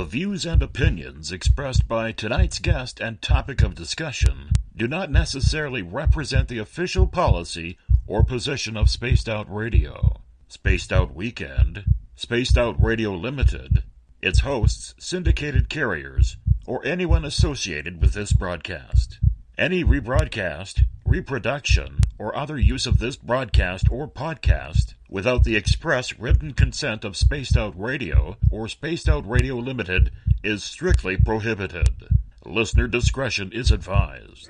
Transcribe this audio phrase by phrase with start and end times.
[0.00, 5.82] The views and opinions expressed by tonight's guest and topic of discussion do not necessarily
[5.82, 7.76] represent the official policy
[8.06, 11.84] or position of Spaced Out Radio, Spaced Out Weekend,
[12.16, 13.82] Spaced Out Radio Limited,
[14.22, 19.18] its hosts, syndicated carriers, or anyone associated with this broadcast.
[19.58, 26.54] Any rebroadcast, reproduction, or other use of this broadcast or podcast without the express written
[26.54, 30.10] consent of Spaced Out Radio or Spaced Out Radio Limited
[30.42, 32.08] is strictly prohibited.
[32.46, 34.48] Listener discretion is advised.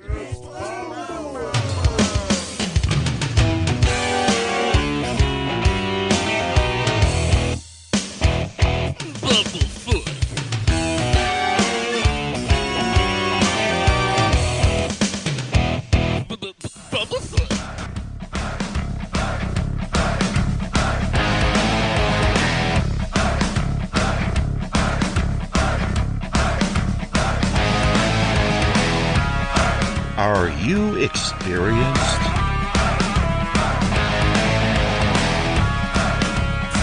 [30.71, 32.21] You experienced?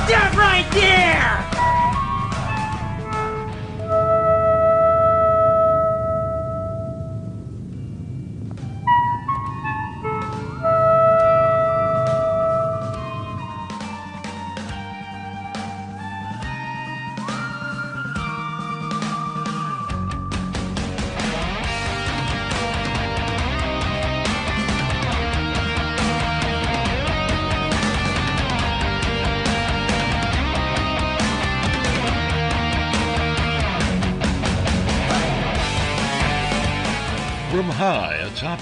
[0.05, 1.08] Stop right there!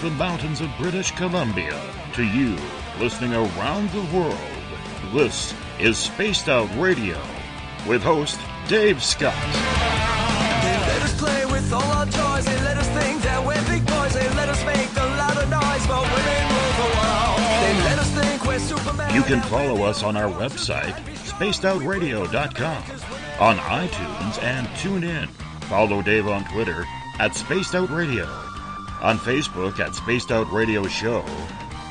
[0.06, 1.76] The mountains of British Columbia
[2.12, 2.56] to you
[3.00, 4.38] listening around the world,
[5.12, 7.20] this is Spaced Out Radio
[7.88, 9.34] with host Dave Scott.
[10.62, 12.44] They let us play with all our toys.
[12.44, 14.14] They let us think that we're big boys.
[14.14, 17.38] They let us make a lot of noise, but women rule the world.
[17.66, 19.12] They let us think we're Superman.
[19.12, 20.94] You can follow us on our website,
[21.26, 22.82] spacedoutradio.com,
[23.40, 25.28] on iTunes and TuneIn.
[25.64, 26.84] Follow Dave on Twitter
[27.18, 28.45] at Spaced Out Radio,
[29.02, 31.24] on Facebook at Spaced Out Radio Show,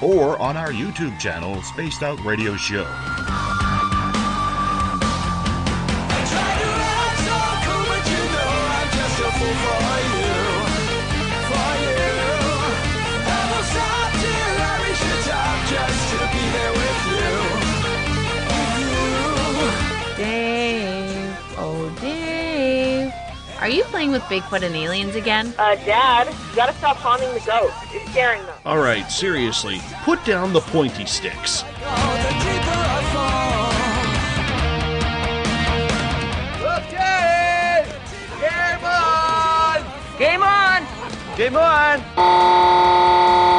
[0.01, 3.14] or on our YouTube channel, Spaced Out Radio Show.
[23.65, 25.51] Are you playing with Bigfoot and aliens again?
[25.57, 27.73] Uh, Dad, you gotta stop haunting the ghost.
[27.91, 28.53] It's scaring them.
[28.63, 31.63] All right, seriously, put down the pointy sticks.
[31.63, 33.57] The deeper I fall.
[36.77, 37.89] Okay!
[38.39, 39.81] Game on!
[40.19, 40.85] Game on!
[41.35, 41.55] Game
[42.19, 43.54] on!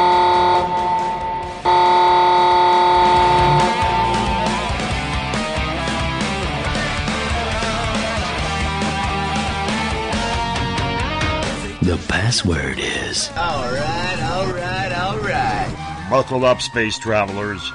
[12.37, 16.11] Password is Alright, alright, alright.
[16.11, 17.73] Buckle up, space travelers.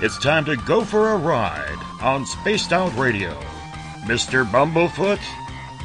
[0.00, 3.32] It's time to go for a ride on Spaced Out Radio.
[4.02, 4.48] Mr.
[4.48, 5.18] Bumblefoot,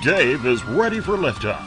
[0.04, 1.58] Dave is ready for liftoff.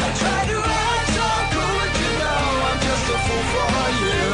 [0.00, 1.22] I try to act so
[1.54, 4.26] cool, but you know I'm just a fool for you.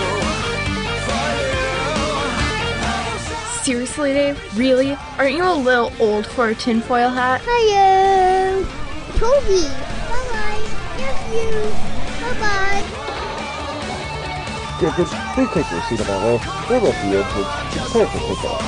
[1.05, 1.29] For
[3.59, 3.63] you.
[3.63, 4.57] Seriously, Dave?
[4.57, 4.97] Really?
[5.19, 7.43] Aren't you a little old for a tinfoil hat?
[7.45, 8.67] Hello.
[9.19, 9.98] Toby.
[11.29, 11.61] Love you.
[12.25, 12.81] Bye-bye.
[14.81, 16.71] Just please take your seat on my left.
[16.71, 17.53] We're the entrance.
[17.77, 18.63] It's time for pickup.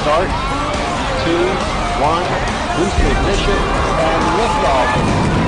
[0.00, 0.30] Start.
[1.20, 1.46] Two,
[2.00, 2.24] one,
[2.76, 3.60] boost ignition,
[4.00, 5.41] and liftoff.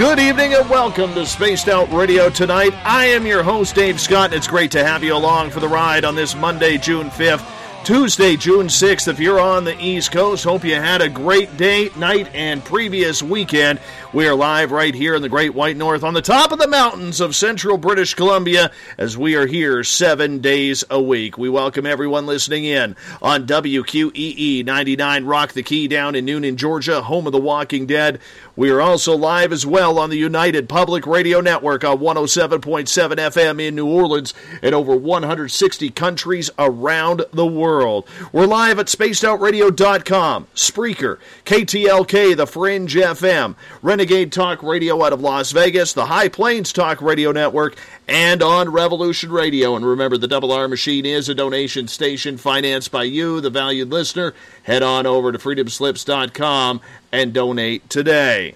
[0.00, 2.72] Good evening and welcome to Spaced Out Radio tonight.
[2.86, 5.68] I am your host, Dave Scott, and it's great to have you along for the
[5.68, 7.46] ride on this Monday, June 5th.
[7.84, 11.90] Tuesday, June 6th, if you're on the East Coast, hope you had a great day,
[11.98, 13.78] night, and previous weekend.
[14.12, 16.66] We are live right here in the Great White North on the top of the
[16.66, 21.38] mountains of central British Columbia as we are here seven days a week.
[21.38, 27.02] We welcome everyone listening in on WQEE 99 Rock the Key down in Newnan, Georgia,
[27.02, 28.18] home of the Walking Dead.
[28.56, 33.66] We are also live as well on the United Public Radio Network on 107.7 FM
[33.66, 38.08] in New Orleans and over 160 countries around the world.
[38.32, 43.54] We're live at spacedoutradio.com, Spreaker, KTLK, The Fringe FM,
[44.00, 47.76] Renegade Talk Radio out of Las Vegas, the High Plains Talk Radio Network,
[48.08, 49.76] and on Revolution Radio.
[49.76, 53.90] And remember, the Double R Machine is a donation station financed by you, the valued
[53.90, 54.32] listener.
[54.62, 56.80] Head on over to freedomslips.com
[57.12, 58.54] and donate today.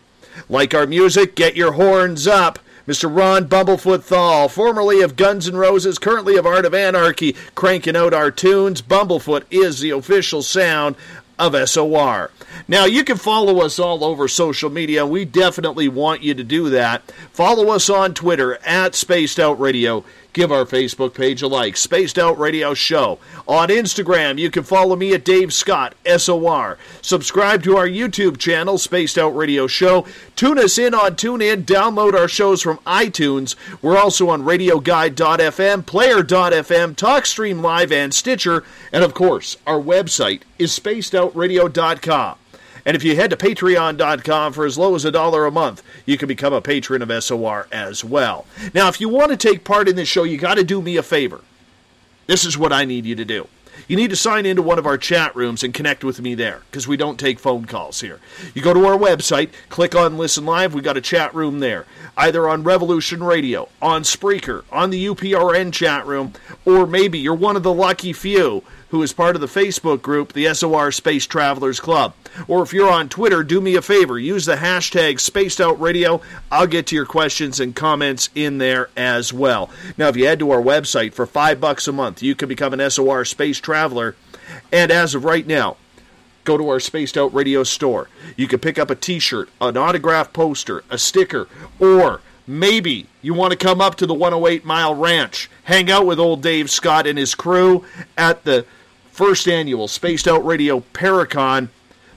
[0.48, 2.58] Like our music, get your horns up.
[2.88, 3.14] Mr.
[3.14, 8.14] Ron Bumblefoot Thal, formerly of Guns N' Roses, currently of Art of Anarchy, cranking out
[8.14, 8.80] our tunes.
[8.80, 10.96] Bumblefoot is the official sound
[11.38, 12.30] of SOR.
[12.68, 15.06] Now, you can follow us all over social media.
[15.06, 17.02] We definitely want you to do that.
[17.32, 20.04] Follow us on Twitter at Spaced Out Radio.
[20.34, 23.20] Give our Facebook page a like, Spaced Out Radio Show.
[23.46, 26.76] On Instagram, you can follow me at Dave Scott, SOR.
[27.00, 30.04] Subscribe to our YouTube channel, Spaced Out Radio Show.
[30.34, 31.64] Tune us in on TuneIn.
[31.64, 33.54] Download our shows from iTunes.
[33.80, 38.64] We're also on RadioGuide.fm, Player.fm, TalkStream Live, and Stitcher.
[38.92, 42.38] And of course, our website is SpacedOutRadio.com.
[42.86, 46.18] And if you head to patreon.com for as low as a dollar a month, you
[46.18, 48.46] can become a patron of SOR as well.
[48.74, 50.96] Now, if you want to take part in this show, you got to do me
[50.96, 51.40] a favor.
[52.26, 53.48] This is what I need you to do.
[53.88, 56.62] You need to sign into one of our chat rooms and connect with me there
[56.70, 58.20] because we don't take phone calls here.
[58.54, 61.84] You go to our website, click on Listen Live, we got a chat room there,
[62.16, 66.32] either on Revolution Radio, on Spreaker, on the UPRN chat room,
[66.64, 68.62] or maybe you're one of the lucky few
[68.94, 72.14] who is part of the Facebook group, the SOR Space Travelers Club.
[72.46, 76.20] Or if you're on Twitter, do me a favor, use the hashtag Spaced Out Radio.
[76.52, 79.68] I'll get to your questions and comments in there as well.
[79.98, 82.72] Now, if you head to our website for five bucks a month, you can become
[82.72, 84.14] an SOR Space Traveler.
[84.72, 85.76] And as of right now,
[86.44, 88.08] go to our Spaced Out Radio store.
[88.36, 91.48] You can pick up a t shirt, an autograph poster, a sticker,
[91.80, 96.20] or maybe you want to come up to the 108 Mile Ranch, hang out with
[96.20, 97.84] old Dave Scott and his crew
[98.16, 98.64] at the
[99.14, 101.68] first annual Spaced Out Radio Paracon.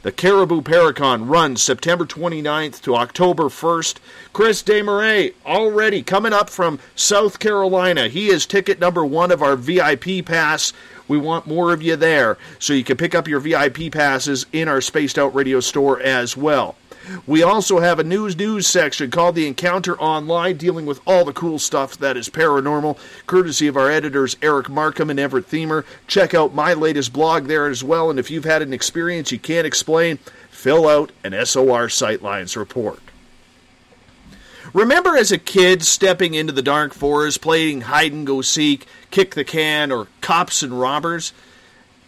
[0.02, 3.98] The Cariboo Paracon runs September 29th to October 1st.
[4.34, 8.08] Chris Desmarais already coming up from South Carolina.
[8.08, 10.74] He is ticket number one of our VIP pass.
[11.08, 14.68] We want more of you there, so you can pick up your VIP passes in
[14.68, 16.78] our Spaced Out Radio store as well.
[17.26, 21.34] We also have a news news section called The Encounter Online, dealing with all the
[21.34, 25.86] cool stuff that is paranormal, courtesy of our editors Eric Markham and Everett Themer.
[26.08, 29.40] Check out my latest blog there as well, and if you've had an experience you
[29.40, 30.18] can't explain,
[30.50, 33.00] fill out an SOR Sightlines report.
[34.74, 39.34] Remember as a kid stepping into the dark forest, playing hide and go seek, kick
[39.34, 41.32] the can, or cops and robbers?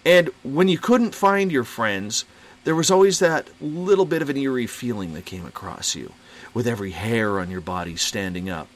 [0.05, 2.25] And when you couldn't find your friends,
[2.63, 6.13] there was always that little bit of an eerie feeling that came across you,
[6.53, 8.67] with every hair on your body standing up.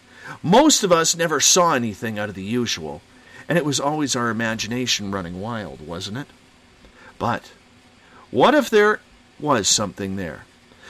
[0.42, 3.02] Most of us never saw anything out of the usual,
[3.50, 6.28] and it was always our imagination running wild, wasn't it?
[7.20, 7.52] But
[8.32, 9.00] what if there
[9.40, 10.46] was something there?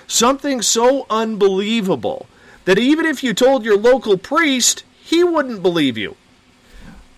[0.08, 2.28] Something so unbelievable
[2.66, 6.16] that even if you told your local priest, he wouldn't believe you.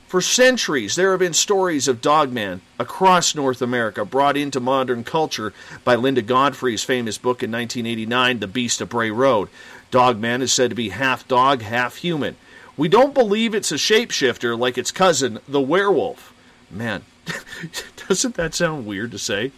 [0.08, 5.52] For centuries, there have been stories of Dogman across North America brought into modern culture
[5.84, 9.50] by Linda Godfrey's famous book in 1989, The Beast of Bray Road.
[9.90, 12.36] Dogman is said to be half dog, half human.
[12.78, 16.34] We don't believe it's a shapeshifter like its cousin, the werewolf.
[16.70, 17.02] Man,
[18.08, 19.52] doesn't that sound weird to say?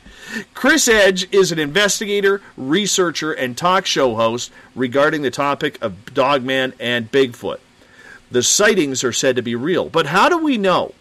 [0.54, 6.74] Chris Edge is an investigator, researcher, and talk show host regarding the topic of Dogman
[6.80, 7.60] and Bigfoot.
[8.30, 10.94] The sightings are said to be real, but how do we know?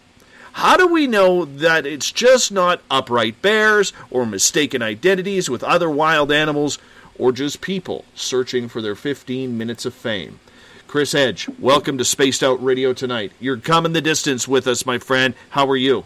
[0.53, 5.89] How do we know that it's just not upright bears or mistaken identities with other
[5.89, 6.79] wild animals
[7.19, 10.39] or just people searching for their 15 minutes of fame?
[10.87, 13.33] Chris Edge, welcome to Spaced Out Radio tonight.
[13.41, 15.35] You're coming the distance with us, my friend.
[15.49, 16.05] How are you?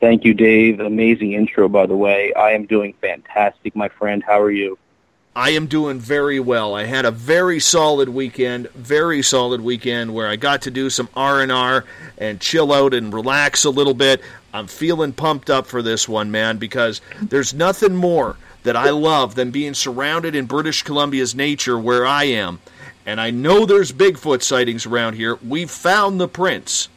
[0.00, 0.80] Thank you, Dave.
[0.80, 2.34] Amazing intro, by the way.
[2.34, 4.22] I am doing fantastic, my friend.
[4.22, 4.78] How are you?
[5.36, 6.74] I am doing very well.
[6.74, 11.10] I had a very solid weekend, very solid weekend where I got to do some
[11.14, 11.84] R&R
[12.16, 14.22] and chill out and relax a little bit.
[14.54, 19.34] I'm feeling pumped up for this one, man, because there's nothing more that I love
[19.34, 22.58] than being surrounded in British Columbia's nature where I am.
[23.04, 25.38] And I know there's Bigfoot sightings around here.
[25.46, 26.88] We've found the prints.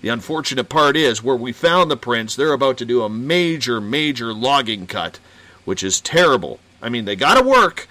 [0.00, 3.80] The unfortunate part is, where we found the prints, they're about to do a major,
[3.80, 5.20] major logging cut,
[5.64, 6.58] which is terrible.
[6.80, 7.88] I mean, they got to work,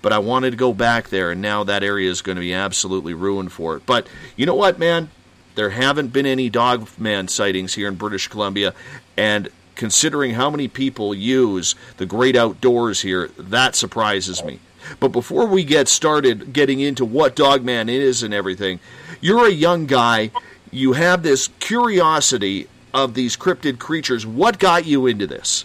[0.00, 2.54] but I wanted to go back there, and now that area is going to be
[2.54, 3.86] absolutely ruined for it.
[3.86, 5.10] But you know what, man?
[5.54, 8.74] There haven't been any dogman sightings here in British Columbia,
[9.16, 14.60] and considering how many people use the great outdoors here, that surprises me.
[15.00, 18.80] But before we get started getting into what Dogman is and everything,
[19.20, 20.30] you're a young guy.
[20.70, 24.26] You have this curiosity of these cryptid creatures.
[24.26, 25.64] What got you into this?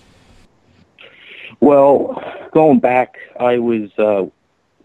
[1.60, 2.22] Well,
[2.58, 4.26] going back, I was uh,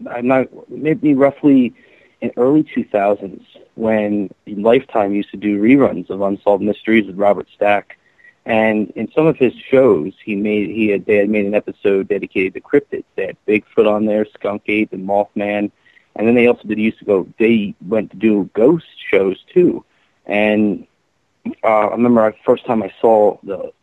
[0.07, 1.73] I'm not maybe roughly
[2.21, 7.97] in early 2000s when Lifetime used to do reruns of Unsolved Mysteries with Robert Stack,
[8.45, 12.09] and in some of his shows, he made he had they had made an episode
[12.09, 13.05] dedicated to cryptids.
[13.15, 15.71] They had Bigfoot on there, Skunk Ape, and Mothman,
[16.15, 17.27] and then they also did used to go.
[17.39, 19.83] They went to do ghost shows too,
[20.27, 20.85] and
[21.63, 23.73] uh, I remember the first time I saw the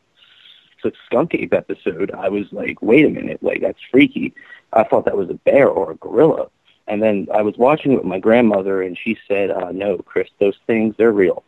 [0.82, 4.34] the Skunk Ape episode, I was like, wait a minute, like that's freaky.
[4.72, 6.48] I thought that was a bear or a gorilla.
[6.86, 10.28] And then I was watching it with my grandmother, and she said, uh, "No, Chris,
[10.40, 11.44] those things they're real."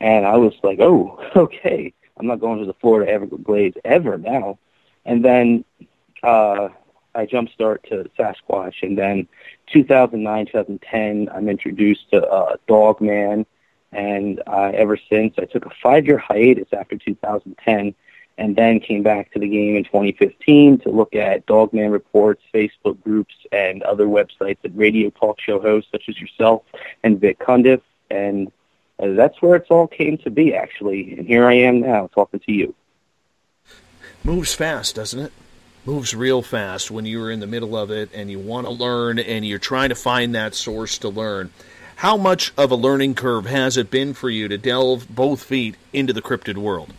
[0.00, 4.58] And I was like, "Oh, okay." I'm not going to the Florida Everglades ever now.
[5.04, 5.64] And then
[6.22, 6.68] uh,
[7.14, 9.28] I jumpstart to Sasquatch, and then
[9.72, 13.46] 2009, 2010, I'm introduced to uh, Dogman,
[13.92, 17.94] and uh, ever since I took a five-year hiatus after 2010,
[18.36, 23.02] and then came back to the game in 2015 to look at Dogman reports, Facebook
[23.02, 26.62] groups, and other websites and radio talk show hosts such as yourself
[27.02, 28.50] and Vic Cundiff, and
[28.98, 31.14] uh, that's where it's all came to be, actually.
[31.18, 32.74] And here I am now talking to you.
[34.22, 35.32] Moves fast, doesn't it?
[35.84, 39.18] Moves real fast when you're in the middle of it and you want to learn
[39.18, 41.50] and you're trying to find that source to learn.
[41.96, 45.76] How much of a learning curve has it been for you to delve both feet
[45.92, 46.94] into the cryptid world?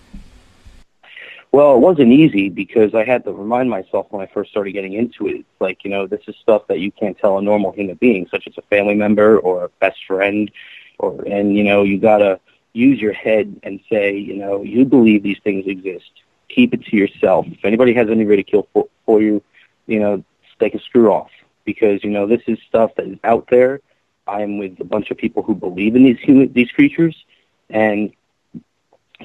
[1.55, 4.93] Well, it wasn't easy because I had to remind myself when I first started getting
[4.93, 5.37] into it.
[5.37, 8.27] It's like, you know, this is stuff that you can't tell a normal human being,
[8.29, 10.51] such as a family member or a best friend
[10.99, 12.39] or and you know you gotta
[12.73, 16.11] use your head and say you know you believe these things exist
[16.49, 19.41] keep it to yourself if anybody has any ridicule for, for you
[19.87, 20.23] you know
[20.59, 21.31] take a screw off
[21.63, 23.81] because you know this is stuff that is out there
[24.27, 27.25] i'm with a bunch of people who believe in these human these creatures
[27.69, 28.13] and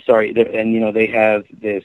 [0.05, 1.85] sorry and you know they have this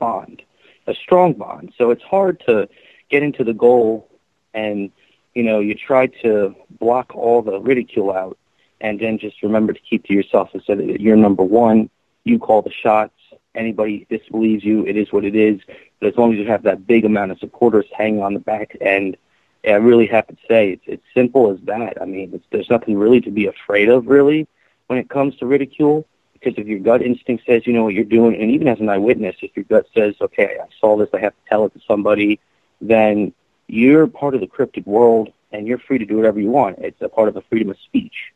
[0.00, 0.42] bond
[0.86, 2.68] a strong bond so it's hard to
[3.10, 4.08] get into the goal
[4.54, 4.90] and
[5.34, 8.36] you know you try to block all the ridicule out
[8.80, 11.90] and then just remember to keep to yourself and say that you're number one.
[12.24, 13.14] You call the shots.
[13.54, 15.60] Anybody disbelieves you, it is what it is.
[15.98, 18.76] But as long as you have that big amount of supporters hanging on the back
[18.80, 19.16] end,
[19.64, 22.00] I really have to say it's it's simple as that.
[22.00, 24.46] I mean, there's nothing really to be afraid of, really,
[24.86, 26.06] when it comes to ridicule.
[26.40, 28.88] Because if your gut instinct says you know what you're doing, and even as an
[28.88, 31.80] eyewitness, if your gut says, okay, I saw this, I have to tell it to
[31.86, 32.40] somebody,
[32.80, 33.34] then
[33.66, 36.78] you're part of the cryptid world, and you're free to do whatever you want.
[36.78, 38.32] It's a part of the freedom of speech.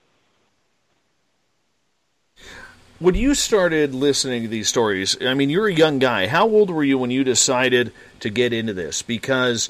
[3.04, 6.26] when you started listening to these stories, I mean, you're a young guy.
[6.26, 9.02] How old were you when you decided to get into this?
[9.02, 9.66] Because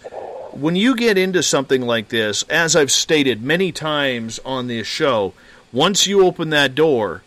[0.52, 5.34] when you get into something like this, as I've stated many times on this show,
[5.72, 7.23] once you open that door,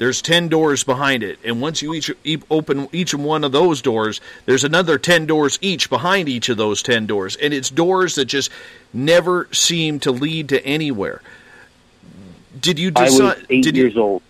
[0.00, 1.38] there's 10 doors behind it.
[1.44, 2.10] And once you each
[2.50, 6.82] open each one of those doors, there's another 10 doors each behind each of those
[6.82, 7.36] 10 doors.
[7.36, 8.50] And it's doors that just
[8.94, 11.20] never seem to lead to anywhere.
[12.58, 13.20] Did you decide?
[13.20, 14.22] I was eight did years you, old.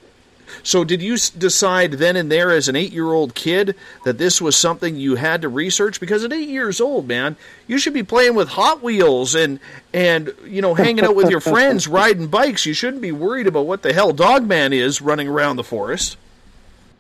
[0.63, 3.75] So, did you decide then and there, as an eight-year-old kid,
[4.05, 6.01] that this was something you had to research?
[6.01, 7.37] Because at eight years old, man,
[7.67, 9.61] you should be playing with Hot Wheels and
[9.93, 12.67] and you know hanging out with your friends, riding bikes.
[12.67, 16.17] You shouldn't be worried about what the hell Dogman is running around the forest.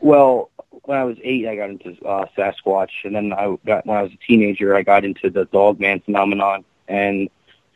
[0.00, 0.50] Well,
[0.84, 4.02] when I was eight, I got into uh, Sasquatch, and then I got when I
[4.02, 7.28] was a teenager, I got into the Dogman phenomenon, and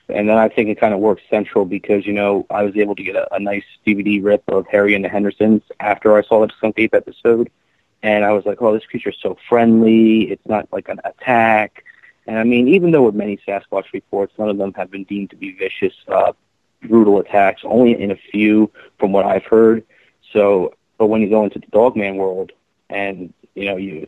[0.09, 2.95] and then I think it kind of worked central because, you know, I was able
[2.97, 6.47] to get a, a nice DVD rip of Harry and the Hendersons after I saw
[6.47, 7.51] the Skunk Ape episode.
[8.03, 10.31] And I was like, oh, this creature's so friendly.
[10.31, 11.85] It's not like an attack.
[12.27, 15.31] And I mean, even though with many Sasquatch reports, none of them have been deemed
[15.31, 16.33] to be vicious, uh,
[16.83, 19.85] brutal attacks, only in a few from what I've heard.
[20.33, 22.53] So, but when you go into the Dogman world
[22.91, 24.07] and, you know, you,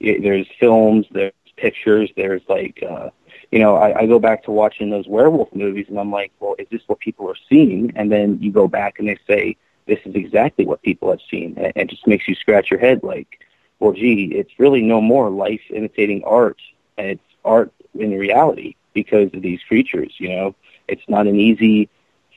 [0.00, 3.10] you there's films, there's pictures, there's like, uh,
[3.50, 6.54] you know, I, I go back to watching those werewolf movies and I'm like, well,
[6.58, 7.92] is this what people are seeing?
[7.96, 11.54] And then you go back and they say, this is exactly what people have seen.
[11.56, 13.40] And it just makes you scratch your head like,
[13.80, 16.60] well, gee, it's really no more life imitating art.
[16.98, 20.54] And it's art in reality because of these creatures, you know.
[20.86, 21.88] It's not an easy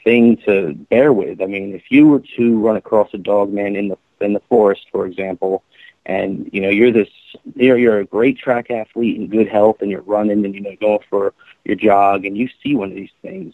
[0.03, 1.41] thing to bear with.
[1.41, 4.41] I mean, if you were to run across a dog man in the in the
[4.49, 5.63] forest, for example,
[6.05, 7.09] and you know you're this
[7.55, 10.75] you're you're a great track athlete in good health, and you're running and you know
[10.79, 13.53] going for your jog, and you see one of these things,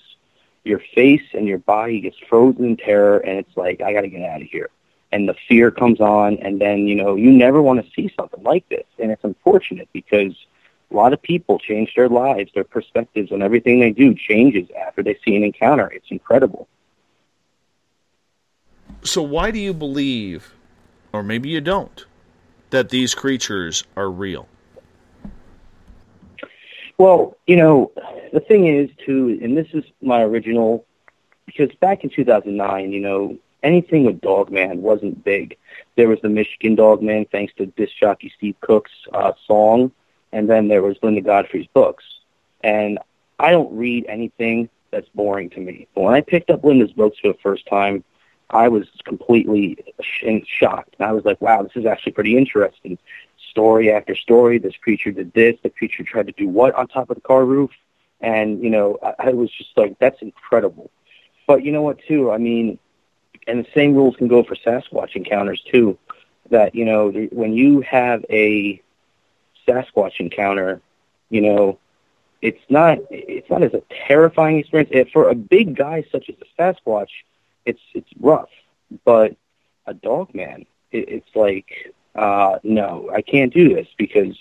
[0.63, 4.09] your face and your body gets frozen in terror, and it's like I got to
[4.09, 4.69] get out of here,
[5.11, 8.43] and the fear comes on, and then you know you never want to see something
[8.43, 10.33] like this, and it's unfortunate because
[10.89, 15.03] a lot of people change their lives, their perspectives on everything they do changes after
[15.03, 15.87] they see an encounter.
[15.89, 16.67] It's incredible.
[19.03, 20.53] So why do you believe,
[21.11, 22.05] or maybe you don't,
[22.69, 24.47] that these creatures are real?
[26.97, 27.91] Well, you know,
[28.33, 30.85] the thing is too, and this is my original,
[31.45, 35.57] because back in 2009, you know, anything with Dogman wasn't big.
[35.95, 39.91] There was the Michigan Dogman, thanks to disc jockey Steve Cook's uh, song,
[40.31, 42.03] and then there was Linda Godfrey's books.
[42.63, 42.99] And
[43.39, 45.87] I don't read anything that's boring to me.
[45.93, 48.03] But when I picked up Linda's books for the first time,
[48.49, 50.95] I was completely sh- shocked.
[50.99, 52.97] And I was like, wow, this is actually pretty interesting.
[53.51, 57.09] Story after story, this creature did this, the creature tried to do what on top
[57.09, 57.71] of the car roof.
[58.21, 60.89] And, you know, I, I was just like, that's incredible.
[61.45, 62.31] But you know what, too?
[62.31, 62.79] I mean,
[63.47, 65.97] and the same rules can go for Sasquatch encounters, too.
[66.49, 68.81] That, you know, when you have a
[69.67, 70.81] Sasquatch encounter,
[71.29, 71.79] you know,
[72.41, 75.09] it's not it's not as a terrifying experience.
[75.11, 77.09] For a big guy such as a Sasquatch,
[77.67, 78.49] it's it's rough.
[79.05, 79.35] But
[79.85, 84.35] a dog man, it, it's like uh, no, I can't do this because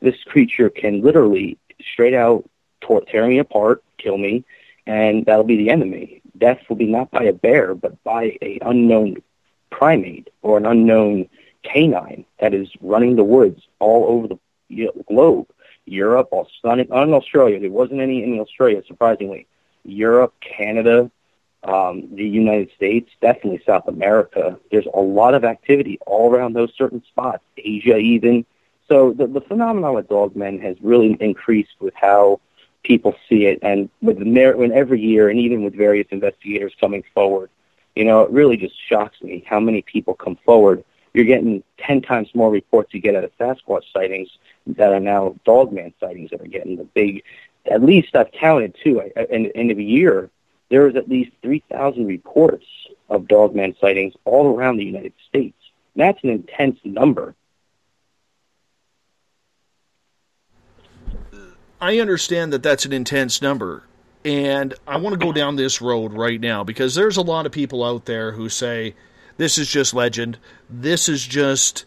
[0.00, 1.58] this creature can literally
[1.92, 2.48] straight out
[2.80, 4.44] tor- tear me apart, kill me,
[4.86, 6.22] and that'll be the end of me.
[6.38, 9.22] Death will be not by a bear, but by a unknown
[9.70, 11.28] primate or an unknown
[11.62, 15.48] canine that is running the woods all over the you know, globe.
[15.86, 17.60] Europe, Australia, not in Australia.
[17.60, 19.46] There wasn't any in Australia, surprisingly.
[19.84, 21.10] Europe, Canada,
[21.64, 24.58] um, the United States, definitely South America.
[24.70, 27.42] There's a lot of activity all around those certain spots.
[27.56, 28.44] Asia, even.
[28.88, 32.40] So the, the phenomenon with dogmen has really increased with how
[32.84, 36.72] people see it, and with the mer- when every year, and even with various investigators
[36.78, 37.50] coming forward,
[37.96, 40.84] you know, it really just shocks me how many people come forward.
[41.12, 44.28] You're getting ten times more reports you get out of Sasquatch sightings
[44.68, 47.24] that are now dogman sightings that are getting the big.
[47.68, 49.00] At least I've counted too.
[49.00, 50.30] I, in, in a year,
[50.68, 52.66] there was at least 3,000 reports
[53.08, 55.56] of dogman sightings all around the United States.
[55.94, 57.34] That's an intense number.
[61.80, 63.84] I understand that that's an intense number.
[64.24, 67.52] And I want to go down this road right now because there's a lot of
[67.52, 68.94] people out there who say
[69.36, 70.38] this is just legend.
[70.68, 71.84] This is just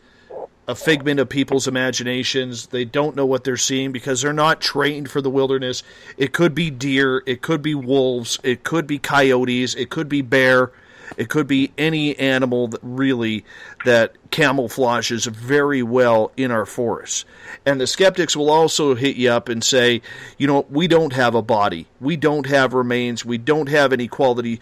[0.69, 2.67] a figment of people's imaginations.
[2.67, 5.82] They don't know what they're seeing because they're not trained for the wilderness.
[6.15, 10.21] It could be deer, it could be wolves, it could be coyotes, it could be
[10.21, 10.71] bear,
[11.17, 13.45] it could be any animal that really
[13.84, 17.25] that camouflages very well in our forests.
[17.65, 20.03] And the skeptics will also hit you up and say,
[20.38, 21.88] you know, we don't have a body.
[21.99, 23.25] We don't have remains.
[23.25, 24.60] We don't have any quality,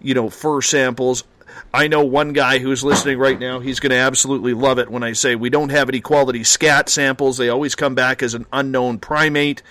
[0.00, 1.24] you know, fur samples.
[1.72, 3.60] I know one guy who's listening right now.
[3.60, 6.88] He's going to absolutely love it when I say we don't have any quality scat
[6.88, 7.36] samples.
[7.36, 9.62] They always come back as an unknown primate.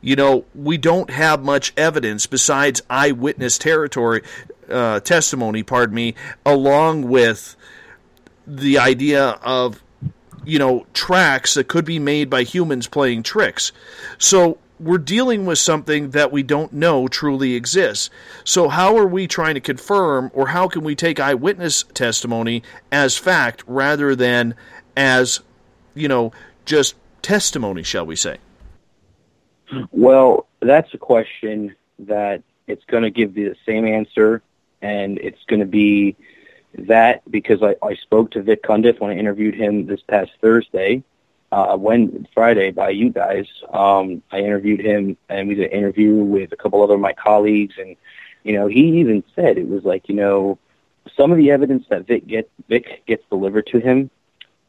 [0.00, 4.22] You know, we don't have much evidence besides eyewitness territory
[4.68, 5.62] uh, testimony.
[5.62, 7.56] Pardon me, along with
[8.46, 9.82] the idea of
[10.44, 13.72] you know tracks that could be made by humans playing tricks.
[14.18, 18.10] So we're dealing with something that we don't know truly exists.
[18.44, 23.16] So, how are we trying to confirm, or how can we take eyewitness testimony as
[23.16, 24.54] fact rather than
[24.96, 25.40] as,
[25.94, 26.32] you know,
[26.64, 28.38] just testimony, shall we say?
[29.90, 34.42] Well, that's a question that it's going to give the same answer,
[34.80, 36.16] and it's going to be
[36.74, 41.02] that because I, I spoke to Vic Cundiff when I interviewed him this past Thursday,
[41.52, 43.46] uh, when Friday by you guys.
[43.72, 47.12] Um, I interviewed him, and we did an interview with a couple other of my
[47.12, 47.96] colleagues, and
[48.42, 50.58] you know, he even said it was like, you know,
[51.16, 54.10] some of the evidence that Vic get Vic gets delivered to him,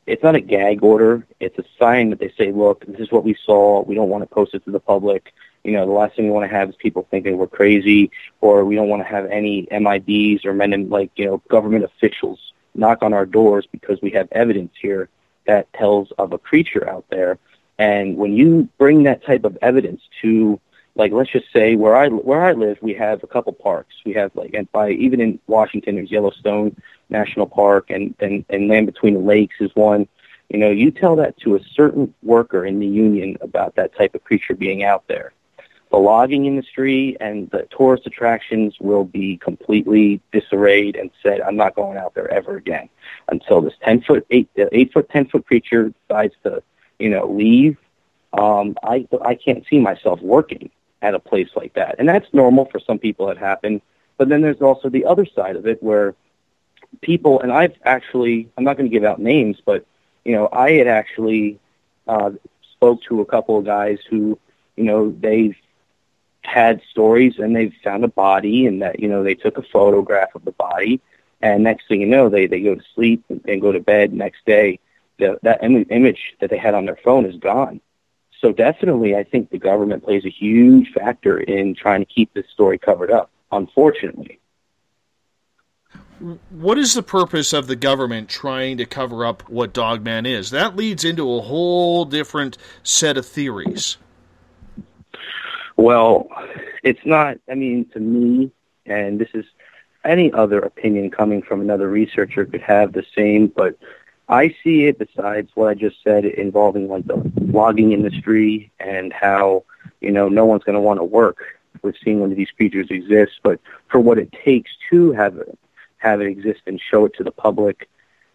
[0.06, 1.26] it's not a gag order.
[1.40, 3.82] It's a sign that they say, look, this is what we saw.
[3.82, 5.34] We don't want to post it to the public.
[5.64, 8.66] You know, the last thing we want to have is people thinking we're crazy, or
[8.66, 12.52] we don't want to have any MIBs or men in like you know government officials
[12.76, 15.08] knock on our doors because we have evidence here
[15.46, 17.38] that tells of a creature out there.
[17.78, 20.60] And when you bring that type of evidence to,
[20.96, 23.96] like, let's just say where I where I live, we have a couple parks.
[24.06, 26.76] We have like, and by even in Washington, there's Yellowstone
[27.10, 30.08] National Park, and and and Land Between the Lakes is one.
[30.50, 34.14] You know, you tell that to a certain worker in the union about that type
[34.14, 35.34] of creature being out there.
[35.94, 41.76] the logging industry and the tourist attractions will be completely disarrayed and said, I'm not
[41.76, 42.90] going out there ever again
[43.28, 46.64] until this 10 foot, 8, uh, 8 foot, 10 foot creature decides to,
[47.00, 47.78] you know, leave.
[48.34, 50.70] Um, I, I can't see myself working
[51.02, 51.96] at a place like that.
[52.00, 53.82] And that's normal for some people that happen.
[54.18, 56.16] But then there's also the other side of it where
[57.02, 59.86] people, and I've actually, I'm not going to give out names, but,
[60.24, 61.60] you know, I had actually
[62.08, 62.32] uh,
[62.74, 64.40] spoke to a couple of guys who,
[64.76, 65.56] you know, they've
[66.42, 70.36] had stories and they've found a body and that, you know, they took a photograph
[70.36, 71.02] of the body
[71.44, 74.14] and next thing you know, they, they go to sleep and, and go to bed
[74.14, 74.80] next day.
[75.20, 77.82] The, that Im- image that they had on their phone is gone.
[78.40, 82.46] So definitely, I think the government plays a huge factor in trying to keep this
[82.52, 84.40] story covered up, unfortunately.
[86.50, 90.50] What is the purpose of the government trying to cover up what Dogman is?
[90.52, 93.98] That leads into a whole different set of theories.
[95.76, 96.30] Well,
[96.84, 98.52] it's not, I mean, to me,
[98.86, 99.46] and this is
[100.06, 103.78] any other opinion coming from another researcher could have the same, but
[104.30, 109.64] I see it besides what I just said involving like the logging industry and how,
[110.02, 111.38] you know, no one's going to want to work
[111.82, 115.58] with seeing one of these creatures exist, but for what it takes to have it,
[115.98, 117.90] have it exist and show it to the public,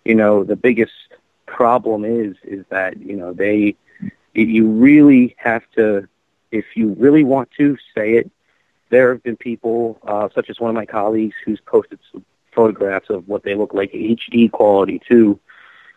[0.05, 0.93] you know, the biggest
[1.47, 3.77] problem is, is that, you know, they,
[4.35, 6.07] you really have to
[6.51, 8.31] if you really want to say it,
[8.91, 13.11] there have been people, uh, such as one of my colleagues, who's posted some photographs
[13.11, 15.39] of what they look like HD quality too.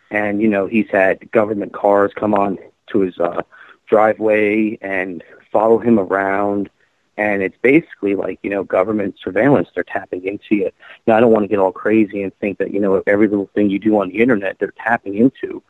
[0.10, 3.42] And you know, he's had government cars come on to his uh,
[3.88, 6.70] driveway and follow him around.
[7.18, 9.70] And it's basically like, you know, government surveillance.
[9.74, 10.72] They're tapping into you.
[11.06, 13.50] Now, I don't want to get all crazy and think that, you know, every little
[13.54, 15.62] thing you do on the internet, they're tapping into.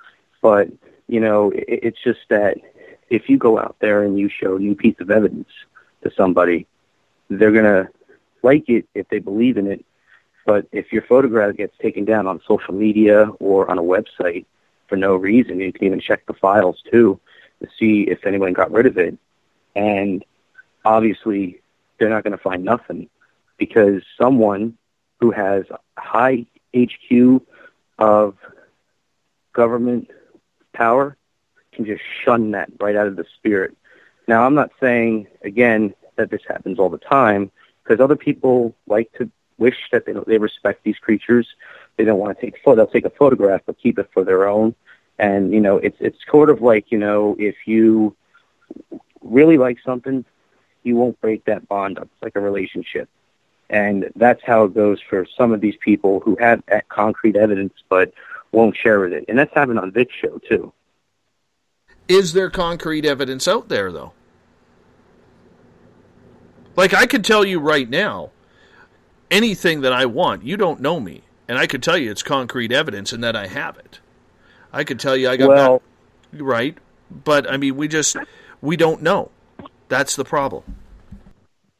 [0.41, 0.69] But,
[1.07, 2.57] you know, it, it's just that
[3.09, 5.49] if you go out there and you show a new piece of evidence
[6.03, 6.67] to somebody,
[7.39, 7.89] they're going to
[8.43, 9.85] like it if they believe in it.
[10.45, 14.45] But if your photograph gets taken down on social media or on a website
[14.87, 17.19] for no reason, you can even check the files too
[17.61, 19.17] to see if anyone got rid of it.
[19.75, 20.25] And
[20.83, 21.61] obviously,
[21.97, 23.07] they're not going to find nothing
[23.57, 24.77] because someone
[25.19, 25.65] who has
[25.97, 27.41] high HQ
[27.99, 28.35] of
[29.53, 30.09] government
[30.73, 31.15] power
[31.71, 33.77] can just shun that right out of the spirit.
[34.27, 37.51] Now, I'm not saying, again, that this happens all the time,
[37.83, 41.47] because other people like to wish that they, they respect these creatures.
[41.97, 42.77] They don't want to take photo.
[42.77, 44.75] They'll take a photograph, but keep it for their own.
[45.19, 48.15] And, you know, it's, it's sort of like, you know, if you
[49.21, 50.25] really like something,
[50.83, 52.09] you won't break that bond up.
[52.13, 53.07] It's like a relationship.
[53.69, 58.13] And that's how it goes for some of these people who have concrete evidence but
[58.51, 59.25] won't share with it.
[59.29, 60.73] And that's happened on Vic's show, too.
[62.07, 64.13] Is there concrete evidence out there, though?
[66.75, 68.31] Like, I could tell you right now
[69.29, 70.43] anything that I want.
[70.43, 71.23] You don't know me.
[71.47, 73.99] And I could tell you it's concrete evidence and that I have it.
[74.71, 75.81] I could tell you I got well,
[76.31, 76.41] that.
[76.43, 76.77] Right.
[77.25, 78.15] But, I mean, we just,
[78.61, 79.31] we don't know.
[79.89, 80.63] That's the problem.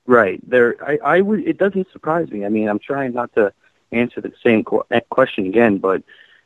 [0.05, 0.41] Right.
[0.49, 2.45] There, I, I would, it doesn't surprise me.
[2.45, 3.53] I mean, I'm trying not to
[3.93, 6.03] answer the same eh, question again, but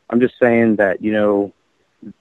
[0.09, 1.51] I'm just saying that, you know,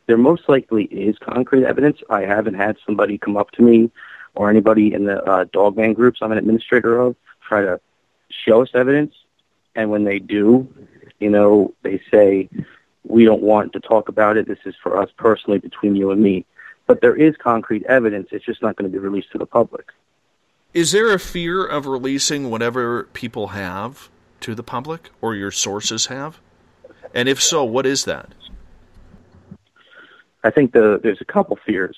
[0.06, 1.98] there most likely is concrete evidence.
[2.08, 3.90] I haven't had somebody come up to me
[4.34, 7.16] or anybody in the uh, Dogman groups I'm an administrator of
[7.46, 7.80] try to
[8.30, 9.14] show us evidence.
[9.74, 10.68] And when they do,
[11.20, 12.48] you know, they say,
[13.04, 14.46] we don't want to talk about it.
[14.46, 16.46] This is for us personally between you and me.
[16.86, 18.28] But there is concrete evidence.
[18.30, 19.90] It's just not going to be released to the public.
[20.72, 26.06] Is there a fear of releasing whatever people have to the public or your sources
[26.06, 26.40] have?
[27.14, 28.30] And if so, what is that?
[30.42, 31.96] I think the, there's a couple fears.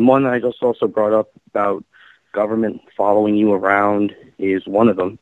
[0.00, 1.84] The one I just also brought up about
[2.32, 5.18] government following you around is one of them.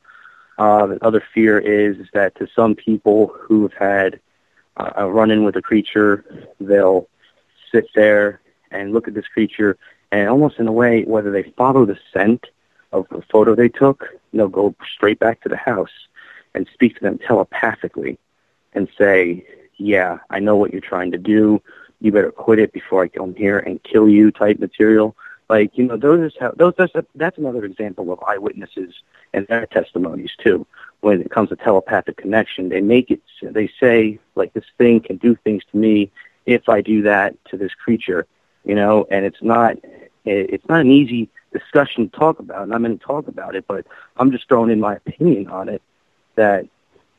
[0.56, 4.20] Uh, the other fear is that to some people who've had
[4.76, 6.24] uh, a run-in with a creature,
[6.60, 7.08] they'll
[7.72, 9.76] sit there and look at this creature,
[10.12, 12.46] and almost in a way, whether they follow the scent
[12.92, 16.06] of the photo they took, they'll go straight back to the house
[16.54, 18.16] and speak to them telepathically
[18.74, 19.44] and say,
[19.76, 21.60] yeah, I know what you're trying to do
[22.00, 25.16] you better quit it before I come here and kill you type material.
[25.48, 28.94] Like, you know, those are how, those, that's, that's another example of eyewitnesses
[29.32, 30.66] and their testimonies too.
[31.00, 35.16] When it comes to telepathic connection, they make it, they say, like, this thing can
[35.16, 36.10] do things to me
[36.44, 38.26] if I do that to this creature,
[38.64, 39.76] you know, and it's not,
[40.24, 43.64] it's not an easy discussion to talk about, and I'm going to talk about it,
[43.66, 45.82] but I'm just throwing in my opinion on it
[46.34, 46.66] that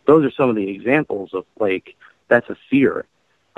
[0.05, 1.95] those are some of the examples of, like,
[2.27, 3.05] that's a fear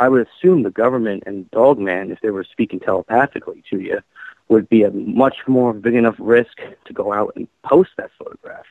[0.01, 3.99] I would assume the government and Dogman, if they were speaking telepathically to you,
[4.49, 8.65] would be a much more big enough risk to go out and post that photograph,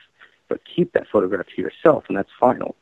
[0.49, 2.75] but keep that photograph to yourself, and that's final.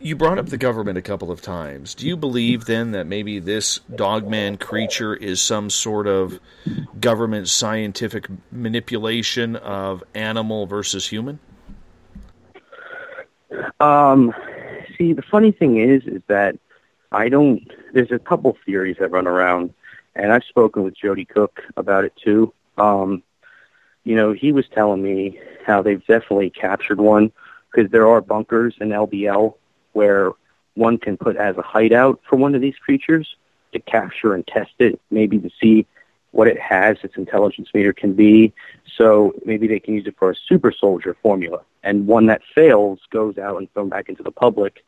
[0.00, 1.94] You brought up the government a couple of times.
[1.94, 6.40] Do you believe then that maybe this dogman creature is some sort of
[6.98, 11.38] government scientific manipulation of animal versus human?
[13.78, 14.34] Um,
[15.00, 16.56] see, the funny thing is, is that
[17.10, 17.66] I don't.
[17.92, 19.72] There's a couple theories that run around,
[20.14, 22.52] and I've spoken with Jody Cook about it too.
[22.76, 23.22] Um,
[24.04, 27.32] you know, he was telling me how they've definitely captured one
[27.72, 29.54] because there are bunkers in LBL
[29.92, 30.32] where
[30.74, 33.36] one can put as a hideout for one of these creatures
[33.72, 35.86] to capture and test it, maybe to see
[36.32, 38.52] what it has, its intelligence meter can be.
[38.96, 41.60] So maybe they can use it for a super soldier formula.
[41.82, 44.84] And one that fails goes out and thrown back into the public.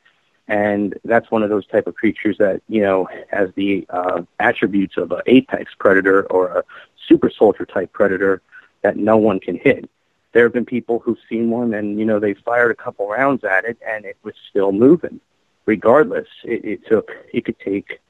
[0.49, 4.97] And that's one of those type of creatures that, you know, has the uh, attributes
[4.97, 6.65] of an apex predator or a
[7.09, 8.43] super soldier type predator
[8.83, 9.89] that no one can hit.
[10.33, 13.45] There have been people who've seen one and you know they fired a couple rounds
[13.45, 15.21] at it and it was still moving.
[15.67, 18.01] Regardless it, it took it could take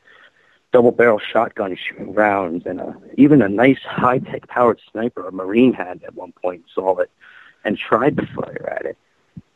[0.73, 5.33] double barrel shotgun shooting rounds and a, even a nice high tech powered sniper a
[5.33, 7.11] marine had at one point saw it
[7.65, 8.97] and tried to fire at it.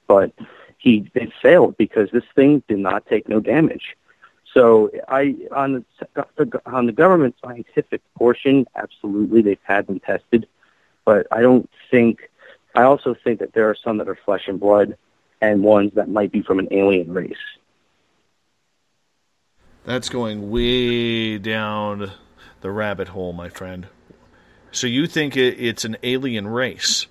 [0.07, 0.33] But
[0.79, 3.97] he it failed because this thing did not take no damage
[4.53, 5.85] so I on
[6.15, 10.47] the on the government scientific portion absolutely they've had them tested
[11.05, 12.31] but I don't think
[12.77, 14.99] I also think that there are some that are flesh and blood
[15.41, 17.37] and ones that might be from an alien race.
[19.85, 22.12] That's going way down
[22.61, 23.87] the rabbit hole, my friend.
[24.73, 27.07] So you think it's an alien race?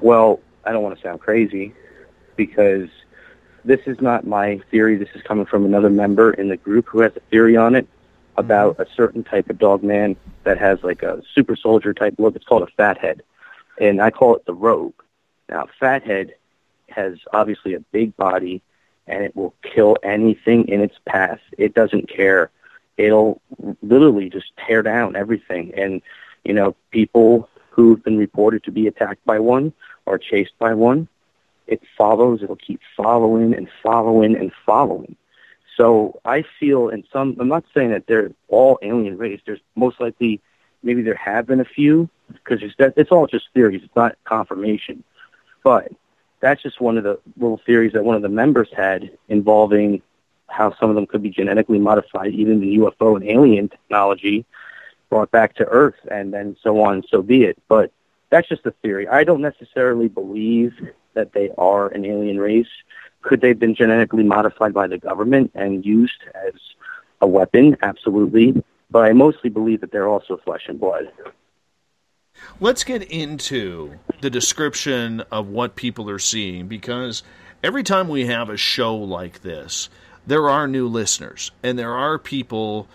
[0.00, 1.74] Well, I don't want to sound crazy
[2.36, 2.88] because
[3.64, 4.96] this is not my theory.
[4.96, 7.86] This is coming from another member in the group who has a theory on it
[8.36, 8.82] about mm-hmm.
[8.82, 12.36] a certain type of dog man that has like a super soldier type look.
[12.36, 13.22] It's called a fathead
[13.78, 14.94] and I call it the Rogue.
[15.48, 16.34] Now, Fathead
[16.88, 18.62] has obviously a big body,
[19.06, 21.40] and it will kill anything in its path.
[21.58, 22.50] It doesn't care.
[22.96, 23.40] It'll
[23.82, 25.72] literally just tear down everything.
[25.76, 26.02] And,
[26.44, 29.72] you know, people who've been reported to be attacked by one
[30.06, 31.08] or chased by one,
[31.66, 32.42] it follows.
[32.42, 35.16] It'll keep following and following and following.
[35.76, 39.40] So I feel in some, I'm not saying that they're all alien race.
[39.46, 40.40] There's most likely,
[40.82, 43.82] maybe there have been a few, because it's, it's all just theories.
[43.82, 45.02] It's not confirmation.
[45.64, 45.92] But
[46.40, 50.02] that's just one of the little theories that one of the members had involving
[50.48, 54.44] how some of them could be genetically modified, even the UFO and alien technology
[55.08, 57.58] brought back to Earth, and then so on, so be it.
[57.68, 57.92] But
[58.32, 59.06] that's just a theory.
[59.06, 60.72] I don't necessarily believe
[61.12, 62.66] that they are an alien race.
[63.20, 66.54] Could they have been genetically modified by the government and used as
[67.20, 67.76] a weapon?
[67.82, 68.64] Absolutely.
[68.90, 71.12] But I mostly believe that they're also flesh and blood.
[72.58, 77.22] Let's get into the description of what people are seeing because
[77.62, 79.90] every time we have a show like this,
[80.26, 82.88] there are new listeners and there are people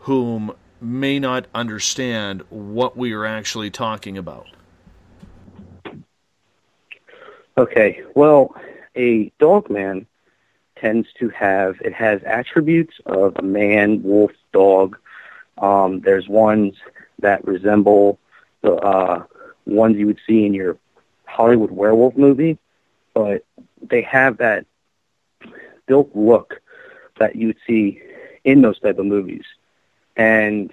[0.00, 4.46] whom may not understand what we are actually talking about.
[7.58, 8.54] Okay, well,
[8.94, 10.06] a dog man
[10.76, 14.96] tends to have it has attributes of a man, wolf, dog.
[15.60, 16.76] Um, there's ones
[17.18, 18.20] that resemble
[18.62, 19.24] the uh,
[19.66, 20.78] ones you would see in your
[21.24, 22.58] Hollywood werewolf movie,
[23.12, 23.44] but
[23.82, 24.64] they have that
[25.86, 26.60] built look
[27.18, 28.00] that you would see
[28.44, 29.44] in those type of movies.
[30.14, 30.72] And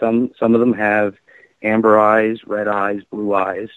[0.00, 1.16] some some of them have
[1.62, 3.68] amber eyes, red eyes, blue eyes,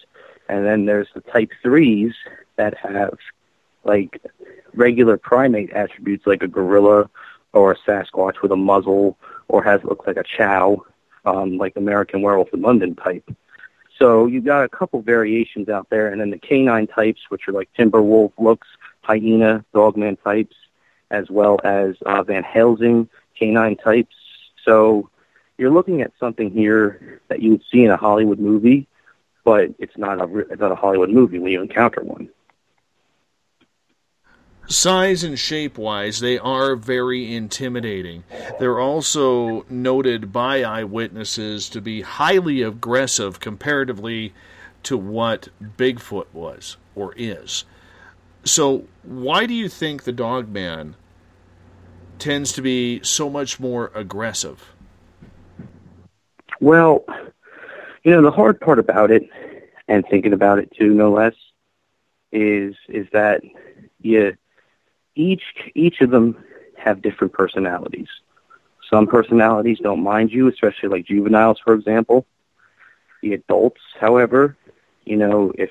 [0.50, 2.12] and then there's the type threes
[2.56, 3.16] that have
[3.84, 4.20] like
[4.74, 7.08] regular primate attributes like a gorilla
[7.52, 10.84] or a Sasquatch with a muzzle or has looked like a chow
[11.24, 13.24] um, like American Werewolf in London type.
[13.96, 17.52] So you've got a couple variations out there, and then the canine types, which are
[17.52, 18.66] like timber wolf looks,
[19.02, 20.56] hyena, dogman types,
[21.10, 23.08] as well as uh, Van Helsing
[23.38, 24.14] canine types.
[24.64, 25.10] So
[25.58, 28.88] you're looking at something here that you would see in a Hollywood movie,
[29.50, 32.28] but it's not a it's not a Hollywood movie when you encounter one
[34.68, 38.22] size and shape wise, they are very intimidating.
[38.60, 44.32] They're also noted by eyewitnesses to be highly aggressive comparatively
[44.84, 47.64] to what Bigfoot was or is.
[48.44, 50.94] So, why do you think the dog man
[52.20, 54.72] tends to be so much more aggressive?
[56.60, 57.04] Well,
[58.02, 59.28] you know, the hard part about it,
[59.88, 61.34] and thinking about it too, no less,
[62.32, 63.42] is is that
[64.00, 64.36] you
[65.14, 65.42] each
[65.74, 66.36] each of them
[66.76, 68.08] have different personalities.
[68.88, 72.26] Some personalities don't mind you, especially like juveniles, for example.
[73.22, 74.56] The adults, however,
[75.04, 75.70] you know, if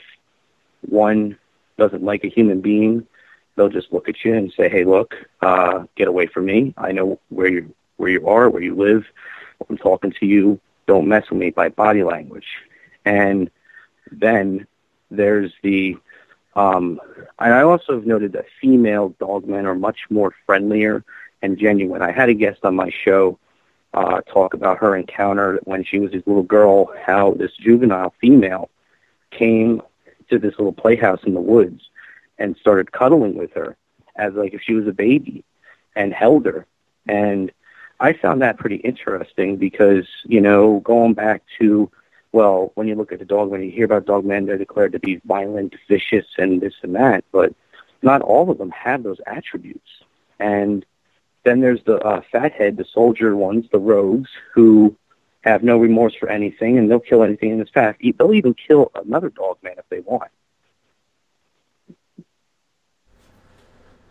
[0.81, 1.37] one
[1.77, 3.07] doesn't like a human being,
[3.55, 6.73] they'll just look at you and say, "Hey, look, uh, get away from me.
[6.77, 9.05] I know where you where you are, where you live.
[9.69, 10.59] I'm talking to you.
[10.89, 12.47] Don't mess with me by body language."
[13.05, 13.49] And
[14.11, 14.65] then
[15.11, 15.97] there's the
[16.55, 16.99] um,
[17.39, 21.03] and I also have noted that female dogmen are much more friendlier
[21.41, 22.01] and genuine.
[22.01, 23.37] I had a guest on my show
[23.93, 28.69] uh, talk about her encounter when she was a little girl, how this juvenile female
[29.31, 29.81] came
[30.29, 31.89] to this little playhouse in the woods
[32.37, 33.77] and started cuddling with her
[34.15, 35.43] as like if she was a baby
[35.95, 36.65] and held her.
[37.07, 37.51] And
[37.99, 41.91] I found that pretty interesting because, you know, going back to
[42.31, 44.91] well, when you look at the dog, when you hear about dog men, they're declared
[44.91, 47.23] to be violent, vicious, and this and that.
[47.31, 47.53] But
[48.01, 49.89] not all of them have those attributes.
[50.39, 50.85] And
[51.43, 54.95] then there's the uh, fathead, the soldier ones, the rogues, who
[55.41, 57.95] have no remorse for anything, and they'll kill anything in its path.
[57.99, 60.29] They'll even kill another dog man if they want.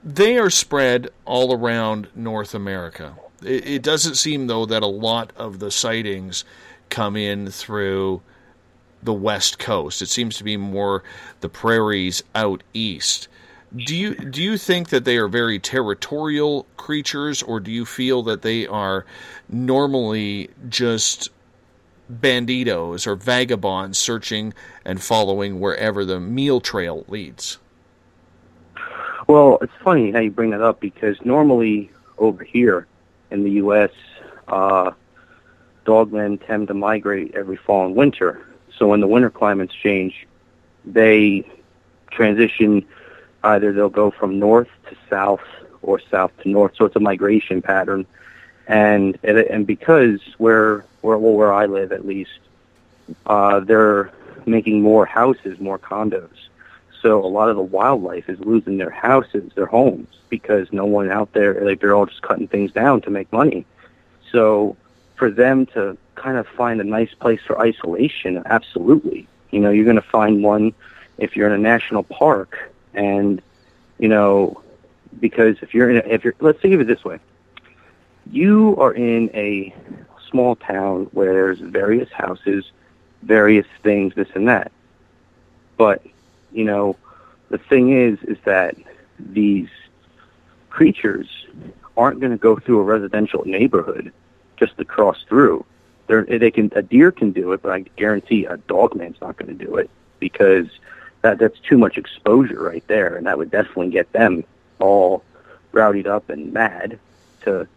[0.05, 3.17] They are spread all around North America.
[3.43, 6.45] It, it doesn't seem, though, that a lot of the sightings
[6.89, 8.23] come in through
[9.03, 10.03] the west coast.
[10.03, 11.03] It seems to be more
[11.41, 13.29] the prairies out east.
[13.77, 18.23] Do you do you think that they are very territorial creatures, or do you feel
[18.23, 19.05] that they are
[19.49, 21.29] normally just
[22.11, 24.55] banditos or vagabonds searching
[24.87, 27.59] and following wherever the meal trail leads?
[29.29, 32.87] Well, it's funny how you bring that up because normally over here
[33.31, 33.91] in the U.S.,
[34.49, 34.93] uh,
[35.85, 38.41] dogmen tend to migrate every fall and winter.
[38.75, 40.27] So when the winter climates change,
[40.87, 41.47] they
[42.11, 42.87] transition
[43.45, 45.45] either they'll go from north to south
[45.83, 46.77] or south to north.
[46.77, 48.07] So it's a migration pattern.
[48.67, 52.39] And and because where where well, where I live at least,
[53.27, 54.11] uh, they're
[54.47, 56.49] making more houses, more condos.
[57.03, 61.11] So a lot of the wildlife is losing their houses, their homes, because no one
[61.11, 63.67] out there like they're all just cutting things down to make money.
[64.33, 64.77] So
[65.17, 69.29] for them to kind of find a nice place for isolation, absolutely.
[69.51, 70.75] You know, you're going to find one
[71.19, 73.41] if you're in a national park, and
[73.99, 74.61] you know,
[75.19, 77.19] because if you're in, a, if you're, let's think of it this way,
[78.31, 79.75] you are in a
[80.31, 82.71] small town where there's various houses,
[83.23, 84.71] various things, this and that.
[85.77, 86.03] But
[86.53, 86.97] you know,
[87.51, 88.77] the thing is, is that
[89.19, 89.69] these
[90.71, 91.47] creatures
[91.97, 94.13] aren't going to go through a residential neighborhood
[94.57, 95.65] just to cross through.
[96.07, 99.37] They're, they can a deer can do it, but I guarantee a dog man's not
[99.37, 100.67] going to do it because
[101.23, 104.45] that that's too much exposure right there, and that would definitely get them
[104.79, 105.23] all
[105.73, 106.99] rowdied up and mad.
[107.43, 107.69] To,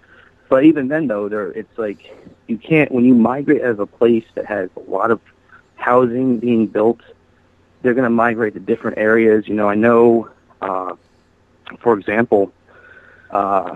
[0.48, 2.16] but even then though, there it's like
[2.48, 5.20] you can't when you migrate as a place that has a lot of
[5.76, 7.02] housing being built,
[7.82, 9.48] they're going to migrate to different areas.
[9.48, 10.30] You know, I know,
[10.62, 10.96] uh,
[11.80, 12.52] for example,
[13.32, 13.76] uh,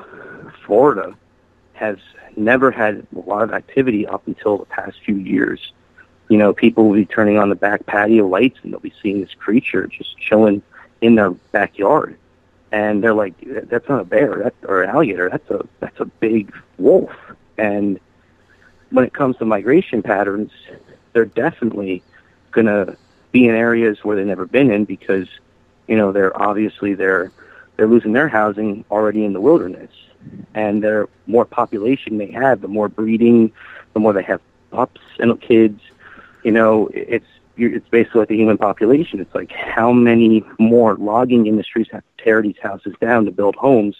[0.65, 1.15] Florida
[1.73, 1.97] has
[2.35, 5.73] never had a lot of activity up until the past few years.
[6.29, 9.21] You know, people will be turning on the back patio lights and they'll be seeing
[9.21, 10.61] this creature just chilling
[11.01, 12.17] in their backyard.
[12.71, 13.35] And they're like,
[13.69, 15.29] that's not a bear that, or an alligator.
[15.29, 17.11] That's a, that's a big wolf.
[17.57, 17.99] And
[18.89, 20.51] when it comes to migration patterns,
[21.13, 22.03] they're definitely
[22.51, 22.97] going to
[23.35, 25.27] be in areas where they've never been in because,
[25.87, 27.31] you know, they're obviously they're,
[27.75, 29.91] they're losing their housing already in the wilderness
[30.53, 33.51] and the more population they have, the more breeding,
[33.93, 35.81] the more they have pups and kids.
[36.43, 37.25] You know, it's
[37.57, 39.19] it's basically like the human population.
[39.19, 43.55] It's like how many more logging industries have to tear these houses down to build
[43.55, 43.95] homes.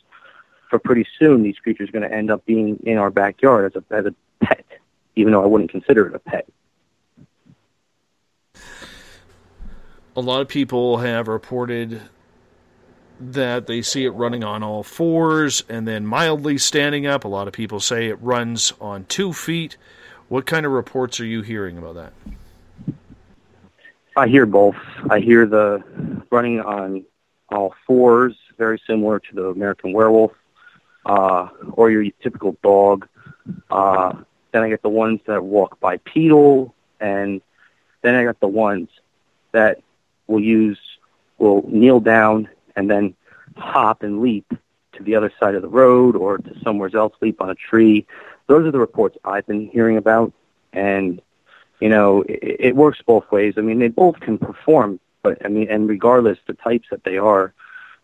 [0.69, 3.81] For pretty soon, these creatures are going to end up being in our backyard as
[3.81, 4.65] a as a pet,
[5.15, 6.47] even though I wouldn't consider it a pet.
[10.17, 12.01] A lot of people have reported
[13.19, 17.23] that they see it running on all fours and then mildly standing up.
[17.23, 19.77] A lot of people say it runs on two feet.
[20.29, 22.13] What kind of reports are you hearing about that?
[24.15, 24.77] I hear both.
[25.09, 25.83] I hear the
[26.31, 27.03] running on
[27.49, 30.31] all fours, very similar to the American werewolf,
[31.05, 33.07] uh, or your typical dog.
[33.69, 34.13] Uh,
[34.51, 37.41] then I get the ones that walk bipedal, and
[38.01, 38.87] then I got the ones
[39.51, 39.81] that
[40.27, 40.79] will use
[41.37, 43.15] will kneel down and then
[43.57, 44.47] hop and leap
[44.93, 48.05] to the other side of the road or to somewhere else, leap on a tree.
[48.47, 50.31] Those are the reports I've been hearing about,
[50.71, 51.21] and
[51.79, 53.55] you know it, it works both ways.
[53.57, 57.17] I mean, they both can perform, but I mean, and regardless the types that they
[57.17, 57.53] are,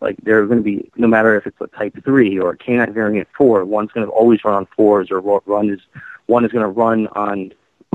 [0.02, 2.92] Like they're going to be, no matter if it's a type three or a canine
[2.92, 5.80] variant four, one's going to always run on fours or run is
[6.26, 7.52] one is going to run on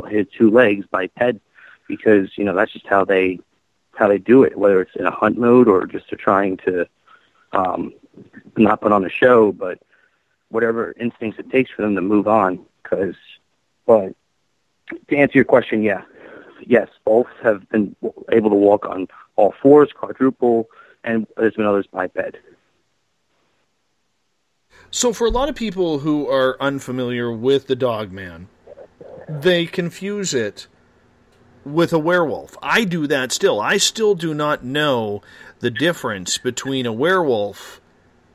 [0.07, 1.39] his two legs biped
[1.87, 3.39] because you know that's just how they
[3.97, 4.57] how they do it.
[4.57, 6.87] Whether it's in a hunt mode or just trying to
[7.51, 7.93] um,
[8.55, 9.79] not put on a show, but
[10.49, 12.65] whatever instincts it takes for them to move on.
[12.81, 13.15] Because,
[13.85, 14.15] but
[15.09, 16.03] to answer your question, yeah,
[16.65, 17.95] yes, both have been
[18.31, 20.69] able to walk on all fours, quadruple,
[21.03, 22.37] and there's been others biped.
[24.89, 28.47] So, for a lot of people who are unfamiliar with the Dogman,
[29.27, 30.67] they confuse it
[31.73, 32.57] with a werewolf.
[32.61, 33.59] I do that still.
[33.59, 35.21] I still do not know
[35.59, 37.81] the difference between a werewolf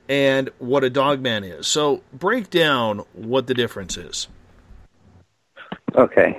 [0.09, 1.67] and what a Dogman is.
[1.67, 4.29] So, break down what the difference is.
[5.95, 6.37] Okay.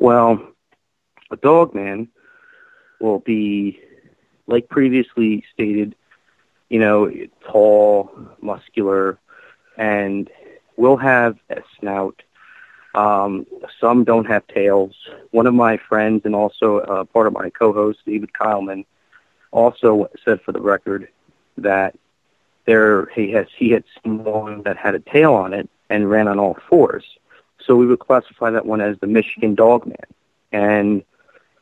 [0.00, 0.40] Well,
[1.30, 2.08] a dog man
[3.00, 3.80] will be,
[4.46, 5.94] like previously stated,
[6.68, 7.10] you know,
[7.48, 8.10] tall,
[8.40, 9.18] muscular,
[9.76, 10.30] and
[10.76, 12.22] will have a snout.
[12.96, 13.46] Um,
[13.78, 14.94] some don't have tails.
[15.30, 18.86] One of my friends and also uh, part of my co-host, David Kyleman,
[19.52, 21.08] also said for the record
[21.58, 21.94] that
[22.64, 26.26] there he has he had seen one that had a tail on it and ran
[26.26, 27.04] on all fours.
[27.64, 29.96] So we would classify that one as the Michigan Dogman.
[30.52, 31.04] And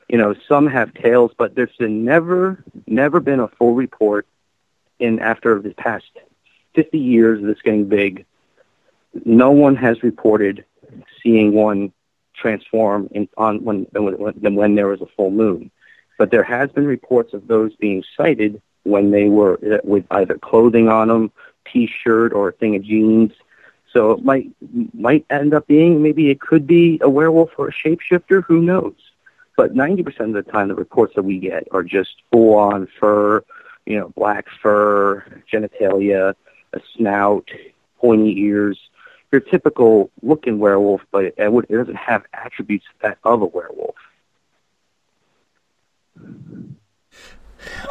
[0.08, 4.26] you know, some have tails, but there's been never never been a full report
[5.00, 6.06] in after the past
[6.74, 8.24] 50 years of this getting big.
[9.24, 10.64] No one has reported
[11.22, 11.92] seeing one
[12.34, 15.70] transform in, on when, when when there was a full moon.
[16.18, 20.38] But there has been reports of those being sighted when they were uh, with either
[20.38, 21.32] clothing on them,
[21.72, 23.32] t-shirt or a thing of jeans.
[23.92, 24.50] So it might
[24.92, 28.44] might end up being maybe it could be a werewolf or a shapeshifter.
[28.44, 28.94] Who knows?
[29.56, 33.44] But 90% of the time, the reports that we get are just full-on fur,
[33.86, 36.34] you know, black fur, genitalia,
[36.72, 37.48] a snout,
[38.00, 38.78] pointy ears.
[39.34, 43.96] Your typical looking werewolf, but it, it doesn't have attributes that of a werewolf.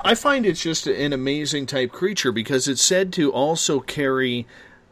[0.06, 4.48] I find it's just an amazing type creature because it's said to also carry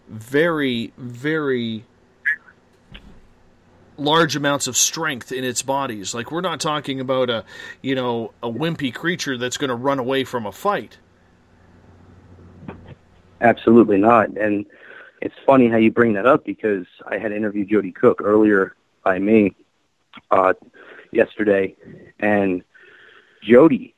[0.10, 1.86] very, very
[3.98, 6.14] large amounts of strength in its bodies.
[6.14, 7.46] Like we're not talking about a,
[7.82, 10.98] you know, a wimpy creature that's going to run away from a fight.
[13.40, 14.36] Absolutely not.
[14.36, 14.66] And
[15.22, 19.20] it's funny how you bring that up because I had interviewed Jody Cook earlier by
[19.20, 19.56] me
[20.32, 20.54] uh,
[21.12, 21.76] yesterday,
[22.20, 22.64] and
[23.44, 23.94] Jody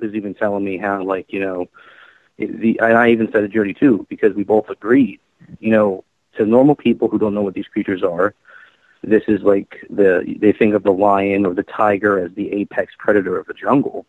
[0.00, 1.68] was even telling me how, like, you know,
[2.38, 5.20] the and I even said to Jody too because we both agreed.
[5.60, 6.04] You know,
[6.36, 8.34] to normal people who don't know what these creatures are,
[9.02, 12.92] this is like the they think of the lion or the tiger as the apex
[12.98, 14.06] predator of the jungle.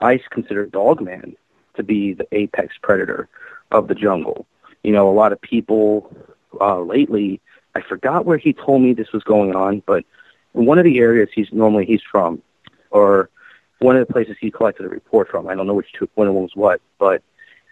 [0.00, 1.36] I consider Dogman
[1.74, 3.28] to be the apex predator
[3.70, 4.46] of the jungle.
[4.82, 6.14] You know, a lot of people
[6.60, 7.40] uh, lately.
[7.74, 10.04] I forgot where he told me this was going on, but
[10.54, 12.42] in one of the areas he's normally he's from,
[12.90, 13.30] or
[13.78, 15.48] one of the places he collected a report from.
[15.48, 17.22] I don't know which two, one of them was what, but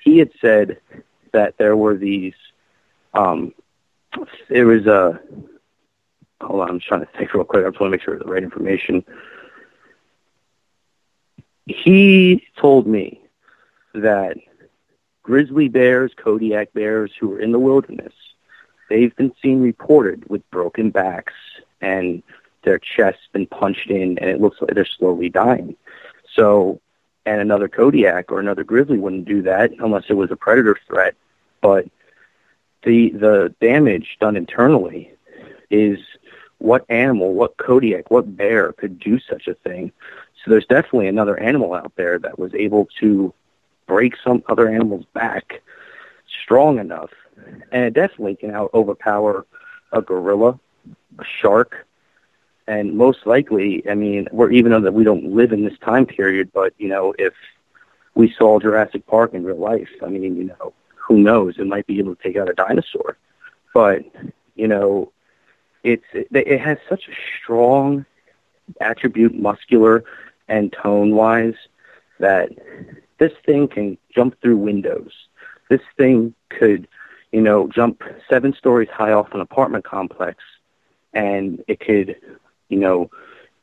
[0.02, 0.78] he had said
[1.32, 2.34] that there were these.
[3.14, 3.54] Um,
[4.48, 5.20] there was a.
[6.40, 7.64] Hold on, I'm trying to think real quick.
[7.64, 9.04] I just want to make sure the right information.
[11.66, 13.20] He told me
[13.94, 14.36] that
[15.28, 18.14] grizzly bears, Kodiak bears who are in the wilderness,
[18.88, 21.34] they've been seen reported with broken backs
[21.82, 22.22] and
[22.64, 25.76] their chests been punched in and it looks like they're slowly dying.
[26.34, 26.80] So,
[27.26, 31.14] and another Kodiak or another grizzly wouldn't do that unless it was a predator threat.
[31.60, 31.84] But
[32.84, 35.12] the the damage done internally
[35.68, 35.98] is
[36.56, 39.92] what animal, what Kodiak, what bear could do such a thing.
[40.42, 43.34] So there's definitely another animal out there that was able to
[43.88, 45.62] break some other animal's back
[46.42, 47.10] strong enough,
[47.72, 49.44] and it definitely can out overpower
[49.92, 50.60] a gorilla,
[51.18, 51.86] a shark,
[52.68, 56.06] and most likely, I mean, we're even though that we don't live in this time
[56.06, 57.32] period, but you know, if
[58.14, 61.58] we saw Jurassic Park in real life, I mean, you know, who knows?
[61.58, 63.16] It might be able to take out a dinosaur,
[63.72, 64.04] but
[64.54, 65.10] you know,
[65.82, 68.04] it's it, it has such a strong
[68.80, 70.04] attribute, muscular
[70.48, 71.54] and tone wise,
[72.18, 72.50] that
[73.18, 75.12] this thing can jump through windows.
[75.68, 76.88] This thing could,
[77.32, 80.42] you know, jump seven stories high off an apartment complex,
[81.12, 82.16] and it could
[82.68, 83.10] you know,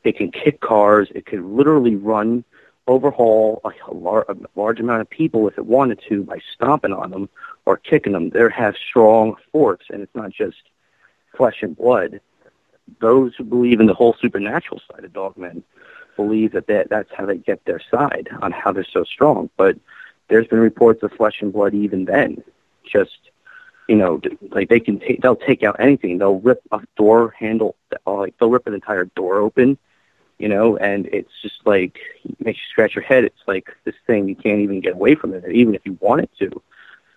[0.03, 1.07] it can kick cars.
[1.13, 2.43] It could literally run,
[2.87, 7.11] overhaul a, lar- a large amount of people if it wanted to by stomping on
[7.11, 7.29] them
[7.65, 8.29] or kicking them.
[8.29, 10.57] They have strong force, and it's not just
[11.35, 12.19] flesh and blood.
[12.99, 15.63] Those who believe in the whole supernatural side of dogmen
[16.15, 19.49] believe that, that that's how they get their side on how they're so strong.
[19.57, 19.77] But
[20.27, 22.43] there's been reports of flesh and blood even then.
[22.83, 23.17] Just
[23.87, 26.17] you know, like they can take they'll take out anything.
[26.17, 27.75] They'll rip a door handle,
[28.07, 29.77] uh, like they'll rip an entire door open.
[30.37, 33.23] You know, and it's just like it makes you scratch your head.
[33.23, 36.29] It's like this thing you can't even get away from it, even if you wanted
[36.39, 36.61] to,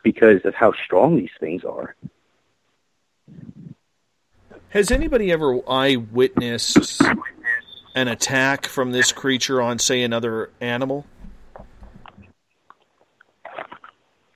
[0.05, 1.97] because of how strong these things are.
[4.71, 7.03] Has anybody ever eyewitnessed
[7.99, 11.05] an attack from this creature on, say, another animal?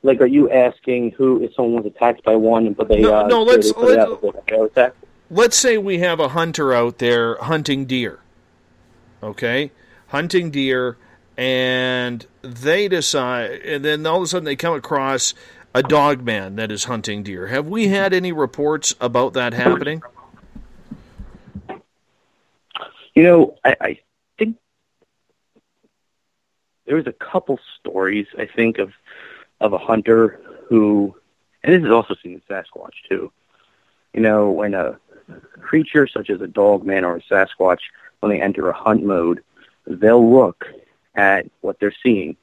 [0.03, 3.27] Like, are you asking who if someone was attacked by one, but they No, uh,
[3.29, 4.95] no, let's- they let's- out as a fair attack?
[5.31, 8.19] Let's say we have a hunter out there hunting deer.
[9.23, 9.71] Okay?
[10.09, 10.97] Hunting deer,
[11.39, 15.35] and they decide, and then all of a sudden they come across
[15.73, 17.47] a dog man that is hunting deer.
[17.47, 20.03] Have we had any reports about that happening?
[23.15, 23.99] You know, I, I
[24.39, 24.57] think
[26.87, 28.93] there was a couple stories I think of
[29.61, 31.15] of a hunter who,
[31.63, 33.31] and this is also seen in Sasquatch too.
[34.13, 34.99] You know, when a
[35.61, 37.81] creature such as a dog man or a Sasquatch,
[38.21, 39.43] when they enter a hunt mode,
[39.87, 40.67] they'll look
[41.15, 42.37] at what they're seeing,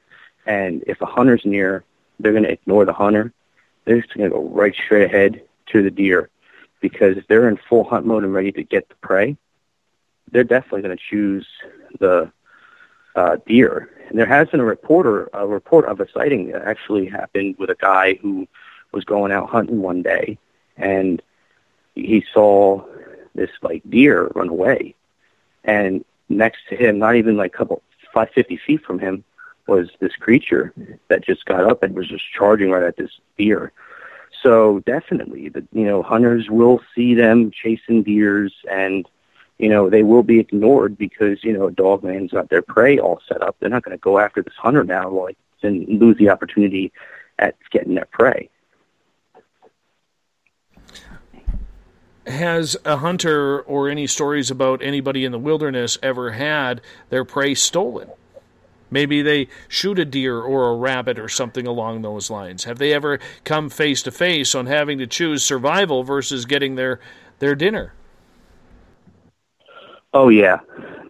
[0.46, 1.84] and if a hunter's near,
[2.20, 3.32] they're going to ignore the hunter.
[3.84, 6.30] They're just going to go right straight ahead to the deer,
[6.80, 9.36] because if they're in full hunt mode and ready to get the prey,
[10.32, 11.46] they're definitely going to choose
[11.98, 12.30] the
[13.16, 13.90] uh, deer.
[14.08, 17.70] And there has been a reporter, a report of a sighting that actually happened with
[17.70, 18.48] a guy who
[18.92, 20.38] was going out hunting one day,
[20.76, 21.22] and
[21.94, 22.84] he saw
[23.34, 24.94] this like deer run away,
[25.64, 29.22] and next to him, not even like a couple five fifty feet from him,
[29.68, 30.72] was this creature
[31.08, 33.72] that just got up and was just charging right at this deer.
[34.42, 39.06] So definitely, the you know hunters will see them chasing deers and
[39.60, 42.98] you know, they will be ignored because, you know, a dog man's got their prey
[42.98, 43.56] all set up.
[43.60, 46.90] They're not going to go after this hunter now, like, and lose the opportunity
[47.38, 48.48] at getting their prey.
[52.26, 56.80] Has a hunter or any stories about anybody in the wilderness ever had
[57.10, 58.08] their prey stolen?
[58.90, 62.64] Maybe they shoot a deer or a rabbit or something along those lines.
[62.64, 66.98] Have they ever come face to face on having to choose survival versus getting their
[67.40, 67.92] their dinner?
[70.12, 70.58] Oh yeah,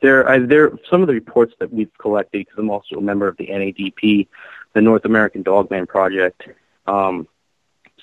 [0.02, 3.28] there I, there some of the reports that we've collected because I'm also a member
[3.28, 4.28] of the NADP,
[4.74, 6.48] the North American Dogman Project.
[6.86, 7.26] Um,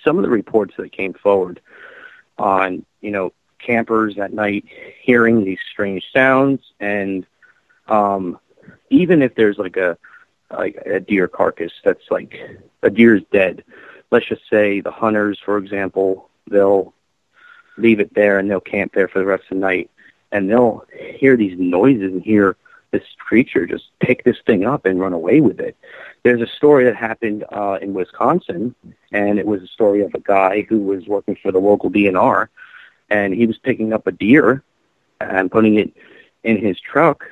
[0.03, 1.61] some of the reports that came forward
[2.37, 4.65] on you know campers at night
[5.01, 7.25] hearing these strange sounds and
[7.87, 8.39] um,
[8.89, 9.97] even if there's like a
[10.51, 12.39] like a deer carcass that's like
[12.83, 13.63] a deer's dead,
[14.11, 16.93] let's just say the hunters, for example, they'll
[17.77, 19.91] leave it there and they'll camp there for the rest of the night
[20.31, 22.55] and they'll hear these noises and hear
[22.91, 25.75] this creature just pick this thing up and run away with it.
[26.23, 28.75] There's a story that happened uh, in Wisconsin,
[29.11, 32.47] and it was a story of a guy who was working for the local DNR,
[33.09, 34.63] and he was picking up a deer
[35.19, 35.93] and putting it
[36.43, 37.25] in his truck,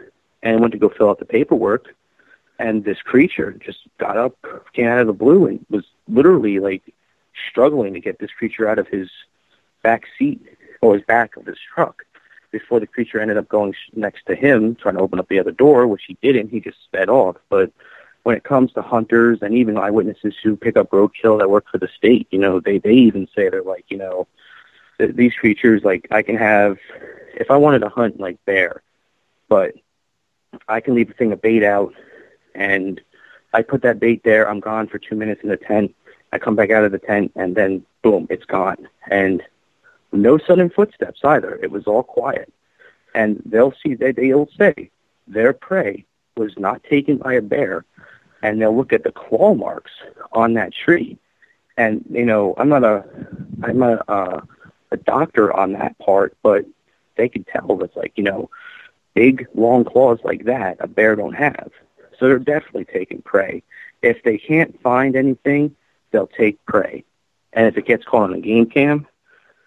[0.43, 1.95] and went to go fill out the paperwork,
[2.59, 4.35] and this creature just got up,
[4.73, 6.83] came out of the blue, and was literally like
[7.49, 9.09] struggling to get this creature out of his
[9.83, 10.41] back seat
[10.81, 12.05] or his back of his truck
[12.59, 15.51] before the creature ended up going next to him, trying to open up the other
[15.51, 16.47] door, which he didn't.
[16.47, 17.35] He just sped off.
[17.49, 17.73] But
[18.23, 21.79] when it comes to hunters and even eyewitnesses who pick up roadkill that work for
[21.79, 24.25] the state, you know, they they even say they're like, you know,
[24.97, 26.77] th- these creatures like I can have
[27.33, 28.81] if I wanted to hunt like bear,
[29.49, 29.75] but
[30.69, 31.93] I can leave a thing of bait out
[32.55, 33.01] and
[33.53, 35.93] I put that bait there, I'm gone for two minutes in the tent.
[36.31, 38.87] I come back out of the tent and then boom, it's gone.
[39.11, 39.43] And
[40.15, 41.59] no sudden footsteps either.
[41.61, 42.51] It was all quiet.
[43.13, 44.91] And they'll see they they'll say
[45.27, 46.05] their prey
[46.35, 47.85] was not taken by a bear
[48.41, 49.91] and they'll look at the claw marks
[50.31, 51.17] on that tree.
[51.77, 53.05] And you know, I'm not a
[53.63, 54.41] I'm a uh,
[54.91, 56.65] a doctor on that part, but
[57.15, 58.49] they could tell it's like, you know,
[59.13, 61.71] big long claws like that a bear don't have.
[62.19, 63.63] So they're definitely taking prey.
[64.01, 65.75] If they can't find anything,
[66.11, 67.03] they'll take prey.
[67.51, 69.07] And if it gets caught on a game cam,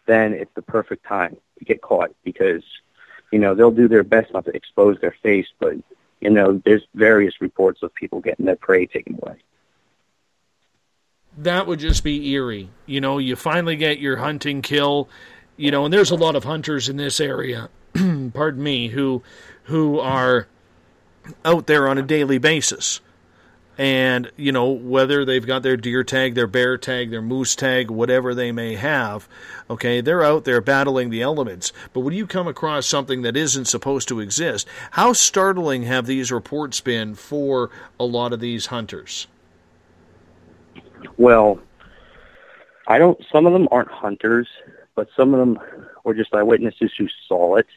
[0.08, 2.64] then it's the perfect time to get caught because,
[3.30, 5.74] you know, they'll do their best not to expose their face, but,
[6.20, 9.36] you know, there's various reports of people getting their prey taken away.
[11.36, 12.70] That would just be eerie.
[12.86, 15.08] You know, you finally get your hunting kill,
[15.56, 17.68] you know, and there's a lot of hunters in this area,
[18.34, 19.22] pardon me, who
[19.64, 20.48] who are
[21.44, 23.00] out there on a daily basis.
[23.78, 27.92] And, you know, whether they've got their deer tag, their bear tag, their moose tag,
[27.92, 29.28] whatever they may have,
[29.70, 31.72] okay, they're out there battling the elements.
[31.92, 36.32] But when you come across something that isn't supposed to exist, how startling have these
[36.32, 37.70] reports been for
[38.00, 39.28] a lot of these hunters?
[41.16, 41.60] Well,
[42.88, 43.24] I don't.
[43.30, 44.48] Some of them aren't hunters,
[44.96, 45.60] but some of them
[46.02, 47.68] were just eyewitnesses who saw it.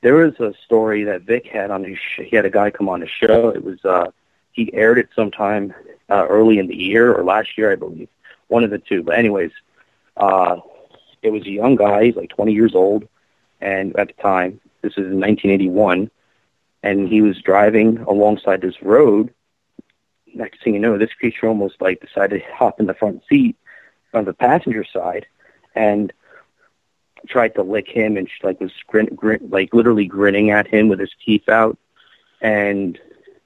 [0.00, 1.98] There was a story that Vic had on his.
[2.16, 3.50] He had a guy come on his show.
[3.50, 4.10] It was uh,
[4.52, 5.74] he aired it sometime
[6.08, 8.08] uh, early in the year or last year, I believe,
[8.48, 9.02] one of the two.
[9.02, 9.50] But anyways,
[10.16, 10.56] uh,
[11.22, 12.04] it was a young guy.
[12.04, 13.08] He's like 20 years old,
[13.60, 16.10] and at the time, this is in 1981,
[16.82, 19.32] and he was driving alongside this road.
[20.34, 23.56] Next thing you know, this creature almost like decided to hop in the front seat
[24.12, 25.26] on the passenger side,
[25.74, 26.12] and
[27.28, 30.88] tried to lick him, and she like was grin, grin, like literally grinning at him
[30.88, 31.78] with his teeth out.
[32.40, 32.98] And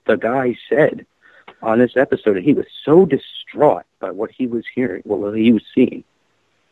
[0.06, 1.06] the guy said
[1.62, 5.52] on this episode that he was so distraught by what he was hearing, what he
[5.52, 6.04] was seeing.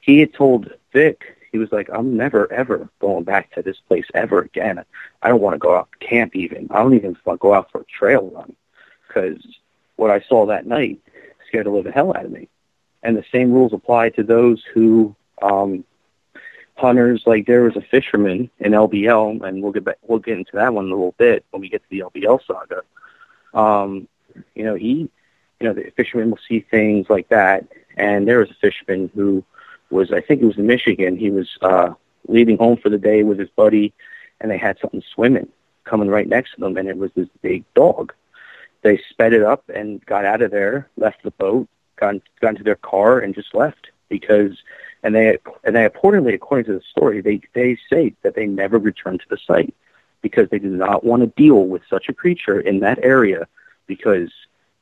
[0.00, 4.06] He had told Vic, he was like, I'm never, ever going back to this place
[4.12, 4.84] ever again.
[5.22, 6.68] I don't want to go out to camp even.
[6.70, 8.54] I don't even want to go out for a trail run
[9.06, 9.40] because
[9.96, 11.00] what I saw that night
[11.46, 12.48] scared the living hell out of me.
[13.02, 15.84] And the same rules apply to those who, um,
[16.76, 20.52] hunters, like there was a fisherman in LBL, and we'll get back, we'll get into
[20.54, 22.82] that one in a little bit when we get to the LBL saga.
[23.54, 24.08] Um,
[24.54, 25.08] you know, he,
[25.60, 27.66] you know, the fishermen will see things like that.
[27.96, 29.44] And there was a fisherman who
[29.90, 31.16] was, I think it was in Michigan.
[31.16, 31.94] He was uh,
[32.28, 33.92] leaving home for the day with his buddy,
[34.40, 35.48] and they had something swimming
[35.84, 38.12] coming right next to them, and it was this big dog.
[38.82, 42.64] They sped it up and got out of there, left the boat, got got into
[42.64, 44.62] their car, and just left because.
[45.02, 48.78] And they and they reportedly, according to the story, they they say that they never
[48.78, 49.74] returned to the site
[50.24, 53.46] because they did not want to deal with such a creature in that area
[53.86, 54.32] because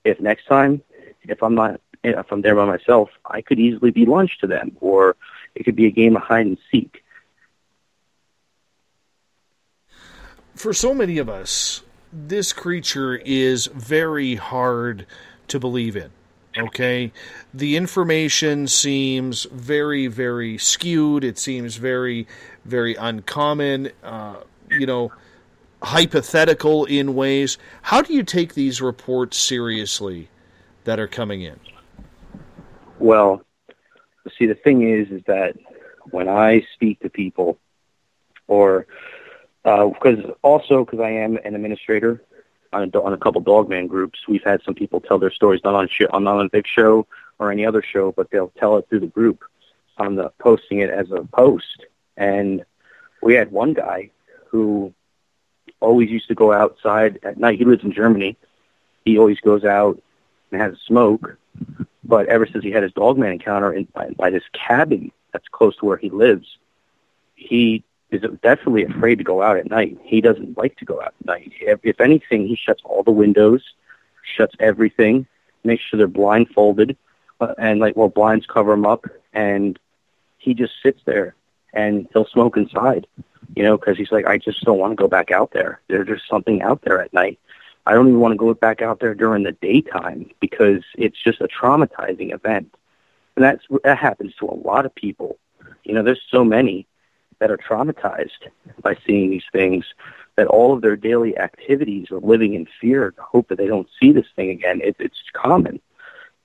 [0.05, 0.80] if next time
[1.24, 4.76] if I'm not if I'm there by myself, I could easily be lunch to them
[4.80, 5.16] or
[5.57, 7.03] it could be a game of hide and seek.
[10.55, 11.82] For so many of us,
[12.12, 15.07] this creature is very hard
[15.49, 16.11] to believe in.
[16.57, 17.11] Okay?
[17.53, 21.24] The information seems very, very skewed.
[21.24, 22.28] It seems very,
[22.64, 23.90] very uncommon.
[24.05, 24.36] Uh,
[24.70, 25.12] you know,
[25.83, 27.59] hypothetical in ways.
[27.83, 30.28] How do you take these reports seriously
[30.85, 31.59] that are coming in?
[32.99, 33.43] Well,
[34.39, 35.57] see, the thing is, is that
[36.11, 37.59] when I speak to people,
[38.47, 38.87] or
[39.64, 42.22] because uh, also because I am an administrator
[42.72, 45.74] on a, on a couple dogman groups, we've had some people tell their stories not
[45.74, 47.07] on sh- on not on a big show
[47.39, 49.45] or any other show, but they'll tell it through the group
[49.99, 51.87] on the posting it as a post.
[52.16, 52.64] And
[53.22, 54.11] we had one guy
[54.49, 54.93] who
[55.83, 57.59] always used to go outside at night.
[57.59, 58.37] He lives in Germany.
[59.05, 60.01] He always goes out
[60.51, 61.37] and has a smoke.
[62.05, 65.76] But ever since he had his dogman encounter in, by, by this cabin that's close
[65.76, 66.59] to where he lives,
[67.35, 69.99] he is definitely afraid to go out at night.
[70.03, 71.53] He doesn't like to go out at night.
[71.61, 73.62] If, if anything, he shuts all the windows,
[74.37, 75.26] shuts everything,
[75.64, 76.97] makes sure they're blindfolded,
[77.41, 79.78] uh, and like well, blinds cover him up, and
[80.39, 81.35] he just sits there
[81.72, 83.07] and he'll smoke inside
[83.55, 85.80] you know, because he's like, I just don't want to go back out there.
[85.88, 87.38] There's just something out there at night.
[87.86, 91.40] I don't even want to go back out there during the daytime because it's just
[91.40, 92.72] a traumatizing event.
[93.36, 95.38] And that's that happens to a lot of people.
[95.84, 96.86] You know, there's so many
[97.38, 98.49] that are traumatized
[98.82, 99.84] by seeing these things
[100.36, 104.12] that all of their daily activities are living in fear hope that they don't see
[104.12, 104.80] this thing again.
[104.82, 105.80] It, it's common.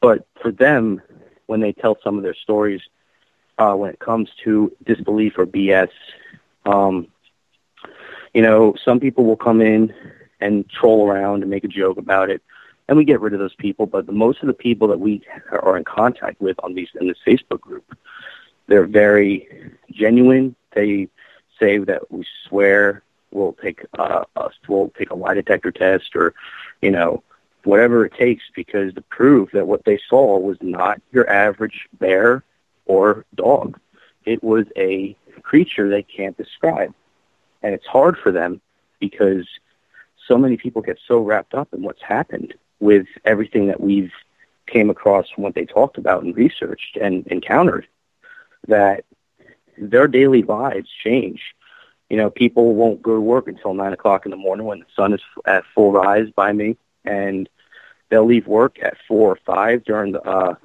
[0.01, 1.01] But for them,
[1.45, 2.81] when they tell some of their stories,
[3.57, 5.89] uh, when it comes to disbelief or BS,
[6.67, 7.07] um,
[8.33, 9.93] you know, some people will come in
[10.39, 12.41] and troll around and make a joke about it,
[12.87, 13.85] and we get rid of those people.
[13.85, 17.07] But the, most of the people that we are in contact with on these in
[17.07, 17.97] this Facebook group,
[18.67, 20.55] they're very genuine.
[20.73, 21.07] They
[21.59, 24.23] say that we swear we'll take uh,
[24.67, 26.33] we'll take a lie detector test or,
[26.81, 27.23] you know,
[27.63, 32.43] whatever it takes because to prove that what they saw was not your average bear
[32.85, 33.79] or dog.
[34.25, 36.93] It was a creature they can't describe.
[37.61, 38.61] And it's hard for them
[38.99, 39.47] because
[40.27, 44.11] so many people get so wrapped up in what's happened with everything that we've
[44.67, 47.87] came across from what they talked about and researched and encountered
[48.67, 49.05] that
[49.77, 51.41] their daily lives change.
[52.09, 54.85] You know, people won't go to work until nine o'clock in the morning when the
[54.95, 57.49] sun is at full rise by me, and
[58.09, 60.55] they'll leave work at four or five during the uh,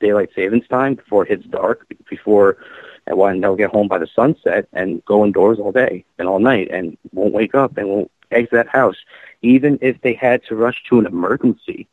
[0.00, 2.58] daylight savings time before it hits dark, before
[3.06, 6.68] and they'll get home by the sunset and go indoors all day and all night
[6.70, 8.96] and won't wake up and won't exit that house.
[9.42, 11.86] Even if they had to rush to an emergency,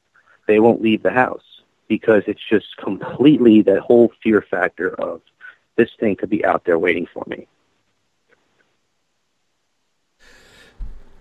[0.48, 5.22] they won't leave the house because it's just completely that whole fear factor of
[5.76, 7.48] this thing could be out there waiting for me.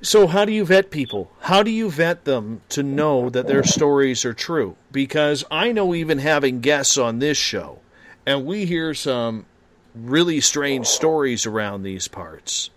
[0.05, 1.31] So, how do you vet people?
[1.43, 4.77] How do you vet them to know that their stories are true?
[4.91, 7.79] Because I know even having guests on this show,
[8.27, 9.47] and we hear some
[9.95, 12.71] really strange stories around these parts.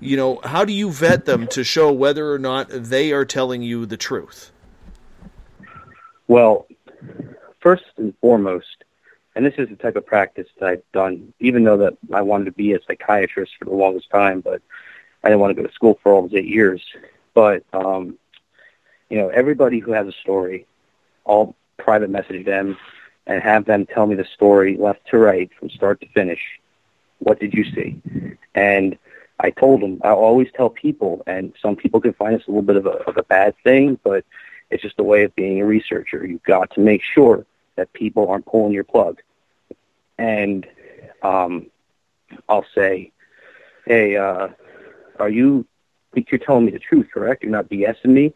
[0.00, 3.62] You know, how do you vet them to show whether or not they are telling
[3.62, 4.52] you the truth?
[6.28, 6.66] Well,
[7.60, 8.84] first and foremost,
[9.34, 12.46] and this is the type of practice that I've done, even though that I wanted
[12.46, 14.62] to be a psychiatrist for the longest time, but
[15.22, 16.82] I didn't want to go to school for all those eight years.
[17.34, 18.18] But um,
[19.08, 20.66] you know, everybody who has a story,
[21.26, 22.76] I'll private message them
[23.26, 26.40] and have them tell me the story left to right from start to finish.
[27.18, 28.00] What did you see?
[28.54, 28.98] And
[29.40, 32.62] I told them I always tell people, and some people can find this a little
[32.62, 34.24] bit of a, of a bad thing, but
[34.70, 36.26] it's just a way of being a researcher.
[36.26, 37.44] You've got to make sure
[37.76, 39.20] that people aren't pulling your plug.
[40.18, 40.66] And
[41.22, 41.66] um,
[42.48, 43.12] I'll say,
[43.86, 44.48] hey, uh,
[45.18, 45.66] are you
[46.14, 47.42] you're telling me the truth, correct?
[47.42, 48.32] You're not BSing me,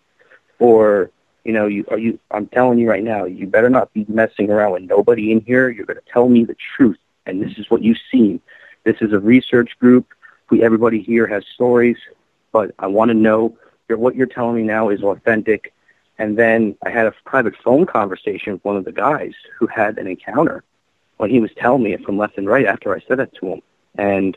[0.59, 1.11] or
[1.45, 2.19] you know, you are you?
[2.31, 5.69] I'm telling you right now, you better not be messing around with nobody in here.
[5.71, 8.41] You're going to tell me the truth, and this is what you've seen.
[8.85, 10.07] This is a research group.
[10.51, 11.97] We everybody here has stories,
[12.53, 13.57] but I want to know
[13.89, 15.73] that what you're telling me now is authentic.
[16.19, 19.99] And then I had a private phone conversation with one of the guys who had
[19.99, 20.63] an encounter
[21.17, 23.47] when he was telling me it from left and right after I said that to
[23.47, 23.63] him.
[23.97, 24.37] And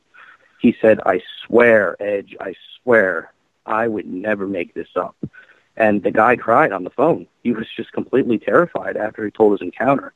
[0.59, 3.33] he said, I swear, Edge, I swear,
[3.65, 5.15] I would never make this up.
[5.75, 7.27] And the guy cried on the phone.
[7.43, 10.13] He was just completely terrified after he told his encounter.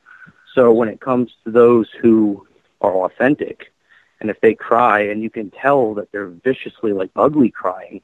[0.53, 2.47] So when it comes to those who
[2.81, 3.71] are authentic,
[4.19, 8.01] and if they cry and you can tell that they're viciously like ugly crying,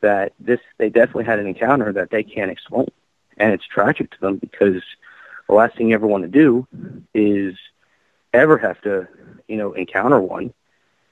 [0.00, 2.88] that this they definitely had an encounter that they can't explain.
[3.38, 4.82] And it's tragic to them because
[5.48, 6.66] the last thing you ever want to do
[7.14, 7.56] is
[8.32, 9.08] ever have to,
[9.48, 10.52] you know, encounter one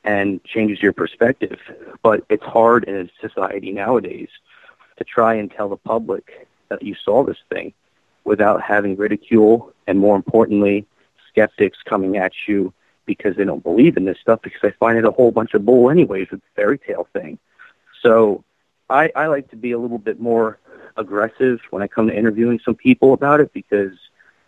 [0.03, 1.59] and changes your perspective.
[2.03, 4.29] But it's hard in a society nowadays
[4.97, 7.73] to try and tell the public that you saw this thing
[8.25, 10.87] without having ridicule and more importantly,
[11.29, 12.73] skeptics coming at you
[13.07, 15.65] because they don't believe in this stuff because they find it a whole bunch of
[15.65, 17.39] bull anyways with the fairy tale thing.
[18.03, 18.45] So
[18.89, 20.59] I, I like to be a little bit more
[20.97, 23.93] aggressive when I come to interviewing some people about it because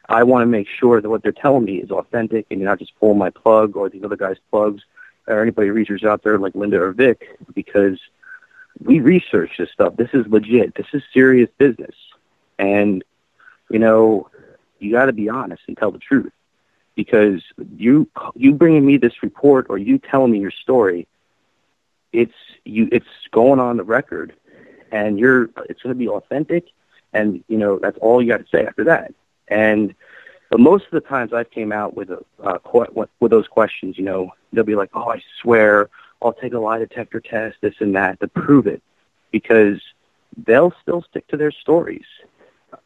[0.08, 2.78] I want to make sure that what they're telling me is authentic and you're not
[2.78, 4.82] just pulling my plug or these other guys' plugs
[5.26, 7.98] or anybody research out there like Linda or Vic because
[8.82, 9.96] we research this stuff.
[9.96, 10.74] This is legit.
[10.74, 11.94] This is serious business.
[12.58, 13.04] And,
[13.70, 14.30] you know,
[14.78, 16.32] you got to be honest and tell the truth
[16.94, 17.42] because
[17.76, 21.06] you you bringing me this report or you telling me your story
[22.12, 24.34] it's you it's going on the record
[24.90, 26.68] and you're it's going to be authentic
[27.12, 29.12] and you know that's all you got to say after that
[29.48, 29.94] and
[30.50, 32.58] but most of the times I've came out with a uh,
[33.18, 35.88] with those questions, you know, they'll be like, "Oh, I swear,
[36.26, 38.82] I'll take a lie detector test, this and that, to prove it,"
[39.30, 39.80] because
[40.36, 42.06] they'll still stick to their stories.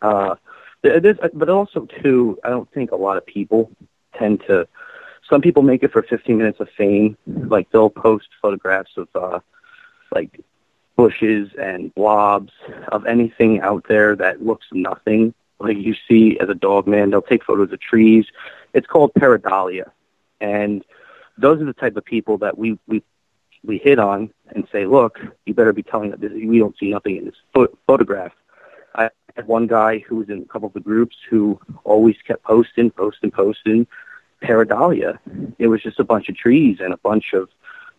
[0.03, 0.37] Uh,
[0.83, 3.71] this, but also, too, I don't think a lot of people
[4.15, 4.69] tend to.
[5.29, 9.41] Some people make it for 15 minutes of fame, like they'll post photographs of uh,
[10.13, 10.41] like
[10.97, 12.53] bushes and blobs
[12.89, 17.11] of anything out there that looks nothing like you see as a dog man.
[17.11, 18.27] They'll take photos of trees.
[18.75, 19.91] It's called pareidolia,
[20.41, 20.85] and
[21.39, 23.03] those are the type of people that we we
[23.65, 27.17] we hit on and say, look, you better be telling us we don't see nothing
[27.17, 28.33] in this pho- photograph.
[28.95, 32.43] I had one guy who was in a couple of the groups who always kept
[32.43, 33.87] posting, posting, posting
[34.43, 35.19] pareidolia.
[35.59, 37.49] It was just a bunch of trees and a bunch of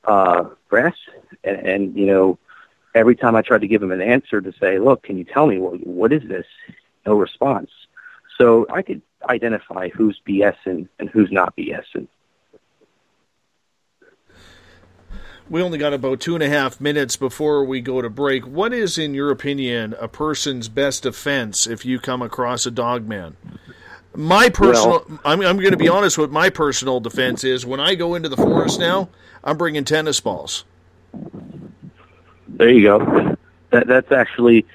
[0.03, 0.95] uh, grass,
[1.43, 2.39] and, and you know,
[2.95, 5.47] every time I tried to give him an answer to say, look, can you tell
[5.47, 6.45] me what what is this?
[7.05, 7.69] no response.
[8.37, 12.07] So I could identify who's BSing and who's not BSing.
[15.49, 18.45] We only got about two and a half minutes before we go to break.
[18.47, 23.07] What is, in your opinion, a person's best defense if you come across a dog
[23.07, 23.35] man?
[24.15, 27.79] My personal, well, I'm, I'm going to be honest with my personal defense is when
[27.79, 29.09] I go into the forest now,
[29.43, 30.63] I'm bringing tennis balls.
[32.47, 33.37] There you go.
[33.71, 34.65] That, that's actually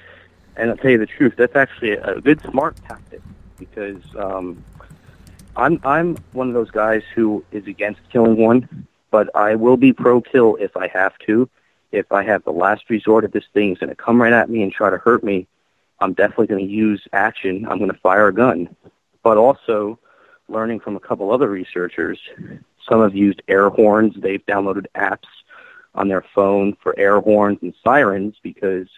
[0.57, 3.21] and I'll tell you the truth, that's actually a good smart tactic
[3.57, 4.63] because um,
[5.55, 9.93] I'm I'm one of those guys who is against killing one, but I will be
[9.93, 11.49] pro kill if I have to.
[11.91, 14.61] If I have the last resort if this thing's going to come right at me
[14.63, 15.47] and try to hurt me,
[15.99, 17.65] I'm definitely going to use action.
[17.67, 18.75] I'm going to fire a gun.
[19.23, 19.99] But also,
[20.49, 22.19] learning from a couple other researchers,
[22.87, 24.15] some have used air horns.
[24.17, 25.27] They've downloaded apps
[25.95, 28.87] on their phone for air horns and sirens because–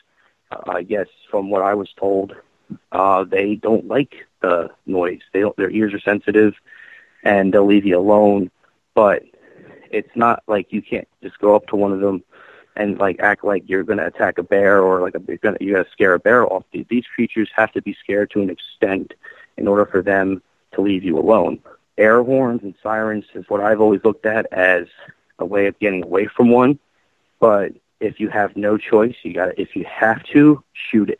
[0.51, 2.35] uh, I guess from what I was told,
[2.91, 5.21] uh, they don't like the noise.
[5.33, 6.55] They don't, their ears are sensitive,
[7.23, 8.51] and they'll leave you alone.
[8.93, 9.23] But
[9.91, 12.23] it's not like you can't just go up to one of them
[12.75, 15.57] and like act like you're going to attack a bear or like a, you're going
[15.57, 16.63] to scare a bear off.
[16.71, 19.13] These creatures have to be scared to an extent
[19.57, 20.41] in order for them
[20.73, 21.59] to leave you alone.
[21.97, 24.87] Air horns and sirens is what I've always looked at as
[25.37, 26.79] a way of getting away from one.
[27.39, 31.19] But if you have no choice, you got to if you have to shoot it.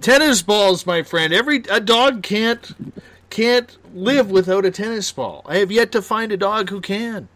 [0.00, 1.32] Tennis balls, my friend.
[1.32, 2.74] Every a dog can't
[3.30, 5.42] can't live without a tennis ball.
[5.46, 7.28] I have yet to find a dog who can.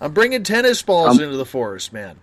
[0.00, 2.16] I'm bringing tennis balls Um, into the forest, man.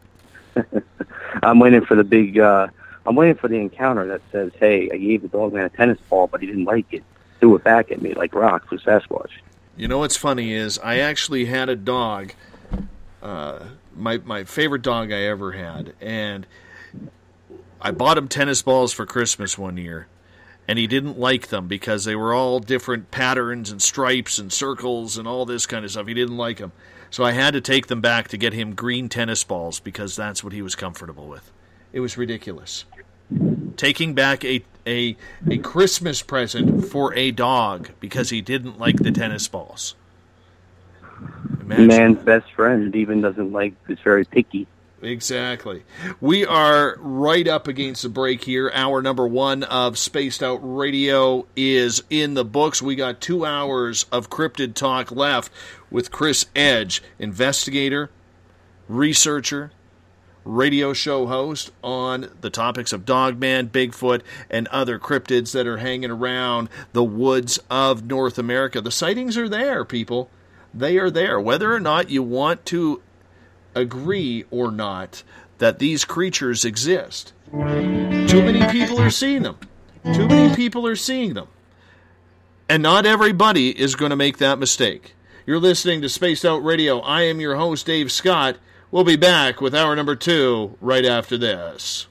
[1.43, 2.39] I'm waiting for the big.
[2.39, 2.68] uh
[3.05, 5.97] I'm waiting for the encounter that says, "Hey, I gave the dog man a tennis
[6.09, 7.03] ball, but he didn't like it.
[7.39, 9.32] Threw it back at me like rocks with Sasquatch."
[9.76, 12.34] You know what's funny is I actually had a dog,
[13.24, 13.59] uh,
[13.95, 16.45] my my favorite dog I ever had, and
[17.82, 20.05] I bought him tennis balls for Christmas one year,
[20.72, 25.17] and he didn't like them because they were all different patterns and stripes and circles
[25.17, 26.07] and all this kind of stuff.
[26.07, 26.72] He didn't like them,
[27.09, 30.45] so I had to take them back to get him green tennis balls because that's
[30.45, 31.51] what he was comfortable with.
[31.91, 32.86] It was ridiculous.
[33.76, 35.17] Taking back a a
[35.49, 39.95] a Christmas present for a dog because he didn't like the tennis balls.
[41.59, 41.88] Imagine.
[41.88, 43.74] Man's best friend even doesn't like.
[43.89, 44.67] Is very picky.
[45.02, 45.84] Exactly.
[46.20, 48.72] We are right up against the break here.
[48.74, 52.82] Hour number one of Spaced Out Radio is in the books.
[52.82, 55.52] We got two hours of cryptid talk left
[55.89, 58.12] with Chris Edge, investigator,
[58.88, 59.72] researcher,
[60.45, 66.12] radio show host on the topics of Dogman, Bigfoot, and other cryptids that are hanging
[66.12, 68.82] around the woods of North America.
[68.82, 70.30] The sightings are there, people.
[70.74, 71.39] They are there.
[71.39, 73.02] Whether or not you want to
[73.76, 75.24] agree or not
[75.57, 77.34] that these creatures exist.
[77.51, 79.57] Too many people are seeing them.
[80.13, 81.47] Too many people are seeing them.
[82.69, 85.13] And not everybody is going to make that mistake.
[85.45, 86.99] You're listening to Spaced Out Radio.
[86.99, 88.57] I am your host, Dave Scott.
[88.89, 92.07] We'll be back with hour number two right after this.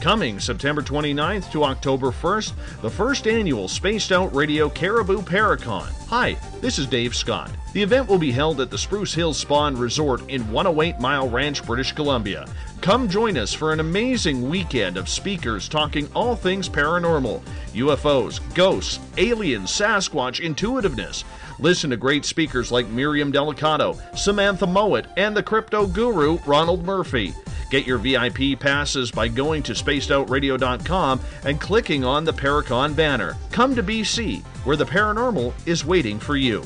[0.00, 5.86] Coming September 29th to October 1st, the first annual Spaced Out Radio Cariboo Paracon.
[6.08, 7.50] Hi, this is Dave Scott.
[7.74, 11.28] The event will be held at the Spruce Hill Spa and Resort in 108 Mile
[11.28, 12.48] Ranch, British Columbia.
[12.80, 17.42] Come join us for an amazing weekend of speakers talking all things paranormal
[17.74, 21.24] UFOs, ghosts, aliens, Sasquatch, intuitiveness.
[21.58, 27.34] Listen to great speakers like Miriam Delicado, Samantha Mowat, and the crypto guru Ronald Murphy.
[27.70, 33.36] Get your VIP passes by going to spacedoutradio.com and clicking on the Paracon banner.
[33.52, 36.64] Come to BC, where the paranormal is waiting for you.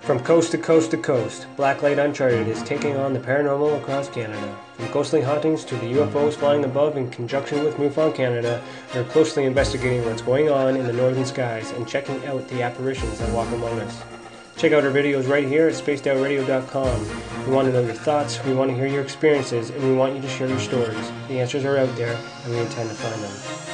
[0.00, 4.54] From coast to coast to coast, Blacklight Uncharted is taking on the paranormal across Canada.
[4.74, 8.62] From ghostly hauntings to the UFOs flying above in conjunction with MUFON Canada,
[8.92, 13.18] they're closely investigating what's going on in the northern skies and checking out the apparitions
[13.18, 14.13] that walk among us.
[14.56, 17.46] Check out our videos right here at spacedoutradio.com.
[17.46, 20.14] We want to know your thoughts, we want to hear your experiences, and we want
[20.14, 21.12] you to share your stories.
[21.28, 23.64] The answers are out there, and we intend to find them.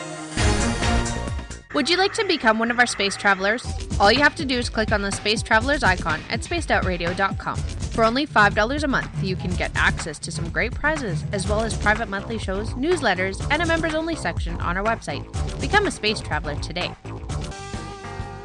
[1.72, 3.64] Would you like to become one of our space travelers?
[4.00, 7.56] All you have to do is click on the Space Travelers icon at spacedoutradio.com.
[7.56, 11.60] For only $5 a month, you can get access to some great prizes, as well
[11.60, 15.24] as private monthly shows, newsletters, and a members only section on our website.
[15.60, 16.92] Become a space traveler today.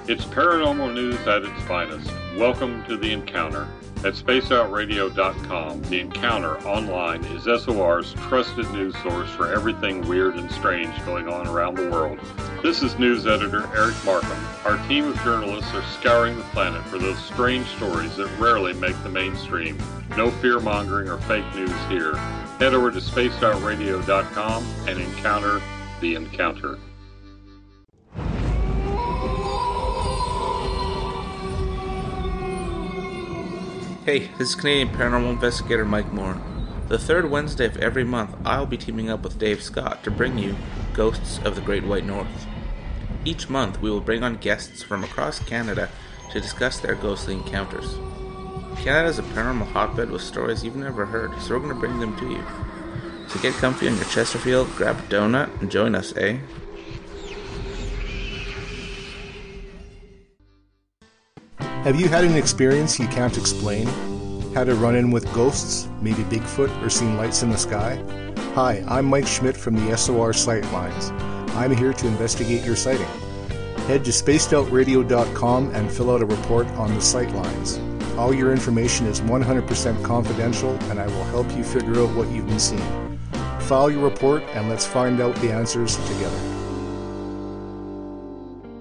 [0.07, 2.11] It's paranormal news at its finest.
[2.37, 3.65] Welcome to The Encounter.
[3.99, 10.93] At spacedoutradio.com, The Encounter online is SOR's trusted news source for everything weird and strange
[11.05, 12.19] going on around the world.
[12.61, 14.37] This is news editor Eric Markham.
[14.65, 19.01] Our team of journalists are scouring the planet for those strange stories that rarely make
[19.03, 19.81] the mainstream.
[20.17, 22.17] No fear mongering or fake news here.
[22.59, 25.61] Head over to spacedoutradio.com and encounter
[26.01, 26.79] The Encounter.
[34.05, 36.39] Hey, this is Canadian paranormal investigator Mike Moore.
[36.89, 40.37] The third Wednesday of every month, I'll be teaming up with Dave Scott to bring
[40.37, 40.55] you
[40.93, 42.45] Ghosts of the Great White North.
[43.25, 45.89] Each month, we will bring on guests from across Canada
[46.31, 47.95] to discuss their ghostly encounters.
[48.83, 51.99] Canada is a paranormal hotbed with stories you've never heard, so we're going to bring
[51.99, 52.43] them to you.
[53.27, 56.37] So get comfy on your Chesterfield, grab a donut, and join us, eh?
[61.85, 63.85] Have you had an experience you can't explain?
[64.55, 68.03] Had a run in with ghosts, maybe Bigfoot, or seen lights in the sky?
[68.55, 71.11] Hi, I'm Mike Schmidt from the SOR Sightlines.
[71.51, 73.05] I'm here to investigate your sighting.
[73.85, 77.77] Head to spacedoutradio.com and fill out a report on the sightlines.
[78.17, 82.47] All your information is 100% confidential, and I will help you figure out what you've
[82.47, 83.19] been seeing.
[83.59, 86.39] File your report and let's find out the answers together.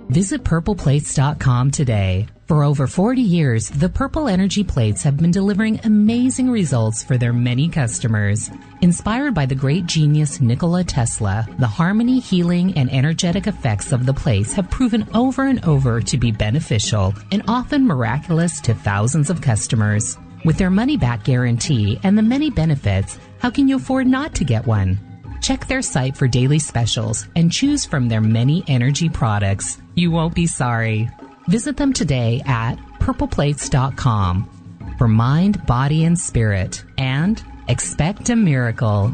[0.08, 2.28] Visit purpleplates.com today.
[2.46, 7.32] For over 40 years, the Purple Energy Plates have been delivering amazing results for their
[7.32, 8.50] many customers.
[8.82, 14.12] Inspired by the great genius Nikola Tesla, the harmony, healing, and energetic effects of the
[14.12, 19.40] plates have proven over and over to be beneficial and often miraculous to thousands of
[19.40, 20.18] customers.
[20.44, 24.44] With their money back guarantee and the many benefits, how can you afford not to
[24.44, 24.98] get one?
[25.40, 29.78] Check their site for daily specials and choose from their many energy products.
[29.94, 31.08] You won't be sorry.
[31.48, 34.50] Visit them today at purpleplates.com
[34.98, 39.12] for mind, body, and spirit, and expect a miracle.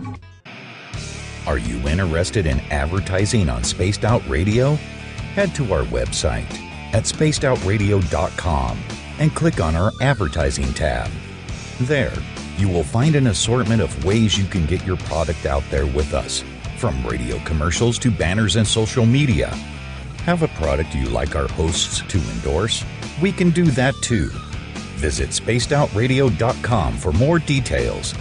[1.47, 4.74] Are you interested in advertising on Spaced Out Radio?
[5.35, 6.53] Head to our website
[6.93, 8.78] at spacedoutradio.com
[9.18, 11.11] and click on our advertising tab.
[11.81, 12.12] There,
[12.57, 16.14] you will find an assortment of ways you can get your product out there with
[16.14, 16.45] us,
[16.76, 19.53] from radio commercials to banners and social media.
[20.31, 22.85] Have a product you like our hosts to endorse?
[23.20, 24.28] We can do that too.
[24.95, 28.12] Visit spacedoutradio.com for more details.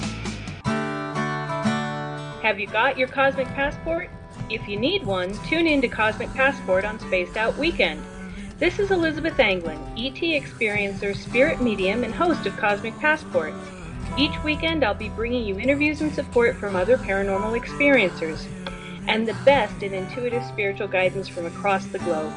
[2.41, 4.09] Have you got your Cosmic Passport?
[4.49, 8.03] If you need one, tune in to Cosmic Passport on Spaced Out Weekend.
[8.57, 13.55] This is Elizabeth Anglin, ET experiencer, spirit medium, and host of Cosmic Passports.
[14.17, 18.47] Each weekend, I'll be bringing you interviews and support from other paranormal experiencers
[19.09, 22.31] and the best in intuitive spiritual guidance from across the globe.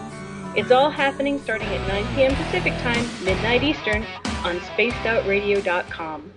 [0.57, 2.35] It's all happening starting at 9 p.m.
[2.35, 4.03] Pacific Time, midnight Eastern,
[4.43, 6.33] on spacedoutradio.com.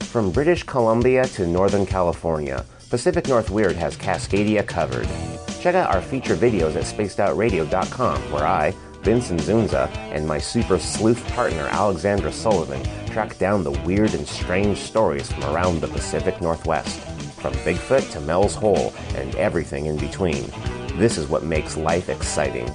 [0.00, 5.08] From British Columbia to Northern California, Pacific North Weird has Cascadia covered.
[5.60, 11.26] Check out our feature videos at spacedoutradio.com, where I, Vincent Zunza, and my super sleuth
[11.28, 17.00] partner Alexandra Sullivan track down the weird and strange stories from around the Pacific Northwest,
[17.42, 20.50] from Bigfoot to Mel's Hole and everything in between.
[20.96, 22.72] This is what makes life exciting.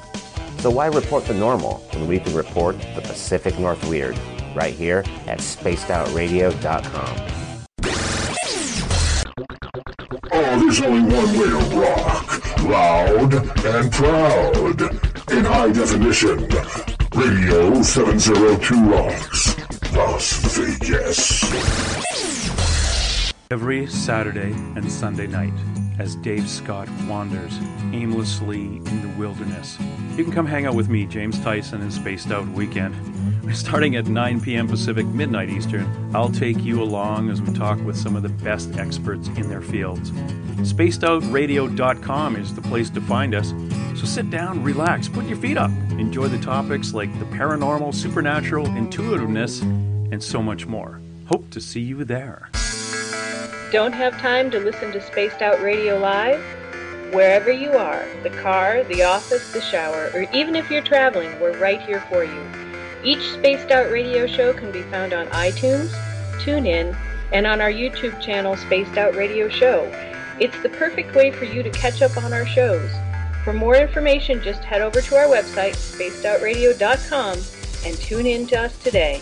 [0.60, 4.20] So why report the normal when we can report the Pacific North Weird
[4.54, 7.38] right here at spacedoutradio.com.
[10.30, 12.64] Oh, there's only one way to rock.
[12.64, 13.34] Loud
[13.66, 14.82] and proud.
[15.32, 16.48] In high definition.
[17.16, 19.56] Radio 702 Rocks.
[19.94, 22.17] Las Vegas.
[23.50, 25.54] Every Saturday and Sunday night,
[26.00, 27.58] as Dave Scott wanders
[27.94, 29.78] aimlessly in the wilderness,
[30.18, 32.94] you can come hang out with me, James Tyson, in Spaced Out Weekend.
[33.56, 34.68] Starting at 9 p.m.
[34.68, 38.76] Pacific, midnight Eastern, I'll take you along as we talk with some of the best
[38.76, 40.12] experts in their fields.
[40.12, 43.54] SpacedOutRadio.com is the place to find us.
[43.98, 48.66] So sit down, relax, put your feet up, enjoy the topics like the paranormal, supernatural,
[48.76, 51.00] intuitiveness, and so much more.
[51.28, 52.50] Hope to see you there.
[53.72, 56.42] Don't have time to listen to Spaced Out Radio Live?
[57.14, 61.58] Wherever you are, the car, the office, the shower, or even if you're traveling, we're
[61.60, 62.42] right here for you.
[63.04, 65.90] Each Spaced Out Radio show can be found on iTunes,
[66.40, 66.98] TuneIn,
[67.34, 69.84] and on our YouTube channel, Spaced Out Radio Show.
[70.40, 72.90] It's the perfect way for you to catch up on our shows.
[73.44, 77.38] For more information, just head over to our website, spacedoutradio.com,
[77.86, 79.22] and tune in to us today.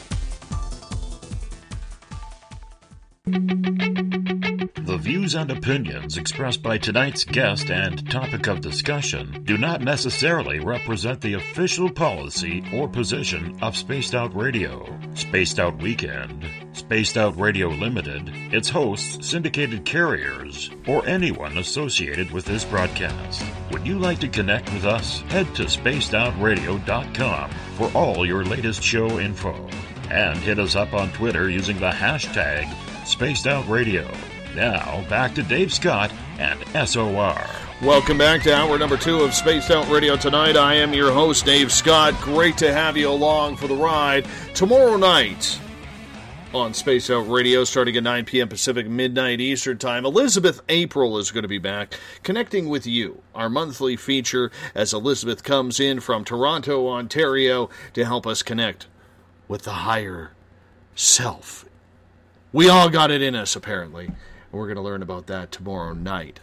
[4.95, 10.59] The views and opinions expressed by tonight's guest and topic of discussion do not necessarily
[10.59, 17.37] represent the official policy or position of Spaced Out Radio, Spaced Out Weekend, Spaced Out
[17.37, 23.43] Radio Limited, its hosts, syndicated carriers, or anyone associated with this broadcast.
[23.73, 25.19] Would you like to connect with us?
[25.23, 29.67] Head to spacedoutradio.com for all your latest show info.
[30.09, 32.73] And hit us up on Twitter using the hashtag
[33.05, 34.09] Spaced Out Radio.
[34.55, 37.37] Now, back to Dave Scott and SOR.
[37.81, 40.55] Welcome back to hour number two of Spaced Out Radio tonight.
[40.55, 42.13] I am your host, Dave Scott.
[42.21, 44.25] Great to have you along for the ride.
[44.53, 45.59] Tomorrow night
[46.53, 48.47] on Space Out Radio, starting at 9 p.m.
[48.47, 53.49] Pacific, midnight Eastern Time, Elizabeth April is going to be back, connecting with you, our
[53.49, 58.87] monthly feature, as Elizabeth comes in from Toronto, Ontario, to help us connect
[59.49, 60.31] with the higher
[60.95, 61.65] self.
[62.53, 64.11] We all got it in us, apparently.
[64.55, 66.39] We're going to learn about that tomorrow night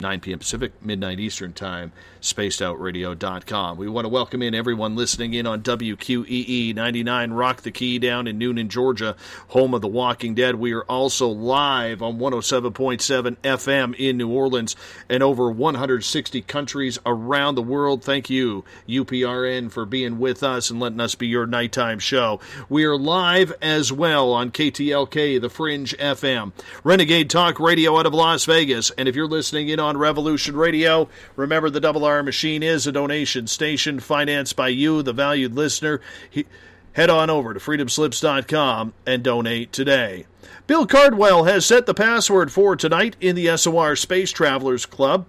[0.00, 0.38] 9 p.m.
[0.38, 3.78] Pacific, midnight Eastern Time, spacedoutradio.com.
[3.78, 8.26] We want to welcome in everyone listening in on WQEE 99 Rock the Key down
[8.26, 9.16] in Newnan, Georgia,
[9.48, 10.56] home of The Walking Dead.
[10.56, 14.76] We are also live on 107.7 FM in New Orleans
[15.08, 18.04] and over 160 countries around the world.
[18.04, 22.40] Thank you, UPRN, for being with us and letting us be your nighttime show.
[22.68, 26.52] We are live as well on KTLK, The Fringe FM,
[26.84, 28.90] Renegade Talk Radio out of Las Vegas.
[28.92, 31.08] And if you're listening in on on Revolution Radio.
[31.34, 36.00] Remember, the Double R Machine is a donation station financed by you, the valued listener.
[36.28, 36.44] He,
[36.92, 40.26] head on over to freedomslips.com and donate today.
[40.66, 45.24] Bill Cardwell has set the password for tonight in the SOR Space Travelers Club.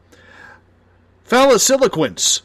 [1.26, 2.41] Phalloseloquence.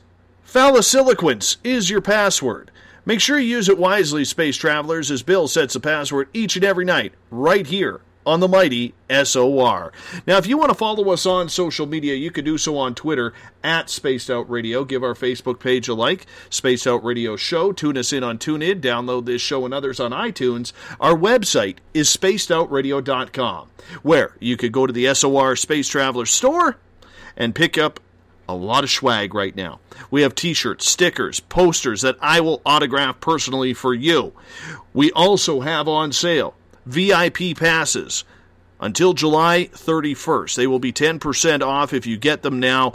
[0.47, 2.71] Phalloseloquence is your password.
[3.05, 6.65] Make sure you use it wisely, space travelers, as Bill sets the password each and
[6.65, 9.93] every night, right here on the mighty SOR.
[10.27, 12.95] Now, if you want to follow us on social media, you can do so on
[12.95, 14.85] Twitter at Spaced Out Radio.
[14.85, 17.73] Give our Facebook page a like, Spaced Out Radio Show.
[17.73, 18.81] Tune us in on TuneIn.
[18.81, 20.73] Download this show and others on iTunes.
[21.01, 23.71] Our website is spacedoutradio.com,
[24.03, 26.79] where you could go to the SOR Space Traveler store
[27.37, 28.01] and pick up
[28.49, 29.81] a lot of swag right now.
[30.11, 34.33] We have t shirts, stickers, posters that I will autograph personally for you.
[34.93, 36.55] We also have on sale
[36.87, 38.25] VIP passes
[38.81, 40.55] until July 31st.
[40.57, 42.91] They will be 10% off if you get them now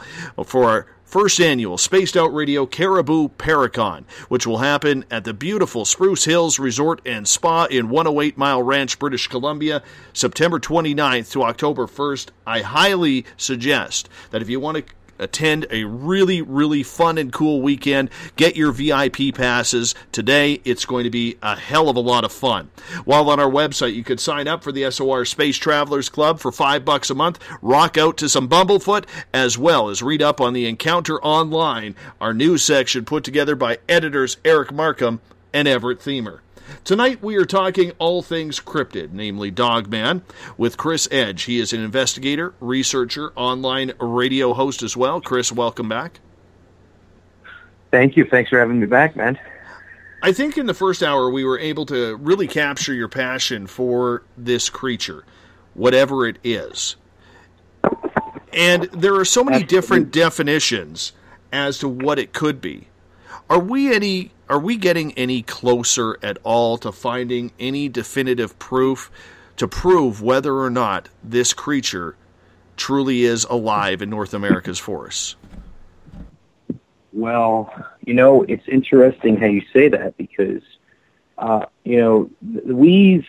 [0.45, 5.83] for our first annual Spaced Out Radio Cariboo Paracon, which will happen at the beautiful
[5.83, 9.81] Spruce Hills Resort and Spa in 108 Mile Ranch, British Columbia,
[10.13, 12.29] September 29th to October 1st.
[12.45, 17.61] I highly suggest that if you want to attend a really, really fun and cool
[17.61, 18.09] weekend.
[18.36, 20.61] Get your VIP passes today.
[20.65, 22.72] It's going to be a hell of a lot of fun.
[23.05, 26.51] While on our website, you could sign up for the SOR Space Travelers Club for
[26.51, 30.53] five bucks a month, rock out to some Bumblefoot, as well as read up on
[30.53, 35.20] the Encounter Online, our news section put together by editors Eric Markham
[35.53, 36.39] and Everett Themer.
[36.84, 40.24] Tonight we are talking all things cryptid, namely Dogman,
[40.57, 41.43] with Chris Edge.
[41.43, 45.22] He is an investigator, researcher, online radio host as well.
[45.22, 46.20] Chris, welcome back.
[47.91, 48.26] Thank you.
[48.26, 49.39] Thanks for having me back, man.
[50.22, 54.24] I think in the first hour we were able to really capture your passion for
[54.38, 55.24] this creature,
[55.74, 56.97] whatever it is.
[58.51, 61.13] And there are so many different definitions
[61.53, 62.88] as to what it could be.
[63.49, 69.11] Are we any are we getting any closer at all to finding any definitive proof
[69.57, 72.15] to prove whether or not this creature
[72.77, 75.35] truly is alive in North America's forests?
[77.11, 77.73] Well,
[78.05, 80.61] you know, it's interesting how you say that because,
[81.37, 82.29] uh, you know,
[82.65, 83.25] we've,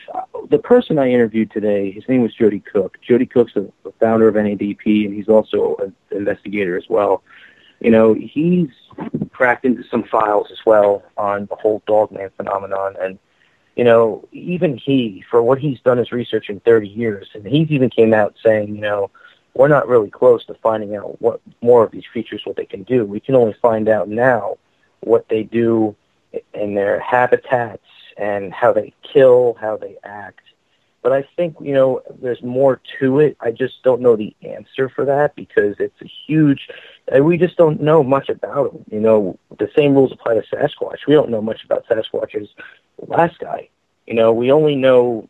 [0.49, 2.99] the person I interviewed today, his name was Jody Cook.
[3.03, 7.23] Jody Cook's the, the founder of NADP, and he's also an investigator as well.
[7.81, 8.69] You know, he's
[9.33, 12.97] cracked into some files as well on the whole dogman phenomenon.
[13.01, 13.19] And,
[13.77, 17.71] you know, even he, for what he's done his research in 30 years, and he's
[17.71, 19.11] even came out saying, you know,
[19.55, 22.83] we're not really close to finding out what more of these creatures, what they can
[22.85, 23.05] do.
[23.05, 24.59] We can only find out now
[25.01, 25.97] what they do
[26.55, 27.87] in their habitats
[28.17, 30.43] and how they kill, how they act.
[31.03, 33.37] But I think, you know, there's more to it.
[33.41, 36.69] I just don't know the answer for that because it's a huge,
[37.19, 38.85] we just don't know much about them.
[38.91, 41.07] You know, the same rules apply to Sasquatch.
[41.07, 42.49] We don't know much about Sasquatch as
[42.99, 43.69] the last guy.
[44.07, 45.29] You know, we only know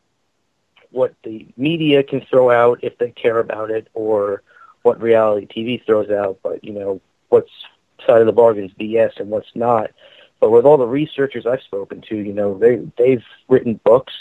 [0.91, 4.43] what the media can throw out if they care about it or
[4.83, 7.51] what reality TV throws out, but, you know, what's
[8.07, 9.91] side of the bargain is BS and what's not.
[10.41, 14.15] But with all the researchers I've spoken to, you know, they they've written books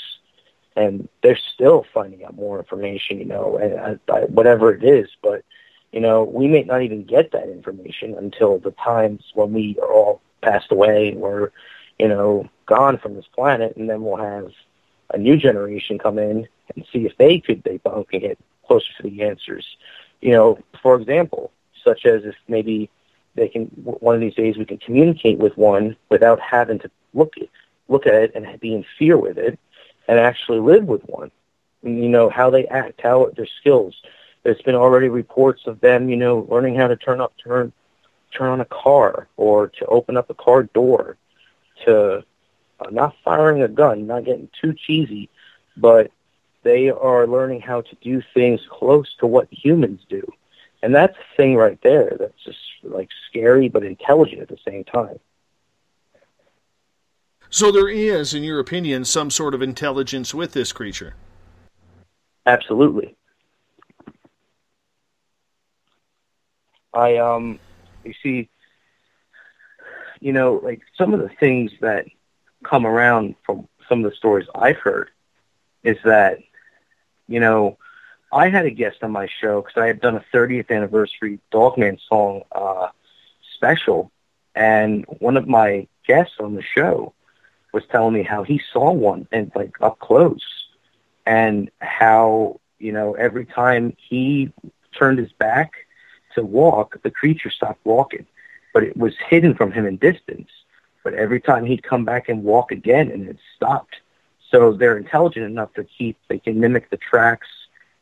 [0.75, 5.09] and they're still finding out more information, you know, and, uh, whatever it is.
[5.21, 5.43] But
[5.91, 9.91] you know, we may not even get that information until the times when we are
[9.91, 11.51] all passed away we're,
[11.97, 14.51] you know, gone from this planet, and then we'll have
[15.13, 19.03] a new generation come in and see if they could debunk and get closer to
[19.03, 19.65] the answers.
[20.21, 21.51] You know, for example,
[21.83, 22.89] such as if maybe
[23.35, 27.35] they can one of these days we can communicate with one without having to look
[27.87, 29.59] look at it and be in fear with it
[30.07, 31.31] and actually live with one.
[31.81, 33.95] You know, how they act, how their skills.
[34.43, 37.73] There's been already reports of them, you know, learning how to turn up, turn,
[38.35, 41.17] turn on a car or to open up a car door,
[41.85, 42.23] to
[42.79, 45.29] uh, not firing a gun, not getting too cheesy,
[45.75, 46.11] but
[46.63, 50.21] they are learning how to do things close to what humans do.
[50.81, 54.83] And that's a thing right there that's just like scary but intelligent at the same
[54.85, 55.19] time.
[57.49, 61.15] So there is, in your opinion, some sort of intelligence with this creature.
[62.45, 63.15] Absolutely.
[66.93, 67.59] I um
[68.03, 68.49] you see
[70.19, 72.05] you know, like some of the things that
[72.63, 75.09] come around from some of the stories I've heard
[75.83, 76.39] is that,
[77.27, 77.77] you know,
[78.31, 81.97] I had a guest on my show because I had done a 30th anniversary Dogman
[82.07, 82.89] song uh,
[83.55, 84.11] special,
[84.55, 87.13] and one of my guests on the show
[87.73, 90.43] was telling me how he saw one and like up close
[91.25, 94.51] and how, you know, every time he
[94.97, 95.73] turned his back
[96.35, 98.25] to walk, the creature stopped walking,
[98.73, 100.49] but it was hidden from him in distance.
[101.03, 103.95] But every time he'd come back and walk again, and it stopped.
[104.51, 106.17] So they're intelligent enough to keep.
[106.27, 107.47] They can mimic the tracks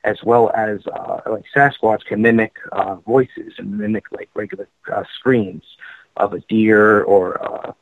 [0.03, 5.03] as well as uh, like Sasquatch can mimic uh, voices and mimic like regular uh,
[5.15, 5.63] screams
[6.15, 7.73] of a deer or uh,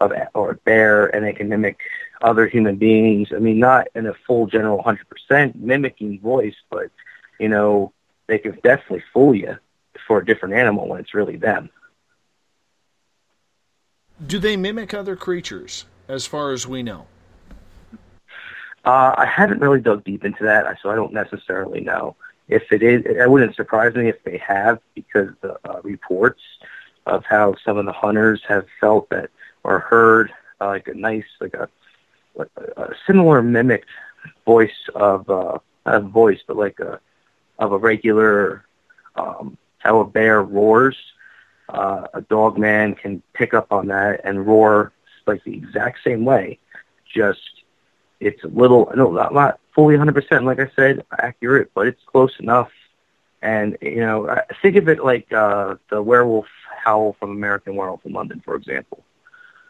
[0.00, 1.78] of a, or a bear, and they can mimic
[2.22, 3.28] other human beings.
[3.34, 6.90] I mean, not in a full general hundred percent mimicking voice, but
[7.38, 7.92] you know,
[8.26, 9.56] they can definitely fool you
[10.06, 11.70] for a different animal when it's really them.
[14.26, 17.06] Do they mimic other creatures, as far as we know?
[18.84, 22.16] Uh, I haven't really dug deep into that, so I don't necessarily know.
[22.48, 26.40] If it is, it wouldn't surprise me if they have, because the uh, reports
[27.06, 29.30] of how some of the hunters have felt that
[29.62, 31.68] or heard uh, like a nice, like a,
[32.76, 33.88] a similar mimicked
[34.44, 37.00] voice of uh, not a voice, but like a
[37.58, 38.64] of a regular
[39.16, 40.96] um, how a bear roars.
[41.68, 44.90] Uh, a dog man can pick up on that and roar
[45.28, 46.58] like the exact same way,
[47.06, 47.40] just
[48.18, 52.32] it's a little, no, not, not fully 100%, like I said, accurate, but it's close
[52.40, 52.70] enough.
[53.40, 56.46] And, you know, think of it like uh, the werewolf
[56.84, 59.04] howl from American Werewolf in London, for example.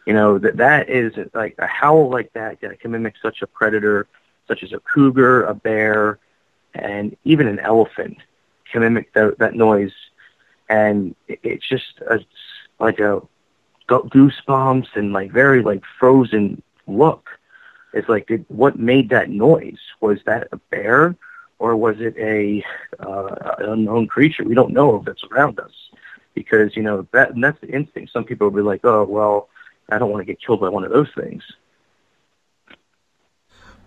[0.07, 3.47] You know, that that is like a howl like that that can mimic such a
[3.47, 4.07] predator,
[4.47, 6.17] such as a cougar, a bear,
[6.73, 8.17] and even an elephant
[8.71, 9.93] can mimic that, that noise.
[10.69, 12.19] And it, it's just a,
[12.79, 13.21] like a
[13.87, 17.29] goosebumps and like very like frozen look
[17.93, 19.79] it's like, did, what made that noise?
[19.99, 21.15] Was that a bear
[21.57, 22.63] or was it a
[22.99, 24.43] uh, unknown creature?
[24.43, 25.71] We don't know if around us
[26.33, 28.11] because you know that and that's the instinct.
[28.11, 29.49] Some people will be like, oh well,
[29.89, 31.43] I don't want to get killed by one of those things.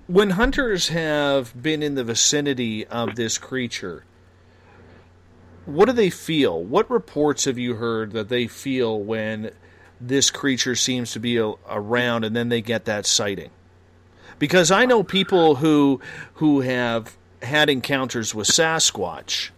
[0.09, 4.05] When hunters have been in the vicinity of this creature,
[5.67, 6.63] what do they feel?
[6.63, 9.51] What reports have you heard that they feel when
[10.01, 13.51] this creature seems to be a, around and then they get that sighting?
[14.43, 16.01] because I know people who
[16.35, 19.51] who have had encounters with Sasquatch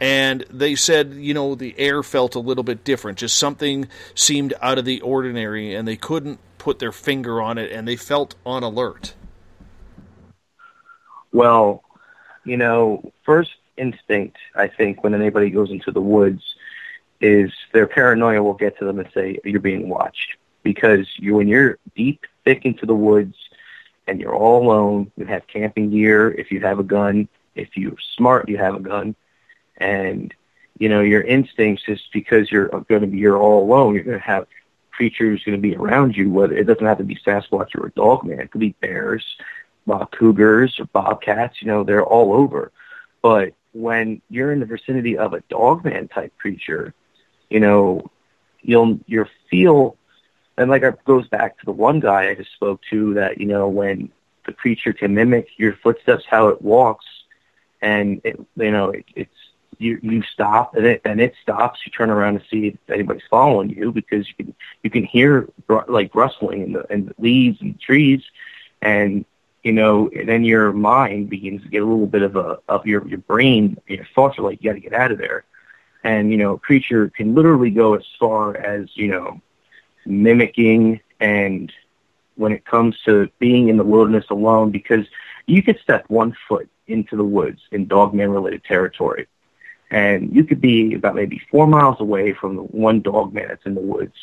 [0.00, 3.18] and they said, you know, the air felt a little bit different.
[3.18, 7.70] Just something seemed out of the ordinary, and they couldn't put their finger on it,
[7.70, 9.12] and they felt on alert.
[11.32, 11.84] Well,
[12.46, 13.50] you know, first
[13.80, 16.42] instinct, I think, when anybody goes into the woods,
[17.20, 20.36] is their paranoia will get to them and say, you're being watched.
[20.62, 23.34] Because you, when you're deep, thick into the woods,
[24.10, 25.10] and you're all alone.
[25.16, 26.30] You have camping gear.
[26.32, 29.14] If you have a gun, if you're smart, you have a gun.
[29.76, 30.34] And,
[30.78, 33.94] you know, your instincts is because you're going to be, you're all alone.
[33.94, 34.46] You're going to have
[34.90, 36.28] creatures going to be around you.
[36.28, 38.40] Whether it doesn't have to be Sasquatch or a dog man.
[38.40, 39.24] It could be bears,
[39.88, 41.62] uh, cougars, or bobcats.
[41.62, 42.72] You know, they're all over.
[43.22, 46.94] But when you're in the vicinity of a dogman type creature,
[47.48, 48.10] you know,
[48.62, 49.96] you'll you'll feel
[50.56, 53.46] and like it goes back to the one guy I just spoke to that you
[53.46, 54.10] know when
[54.46, 57.04] the creature can mimic your footsteps, how it walks,
[57.80, 59.34] and it, you know it, it's
[59.78, 61.80] you you stop and it and it stops.
[61.84, 65.48] You turn around to see if anybody's following you because you can you can hear
[65.88, 68.22] like rustling in the in the leaves and trees,
[68.82, 69.24] and
[69.62, 73.06] you know then your mind begins to get a little bit of a of your
[73.06, 75.44] your brain your thoughts are like you got to get out of there,
[76.04, 79.40] and you know a creature can literally go as far as you know
[80.06, 81.72] mimicking and
[82.36, 85.06] when it comes to being in the wilderness alone because
[85.46, 89.26] you could step one foot into the woods in dogman related territory.
[89.90, 93.74] And you could be about maybe four miles away from the one dogman that's in
[93.74, 94.14] the woods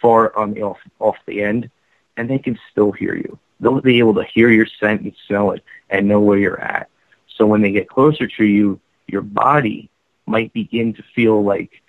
[0.00, 1.70] far on the off off the end
[2.16, 5.52] and they can still hear you they'll be able to hear your scent and smell
[5.52, 6.90] it and know where you're at
[7.26, 9.88] so when they get closer to you your body
[10.26, 11.82] might begin to feel like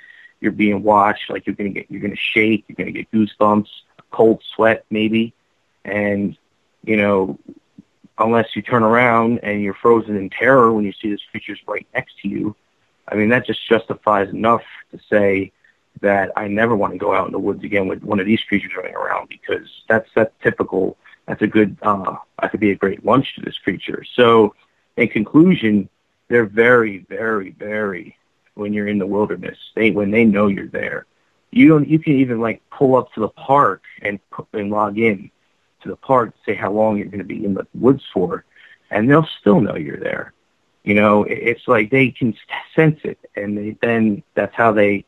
[0.44, 4.04] you're being watched, like you're gonna get you're gonna shake, you're gonna get goosebumps, a
[4.12, 5.34] cold sweat maybe,
[5.86, 6.38] and
[6.84, 7.40] you know,
[8.18, 11.88] unless you turn around and you're frozen in terror when you see this creature's right
[11.94, 12.56] next to you,
[13.08, 15.54] I mean that just justifies enough to say
[16.02, 18.44] that I never want to go out in the woods again with one of these
[18.44, 20.98] creatures running around because that's that's typical.
[21.28, 21.78] That's a good.
[21.82, 24.04] Uh, I could be a great lunch to this creature.
[24.16, 24.56] So,
[24.98, 25.90] in conclusion,
[26.28, 28.18] they're very, very, very
[28.56, 29.58] when you're in the wilderness.
[29.76, 31.06] They when they know you're there.
[31.52, 31.88] You don't.
[31.88, 34.20] You can even like pull up to the park and
[34.54, 35.32] and log in
[35.84, 38.44] to the park, say how long you're going to be in the woods for,
[38.90, 40.34] and they'll still know you're there.
[40.84, 42.36] You know, it's like they can
[42.76, 45.06] sense it, and they, then that's how they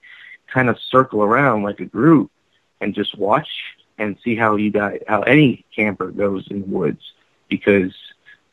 [0.48, 2.32] kind of circle around like a group
[2.80, 3.50] and just watch
[3.98, 7.14] and see how you got how any camper goes in the woods
[7.48, 7.94] because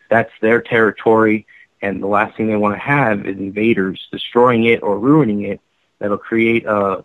[0.09, 1.47] that's their territory
[1.83, 5.61] and the last thing they want to have is invaders destroying it or ruining it
[5.99, 7.05] that'll create a,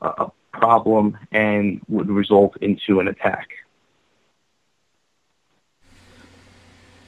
[0.00, 3.50] a, a problem and would result into an attack.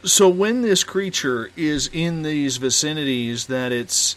[0.05, 4.17] So when this creature is in these vicinities that it's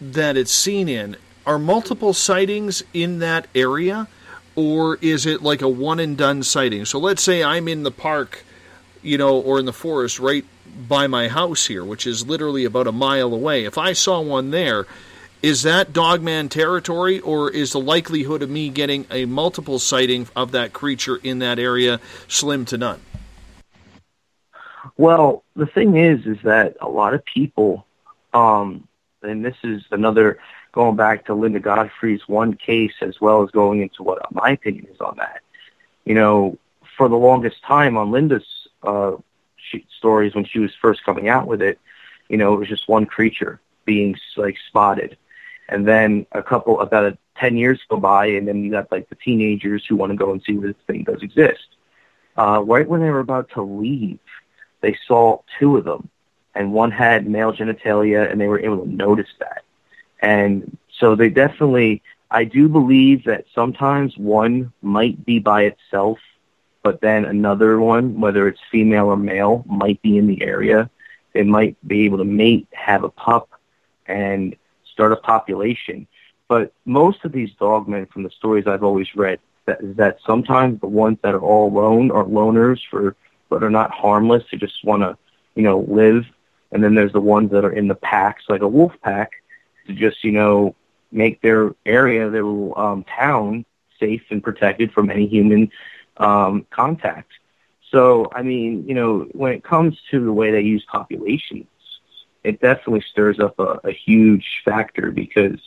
[0.00, 4.08] that it's seen in, are multiple sightings in that area
[4.56, 6.84] or is it like a one and done sighting?
[6.84, 8.44] So let's say I'm in the park,
[9.02, 10.44] you know, or in the forest right
[10.88, 13.64] by my house here, which is literally about a mile away.
[13.64, 14.86] If I saw one there,
[15.42, 20.52] is that dogman territory or is the likelihood of me getting a multiple sighting of
[20.52, 23.00] that creature in that area slim to none?
[24.96, 27.86] Well, the thing is, is that a lot of people,
[28.32, 28.88] um,
[29.22, 30.38] and this is another
[30.76, 34.86] going back to Linda Godfrey's one case, as well as going into what my opinion
[34.92, 35.40] is on that.
[36.04, 36.58] You know,
[36.98, 39.12] for the longest time on Linda's uh,
[39.56, 41.78] she, stories when she was first coming out with it,
[42.28, 45.16] you know, it was just one creature being like spotted,
[45.70, 49.08] and then a couple about a, ten years go by, and then you got like
[49.08, 51.68] the teenagers who want to go and see where this thing does exist.
[52.36, 54.18] Uh, right when they were about to leave,
[54.82, 56.10] they saw two of them,
[56.54, 59.62] and one had male genitalia, and they were able to notice that.
[60.20, 66.18] And so they definitely, I do believe that sometimes one might be by itself,
[66.82, 70.88] but then another one, whether it's female or male, might be in the area.
[71.32, 73.50] They might be able to mate, have a pup,
[74.06, 74.56] and
[74.92, 76.06] start a population.
[76.48, 80.80] But most of these dogmen, from the stories I've always read, that is that sometimes
[80.80, 83.16] the ones that are all alone are loners for
[83.48, 84.44] but are not harmless.
[84.50, 85.16] They just want to,
[85.54, 86.24] you know, live.
[86.72, 89.30] And then there's the ones that are in the packs, like a wolf pack,
[89.86, 90.74] to just, you know,
[91.12, 92.46] make their area, their
[92.78, 93.64] um, town
[93.98, 95.70] safe and protected from any human
[96.18, 97.32] um, contact.
[97.90, 101.66] So, I mean, you know, when it comes to the way they use populations,
[102.42, 105.60] it definitely stirs up a, a huge factor because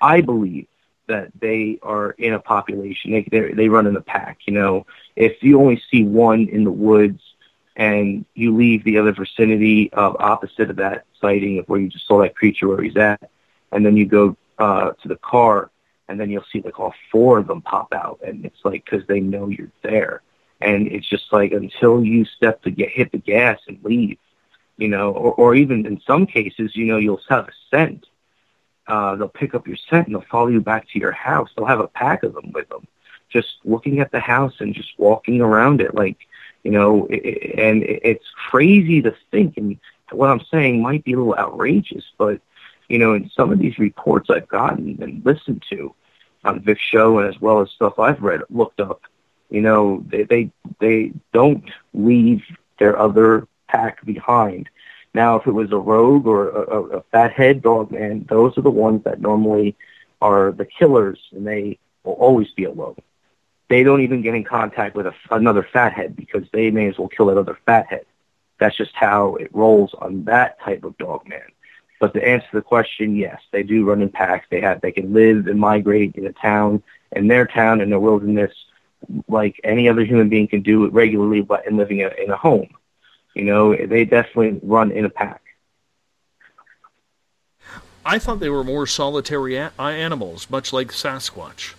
[0.00, 0.66] I believe
[1.08, 3.12] that they are in a population.
[3.30, 4.38] They they run in a pack.
[4.46, 7.22] You know, if you only see one in the woods
[7.76, 12.06] and you leave the other vicinity of opposite of that sighting of where you just
[12.06, 13.30] saw that creature where he's at,
[13.72, 15.70] and then you go uh, to the car,
[16.08, 19.06] and then you'll see like all four of them pop out, and it's like because
[19.06, 20.22] they know you're there,
[20.60, 24.18] and it's just like until you step to get hit the gas and leave,
[24.76, 28.06] you know, or, or even in some cases, you know, you'll have a scent
[28.88, 31.50] uh, they'll pick up your scent and they'll follow you back to your house.
[31.56, 32.86] They'll have a pack of them with them,
[33.28, 36.18] just looking at the house and just walking around it, like
[36.62, 37.06] you know.
[37.10, 39.78] It, and it's crazy to think, and
[40.12, 42.40] what I'm saying might be a little outrageous, but
[42.88, 45.94] you know, in some of these reports I've gotten and listened to
[46.44, 49.02] on Vic's show, and as well as stuff I've read, looked up,
[49.50, 50.50] you know, they they
[50.80, 52.42] they don't leave
[52.78, 54.68] their other pack behind
[55.16, 58.62] now, if it was a rogue or a, a a fathead dog man, those are
[58.62, 59.74] the ones that normally
[60.20, 62.96] are the killers, and they will always be alone.
[63.70, 67.08] They don't even get in contact with a, another fathead because they may as well
[67.08, 68.04] kill that other fathead.
[68.58, 71.48] That's just how it rolls on that type of dog man.
[71.98, 74.46] But to answer the question, yes, they do run in packs.
[74.50, 76.82] They have they can live and migrate in a town,
[77.12, 78.52] in their town, in the wilderness,
[79.28, 82.68] like any other human being can do it regularly, but in living in a home.
[83.34, 85.42] You know, they definitely run in a pack.
[88.04, 91.74] I thought they were more solitary a- animals, much like Sasquatch.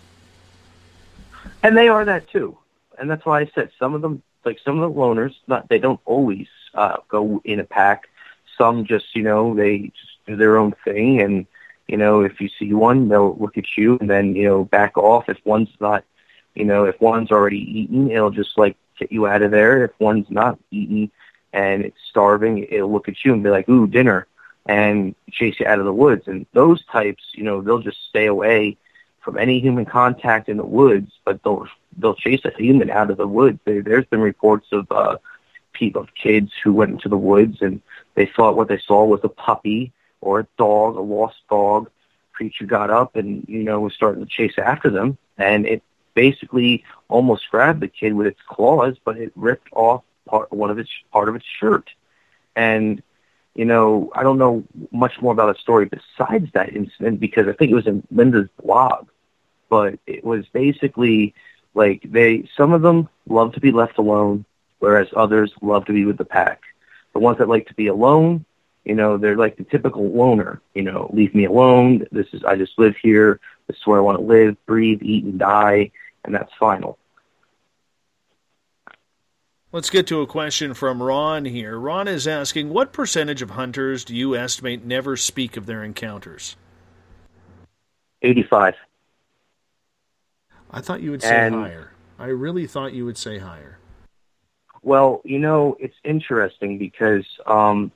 [1.63, 2.57] And they are that too.
[2.99, 5.79] And that's why I said some of them, like some of the loners, not they
[5.79, 8.09] don't always uh, go in a pack.
[8.57, 11.21] Some just, you know, they just do their own thing.
[11.21, 11.47] And,
[11.87, 14.97] you know, if you see one, they'll look at you and then, you know, back
[14.97, 15.29] off.
[15.29, 16.03] If one's not,
[16.53, 19.85] you know, if one's already eaten, it'll just like get you out of there.
[19.85, 21.11] If one's not eaten,
[21.53, 24.27] and it's starving, it'll look at you and be like, ooh, dinner,
[24.65, 26.27] and chase you out of the woods.
[26.27, 28.77] And those types, you know, they'll just stay away
[29.21, 31.67] from any human contact in the woods, but they'll
[31.97, 33.59] they'll chase a human out of the woods.
[33.65, 35.17] There, there's been reports of uh,
[35.73, 37.81] people, of kids who went into the woods and
[38.15, 39.91] they thought what they saw was a puppy
[40.21, 41.89] or a dog, a lost dog.
[42.33, 45.81] Creature got up and you know was starting to chase after them, and it
[46.13, 50.77] basically almost grabbed the kid with its claws, but it ripped off part one of
[50.79, 51.89] its part of its shirt.
[52.55, 53.01] And
[53.55, 57.53] you know, I don't know much more about the story besides that incident because I
[57.53, 59.07] think it was in Linda's blog.
[59.69, 61.33] But it was basically
[61.73, 64.45] like they some of them love to be left alone,
[64.79, 66.61] whereas others love to be with the pack.
[67.13, 68.45] The ones that like to be alone,
[68.87, 70.61] you know, they're like the typical loner.
[70.73, 72.07] You know, leave me alone.
[72.11, 73.39] This is I just live here.
[73.67, 75.91] This is where I want to live, breathe, eat, and die,
[76.23, 76.97] and that's final.
[79.73, 81.77] Let's get to a question from Ron here.
[81.77, 86.55] Ron is asking, what percentage of hunters do you estimate never speak of their encounters?
[88.21, 88.75] 85.
[90.71, 91.91] I thought you would say And- higher.
[92.17, 93.77] I really thought you would say higher.
[94.81, 97.91] Well, you know, it's interesting because um,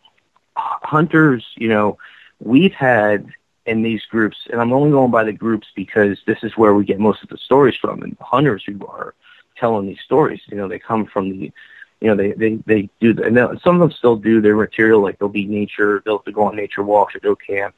[0.84, 1.98] hunters, you know,
[2.40, 3.28] we've had
[3.66, 6.86] in these groups, and I'm only going by the groups because this is where we
[6.86, 9.14] get most of the stories from, and hunters who are
[9.56, 11.52] telling these stories, you know, they come from the,
[12.00, 15.02] you know, they they they do, the, and some of them still do their material,
[15.02, 17.76] like they'll be nature, they'll go on nature walks or go camp,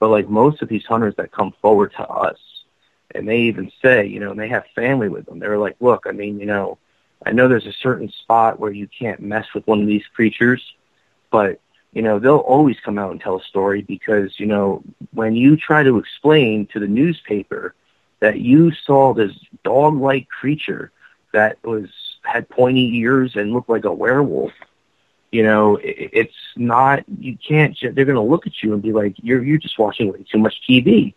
[0.00, 2.38] but like most of these hunters that come forward to us,
[3.14, 5.38] and they even say, you know, and they have family with them.
[5.38, 6.78] They're like, look, I mean, you know,
[7.24, 10.62] I know there's a certain spot where you can't mess with one of these creatures,
[11.30, 11.60] but
[11.96, 14.82] you know, they'll always come out and tell a story because, you know,
[15.12, 17.74] when you try to explain to the newspaper
[18.20, 19.32] that you saw this
[19.64, 20.92] dog-like creature
[21.32, 21.88] that was
[22.20, 24.52] had pointy ears and looked like a werewolf,
[25.32, 27.02] you know, it, it's not.
[27.18, 27.74] You can't.
[27.80, 30.38] They're going to look at you and be like, "You're you're just watching way too
[30.38, 31.14] much TV."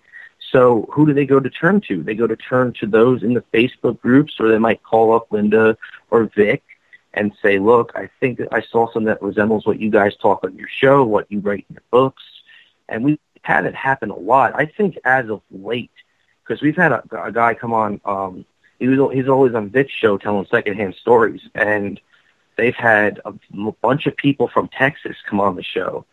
[0.49, 2.01] So who do they go to turn to?
[2.01, 5.29] They go to turn to those in the Facebook groups, or they might call up
[5.29, 5.77] Linda
[6.09, 6.63] or Vic
[7.13, 10.55] and say, "Look, I think I saw something that resembles what you guys talk on
[10.55, 12.23] your show, what you write in your books,"
[12.87, 14.53] and we've had it happen a lot.
[14.55, 15.91] I think as of late,
[16.43, 18.01] because we've had a, a guy come on.
[18.05, 18.45] Um,
[18.79, 21.99] he was he's always on Vic's show telling secondhand stories, and
[22.55, 23.33] they've had a
[23.81, 26.05] bunch of people from Texas come on the show.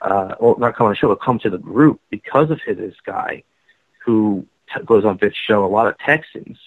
[0.00, 2.96] Uh, not come on the show, but come to the group because of his, this
[3.06, 3.44] guy
[4.04, 4.44] who
[4.74, 5.64] t- goes on Vic's show.
[5.64, 6.58] A lot of Texans,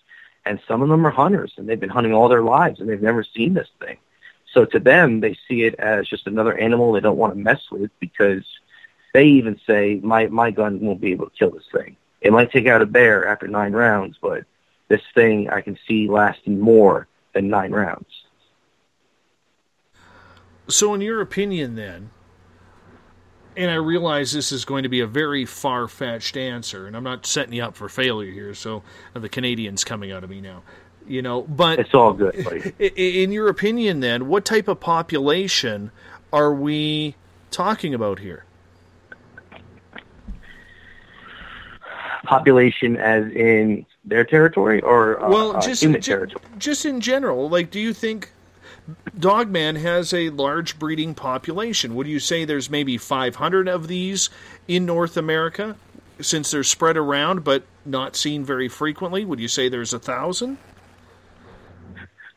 [0.46, 3.02] and some of them are hunters, and they've been hunting all their lives, and they've
[3.02, 3.98] never seen this thing.
[4.54, 7.62] So to them, they see it as just another animal they don't want to mess
[7.72, 8.46] with because
[9.14, 11.98] they even say, my, my gun won't be able to kill this thing.
[12.22, 14.46] It might take out a bear after nine rounds, but
[14.88, 18.08] this thing I can see lasting more than nine rounds.
[20.68, 22.10] So, in your opinion, then,
[23.58, 27.04] and I realize this is going to be a very far fetched answer, and I'm
[27.04, 28.84] not setting you up for failure here, so
[29.14, 30.64] the Canadian's coming out of me now.
[31.08, 32.74] You know, but It's all good, buddy.
[33.24, 35.92] In your opinion, then, what type of population
[36.34, 37.16] are we
[37.52, 38.46] talking about here?
[42.24, 46.44] Population as in their territory or uh, well, uh, just human territory?
[46.58, 48.32] just in general, like, do you think
[49.18, 51.96] Dogman has a large breeding population?
[51.96, 54.30] Would you say there's maybe 500 of these
[54.68, 55.76] in North America,
[56.22, 59.26] since they're spread around but not seen very frequently?
[59.26, 60.58] Would you say there's a thousand?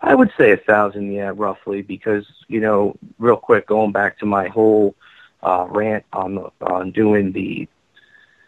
[0.01, 4.27] I would say a thousand, yeah, roughly, because you know, real quick, going back to
[4.27, 4.95] my whole
[5.43, 7.69] uh, rant on the, on doing the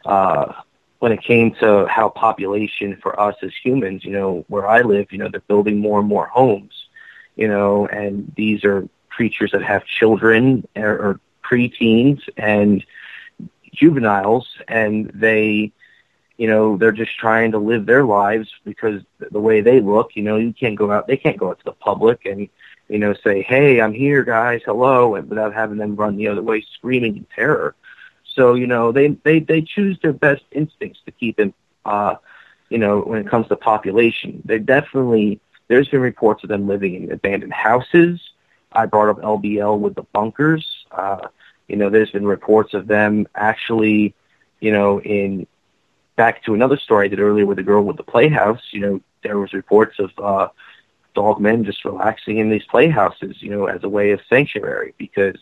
[0.05, 0.53] uh,
[1.01, 5.13] when it came to how population for us as humans, you know, where I live,
[5.13, 6.80] you know, they're building more and more homes,
[7.37, 12.85] you know, and these are creatures that have children or, or preteens and
[13.73, 15.73] juveniles, and they
[16.41, 20.23] you know, they're just trying to live their lives because the way they look, you
[20.23, 22.49] know, you can't go out, they can't go out to the public and,
[22.89, 26.41] you know, say, hey, I'm here, guys, hello, and without having them run the other
[26.41, 27.75] way screaming in terror.
[28.25, 31.53] So, you know, they, they, they choose their best instincts to keep in,
[31.85, 32.15] uh,
[32.71, 34.41] you know, when it comes to population.
[34.43, 35.41] They definitely,
[35.71, 38.21] there's been reports of them living in abandoned houses.
[38.73, 40.67] I brought up LBL with the bunkers.
[40.91, 41.29] Uh,
[41.69, 44.13] you know, there's been reports of them actually,
[44.59, 45.47] you know, in
[46.17, 49.01] back to another story I did earlier with the girl with the playhouse, you know,
[49.23, 50.49] there was reports of uh,
[51.15, 55.39] dog men just relaxing in these playhouses, you know, as a way of sanctuary because,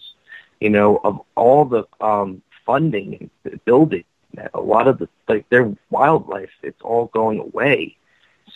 [0.61, 4.05] you know, of all the um, funding and building,
[4.53, 7.97] a lot of the like their wildlife, it's all going away.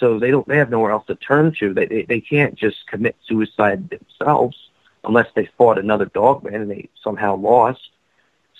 [0.03, 1.73] So they don't, they have nowhere else to turn to.
[1.73, 4.57] They they, they can't just commit suicide themselves
[5.05, 7.91] unless they fought another dog man and they somehow lost.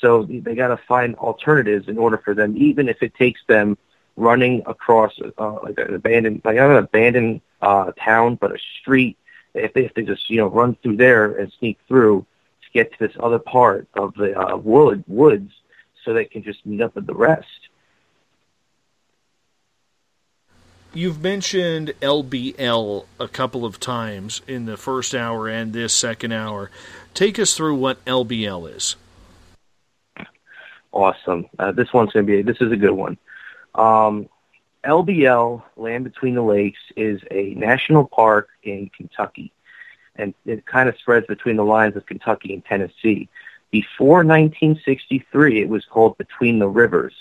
[0.01, 3.77] So they got to find alternatives in order for them, even if it takes them
[4.14, 9.19] running across uh, like an abandoned, like not an abandoned uh, town, but a street.
[9.52, 12.24] If they, if they just you know run through there and sneak through
[12.62, 15.51] to get to this other part of the uh, wood woods,
[16.05, 17.48] so they can just meet up with the rest.
[20.94, 26.70] You've mentioned LBL a couple of times in the first hour and this second hour.
[27.14, 28.97] Take us through what LBL is.
[30.93, 31.47] Awesome.
[31.59, 33.16] Uh, this one's going to be, this is a good one.
[33.74, 34.28] Um,
[34.85, 39.51] LBL, Land Between the Lakes, is a national park in Kentucky.
[40.16, 43.31] And it kind of spreads between the lines of Kentucky and Tennessee.
[43.70, 47.14] Before 1963, it was called Between the Rivers.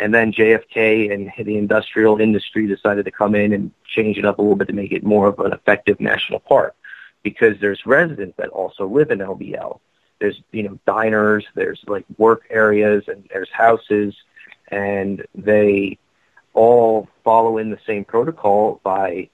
[0.00, 4.38] And then JFK and the industrial industry decided to come in and change it up
[4.38, 6.74] a little bit to make it more of an effective national park
[7.22, 9.78] because there's residents that also live in LBL
[10.20, 14.14] there's you know diners there's like work areas and there's houses
[14.68, 15.98] and they
[16.52, 19.28] all follow in the same protocol by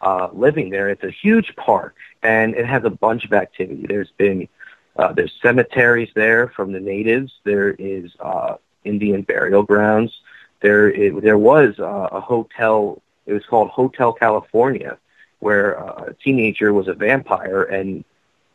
[0.00, 0.88] uh, living there.
[0.88, 3.86] It's a huge park, and it has a bunch of activity.
[3.86, 4.48] There's been
[4.96, 7.32] uh, there's cemeteries there from the natives.
[7.44, 10.12] There is uh, Indian burial grounds.
[10.60, 13.02] There it, there was uh, a hotel.
[13.26, 14.98] It was called Hotel California,
[15.40, 18.04] where uh, a teenager was a vampire and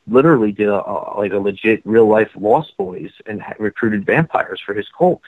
[0.08, 4.60] literally did a, a, like a legit real life Lost Boys and ha- recruited vampires
[4.66, 5.22] for his cult.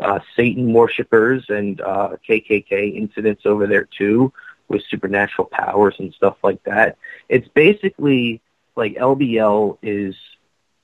[0.00, 4.32] Uh, Satan worshippers and uh, KKK incidents over there too,
[4.68, 6.96] with supernatural powers and stuff like that.
[7.28, 8.40] It's basically
[8.76, 10.14] like LBL is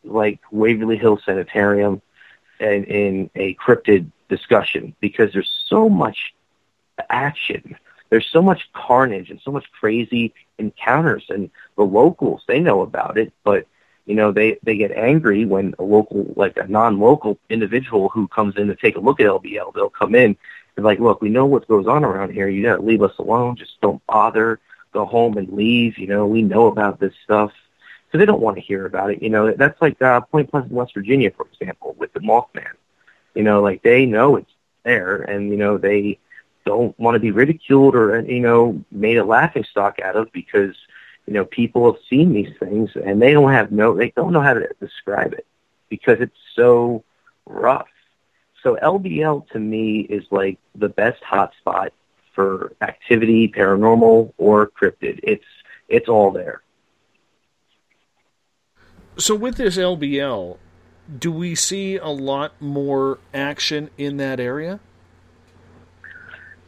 [0.05, 2.02] like Waverly Hill Sanitarium
[2.61, 6.35] and in a cryptid discussion because there's so much
[7.09, 7.77] action.
[8.11, 13.19] There's so much carnage and so much crazy encounters and the locals, they know about
[13.19, 13.66] it, but
[14.07, 18.57] you know, they, they get angry when a local, like a non-local individual who comes
[18.57, 20.37] in to take a look at LBL, they'll come in
[20.77, 22.49] and like, look, we know what goes on around here.
[22.49, 23.57] You gotta leave us alone.
[23.57, 24.61] Just don't bother.
[24.93, 25.99] Go home and leave.
[25.99, 27.53] You know, we know about this stuff.
[28.12, 29.23] So they don't want to hear about it.
[29.23, 32.73] You know, that's like uh, Point Pleasant, West Virginia, for example, with the Mothman.
[33.35, 34.51] You know, like they know it's
[34.85, 36.19] there, and you know they
[36.65, 40.74] don't want to be ridiculed or you know made a laughing stock out of because
[41.27, 44.41] you know people have seen these things and they don't have no they don't know
[44.41, 45.47] how to describe it
[45.89, 47.05] because it's so
[47.47, 47.89] rough.
[48.62, 51.91] So LBL to me is like the best hotspot
[52.35, 55.20] for activity, paranormal or cryptid.
[55.23, 55.45] It's
[55.89, 56.62] it's all there.
[59.16, 60.59] So with this LBL,
[61.18, 64.80] do we see a lot more action in that area?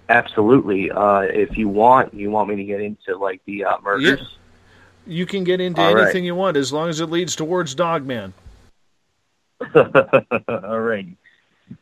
[0.09, 0.91] Absolutely.
[0.91, 4.37] Uh, if you want, you want me to get into like the uh, murders.
[5.07, 6.05] You can get into All right.
[6.05, 8.33] anything you want as long as it leads towards Dogman.
[9.75, 11.09] All right.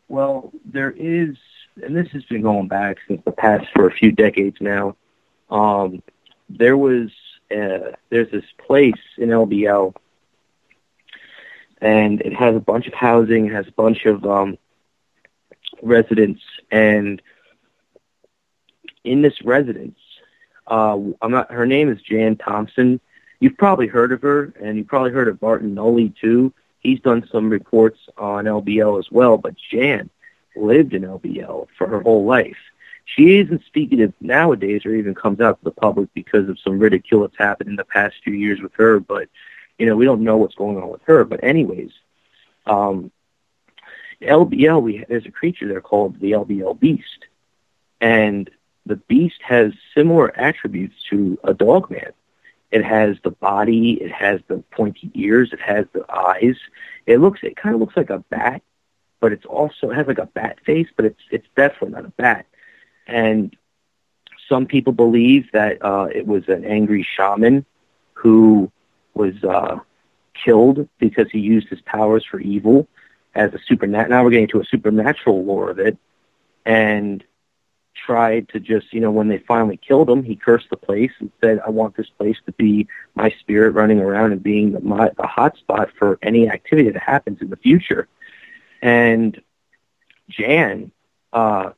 [0.08, 1.36] Well, there is,
[1.82, 4.96] and this has been going back since the past for a few decades now.
[5.50, 6.02] Um,
[6.48, 7.10] there was,
[7.50, 9.94] uh, there's this place in LBL,
[11.80, 14.58] and it has a bunch of housing, It has a bunch of um,
[15.82, 17.20] residents, and
[19.04, 19.98] in this residence,
[20.66, 21.50] uh, I'm not.
[21.50, 23.00] Her name is Jan Thompson.
[23.40, 26.52] You've probably heard of her, and you've probably heard of Martin Nully too.
[26.80, 30.08] He's done some reports on LBL as well, but Jan
[30.54, 32.56] lived in LBL for her whole life.
[33.04, 36.78] She isn't speaking of nowadays or even comes out to the public because of some
[36.78, 39.28] ridicule that's happened in the past few years with her, but
[39.78, 41.24] you know, we don't know what's going on with her.
[41.24, 41.90] But anyways,
[42.66, 43.10] um,
[44.20, 47.26] LBL, we, there's a creature there called the LBL beast.
[48.00, 48.50] And
[48.84, 52.12] the beast has similar attributes to a dog man.
[52.70, 56.56] It has the body, it has the pointy ears, it has the eyes.
[57.06, 58.62] It looks, it kind of looks like a bat,
[59.20, 62.10] but it's also, it has like a bat face, but it's, it's definitely not a
[62.10, 62.46] bat.
[63.06, 63.56] And
[64.48, 67.64] some people believe that, uh, it was an angry shaman
[68.14, 68.70] who
[69.16, 69.78] was, uh,
[70.44, 72.86] killed because he used his powers for evil
[73.34, 74.08] as a supernat.
[74.08, 75.96] Now we're getting to a supernatural lore of it.
[76.64, 77.24] And
[77.96, 81.30] tried to just, you know, when they finally killed him, he cursed the place and
[81.40, 85.10] said, I want this place to be my spirit running around and being the, my,
[85.16, 88.06] the hot spot for any activity that happens in the future.
[88.82, 89.40] And
[90.28, 90.92] Jan
[91.32, 91.70] uh,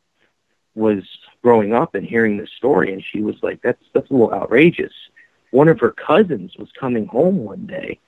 [0.74, 1.04] was
[1.42, 4.92] growing up and hearing this story, and she was like, that's, that's a little outrageous.
[5.50, 7.98] One of her cousins was coming home one day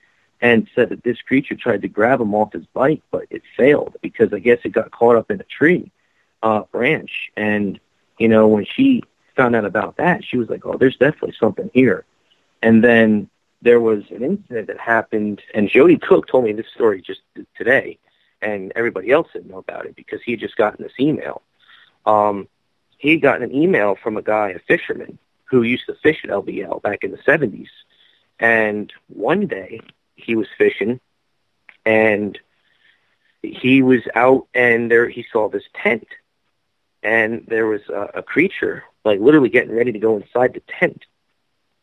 [0.41, 3.97] and said that this creature tried to grab him off his bike, but it failed
[4.01, 5.91] because I guess it got caught up in a tree
[6.43, 7.31] uh, branch.
[7.37, 7.79] And
[8.19, 9.03] you know, when she
[9.37, 12.05] found out about that, she was like, oh, there's definitely something here.
[12.63, 13.31] And then
[13.63, 17.21] there was an incident that happened, and Jody Cook told me this story just
[17.57, 17.99] today,
[18.43, 21.43] and everybody else didn't know about it because he had just gotten this email.
[22.07, 22.49] Um,
[22.99, 25.19] he had gotten an email from a guy, a fisherman,
[25.51, 27.69] who used to fish at LBL back in the 70s.
[28.39, 29.81] And one day
[30.15, 31.01] he was fishing,
[31.85, 32.39] and
[33.43, 36.07] he was out, and there he saw this tent
[37.03, 41.05] and there was a, a creature like literally getting ready to go inside the tent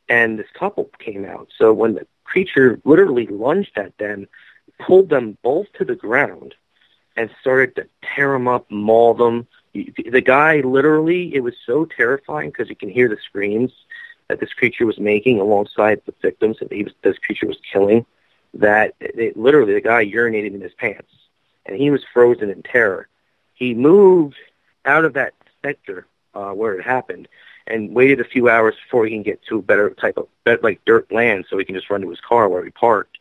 [0.10, 4.28] and this couple came out so when the creature literally lunged at them
[4.80, 6.54] pulled them both to the ground
[7.16, 9.48] and started to tear them up maul them
[9.84, 13.72] the guy literally it was so terrifying because you can hear the screams
[14.28, 18.06] that this creature was making alongside the victims that he was this creature was killing
[18.54, 21.12] that it, literally the guy urinated in his pants
[21.66, 23.08] and he was frozen in terror
[23.54, 24.38] he moved
[24.86, 25.34] out of that
[25.64, 27.28] sector uh, where it happened
[27.68, 30.62] and waited a few hours before he can get to a better type of better,
[30.64, 33.18] like dirt land so he can just run to his car where he parked.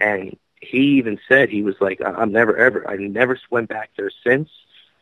[0.00, 4.10] And he even said he was like, I'm never ever, I never went back there
[4.24, 4.50] since.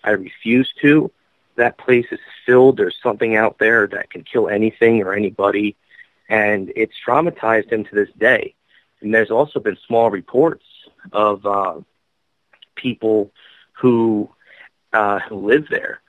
[0.05, 1.11] I refuse to.
[1.57, 2.77] that place is filled.
[2.77, 5.77] There's something out there that can kill anything or anybody,
[6.29, 8.55] and it's traumatized him to this day.
[9.01, 10.65] And there's also been small reports
[11.13, 11.81] of uh,
[12.75, 13.31] people
[13.73, 14.29] who
[14.93, 16.01] uh, who live there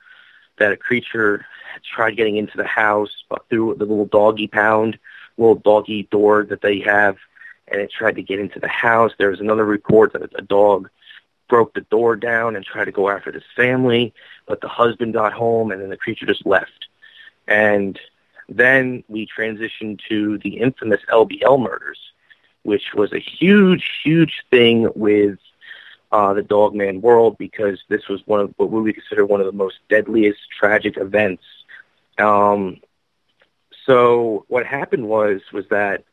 [0.58, 1.44] that a creature
[1.84, 3.10] tried getting into the house
[3.50, 4.98] through the little doggy pound,
[5.36, 7.16] little doggy door that they have,
[7.68, 9.12] and it tried to get into the house.
[9.18, 10.88] There was another report that a dog
[11.48, 14.12] broke the door down and tried to go after this family,
[14.46, 16.86] but the husband got home and then the creature just left.
[17.46, 17.98] And
[18.48, 21.98] then we transitioned to the infamous LBL murders,
[22.62, 25.38] which was a huge, huge thing with
[26.12, 29.46] uh, the Dogman world because this was one of what we would consider one of
[29.46, 31.42] the most deadliest tragic events.
[32.18, 32.78] Um,
[33.84, 36.04] so what happened was was that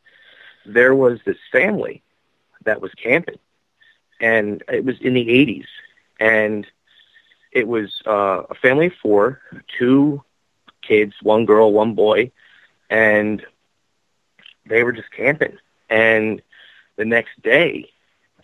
[0.66, 2.02] there was this family
[2.64, 3.38] that was camping,
[4.20, 5.66] and it was in the 80s,
[6.20, 6.66] and
[7.52, 9.40] it was uh, a family of four,
[9.78, 10.22] two
[10.82, 12.30] kids, one girl, one boy,
[12.90, 13.44] and
[14.66, 15.58] they were just camping.
[15.88, 16.42] And
[16.96, 17.90] the next day,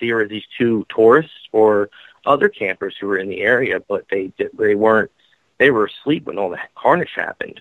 [0.01, 1.90] there were these two tourists or
[2.24, 5.10] other campers who were in the area, but they they weren't.
[5.59, 7.60] They were asleep when all the carnage happened.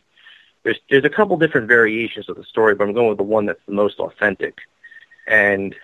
[0.64, 3.45] There's there's a couple different variations of the story, but I'm going with the one
[3.45, 4.60] that's the most authentic.
[5.27, 5.76] And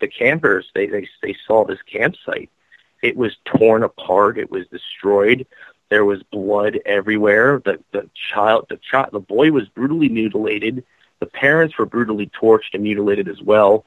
[0.00, 2.50] the campers, they they they saw this campsite.
[3.02, 4.38] It was torn apart.
[4.38, 5.46] It was destroyed.
[5.88, 7.60] There was blood everywhere.
[7.64, 10.84] The the child, the child, the boy was brutally mutilated.
[11.18, 13.84] The parents were brutally torched and mutilated as well.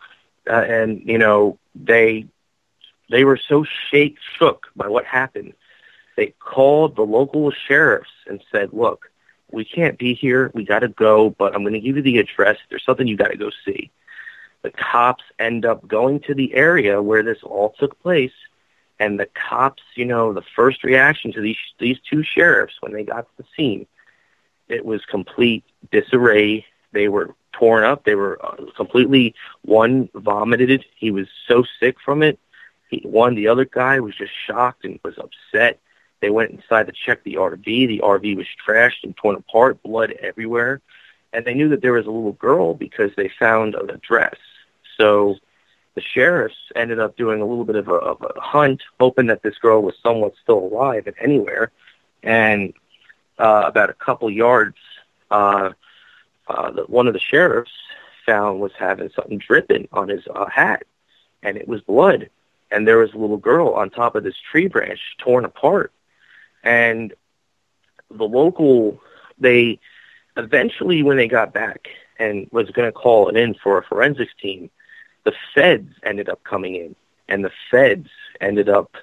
[0.49, 2.27] Uh, and you know they
[3.09, 5.53] they were so shake shook by what happened.
[6.15, 9.11] They called the local sheriffs and said, "Look,
[9.51, 10.51] we can't be here.
[10.53, 12.57] We got to go, but I'm going to give you the address.
[12.69, 13.91] There's something you got to go see."
[14.63, 18.31] The cops end up going to the area where this all took place,
[18.99, 23.03] and the cops, you know, the first reaction to these these two sheriffs when they
[23.03, 23.85] got to the scene,
[24.69, 26.65] it was complete disarray.
[26.93, 28.05] They were torn up.
[28.05, 30.85] They were uh, completely one vomited.
[30.95, 32.39] He was so sick from it.
[32.89, 35.79] He, one, the other guy was just shocked and was upset.
[36.21, 37.65] They went inside to check the RV.
[37.65, 40.79] The RV was trashed and torn apart, blood everywhere,
[41.33, 44.37] and they knew that there was a little girl because they found a dress.
[44.97, 45.37] So
[45.95, 49.43] the sheriffs ended up doing a little bit of a, of a hunt, hoping that
[49.43, 51.71] this girl was somewhat still alive and anywhere.
[52.23, 52.73] And
[53.37, 54.77] uh, about a couple yards,
[55.29, 55.71] uh,
[56.47, 57.71] uh, the, one of the sheriffs
[58.25, 60.83] found was having something dripping on his uh, hat,
[61.41, 62.29] and it was blood.
[62.71, 65.91] And there was a little girl on top of this tree branch, torn apart.
[66.63, 67.13] And
[68.09, 68.99] the local,
[69.37, 69.79] they
[70.37, 74.33] eventually, when they got back and was going to call it in for a forensics
[74.41, 74.71] team,
[75.23, 76.95] the feds ended up coming in,
[77.27, 78.09] and the feds
[78.41, 78.95] ended up,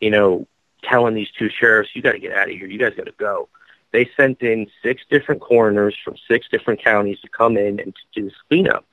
[0.00, 0.46] you know,
[0.82, 2.66] telling these two sheriffs, "You got to get out of here.
[2.66, 3.48] You guys got to go."
[3.92, 8.02] They sent in six different coroners from six different counties to come in and to
[8.14, 8.84] do this cleanup.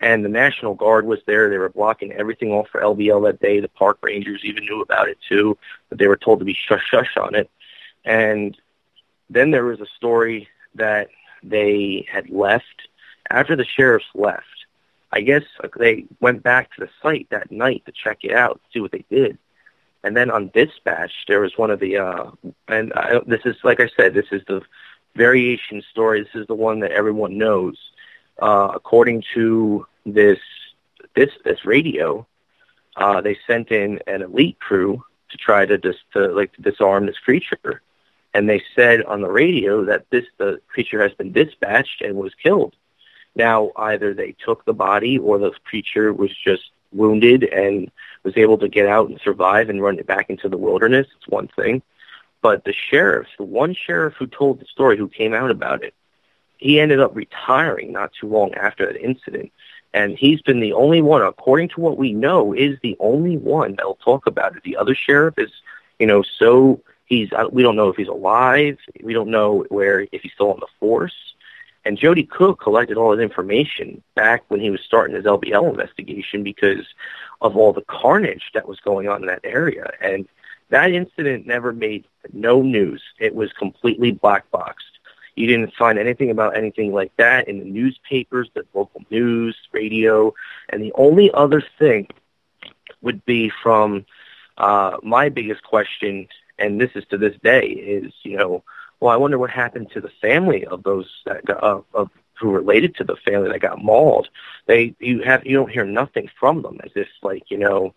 [0.00, 1.48] And the National Guard was there.
[1.48, 3.60] They were blocking everything off for LBL that day.
[3.60, 5.56] The park rangers even knew about it too,
[5.88, 7.48] but they were told to be shush shush on it.
[8.04, 8.56] And
[9.30, 11.08] then there was a story that
[11.42, 12.88] they had left
[13.30, 14.44] after the sheriffs left.
[15.14, 15.44] I guess
[15.78, 19.04] they went back to the site that night to check it out, see what they
[19.08, 19.38] did.
[20.02, 22.30] And then on dispatch, there was one of the, uh,
[22.66, 24.60] and I, this is, like I said, this is the
[25.14, 26.24] variation story.
[26.24, 27.78] This is the one that everyone knows.
[28.42, 30.40] Uh, according to this,
[31.14, 32.26] this, this radio,
[32.96, 37.06] uh, they sent in an elite crew to try to dis, to like to disarm
[37.06, 37.82] this creature.
[38.34, 42.34] And they said on the radio that this, the creature has been dispatched and was
[42.34, 42.74] killed.
[43.34, 47.90] Now, either they took the body or the creature was just wounded and
[48.22, 51.06] was able to get out and survive and run it back into the wilderness.
[51.16, 51.82] It's one thing.
[52.40, 55.94] But the sheriff, the one sheriff who told the story, who came out about it,
[56.58, 59.50] he ended up retiring not too long after that incident.
[59.92, 63.76] And he's been the only one, according to what we know, is the only one
[63.76, 64.62] that'll talk about it.
[64.62, 65.50] The other sheriff is,
[65.98, 68.78] you know, so he's, uh, we don't know if he's alive.
[69.02, 71.33] We don't know where, if he's still on the force.
[71.84, 76.42] And Joedy Cook collected all his information back when he was starting his LBL investigation
[76.42, 76.86] because
[77.40, 79.90] of all the carnage that was going on in that area.
[80.00, 80.26] And
[80.70, 83.02] that incident never made no news.
[83.18, 84.86] It was completely black boxed.
[85.36, 90.32] You didn't find anything about anything like that in the newspapers, the local news, radio,
[90.68, 92.08] and the only other thing
[93.02, 94.06] would be from
[94.56, 96.28] uh, my biggest question,
[96.58, 98.62] and this is to this day, is you know,
[99.00, 102.50] well, I wonder what happened to the family of those that got, uh, of who
[102.50, 104.28] related to the family that got mauled.
[104.66, 107.94] They you have you don't hear nothing from them as if like you know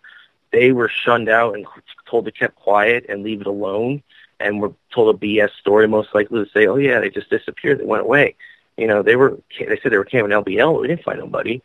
[0.52, 1.65] they were shunned out and
[2.10, 4.03] told to keep quiet and leave it alone,
[4.40, 7.80] and were told a BS story, most likely to say, "Oh yeah, they just disappeared,
[7.80, 8.36] they went away."
[8.78, 11.61] You know, they were they said they were camping LBL, but we didn't find nobody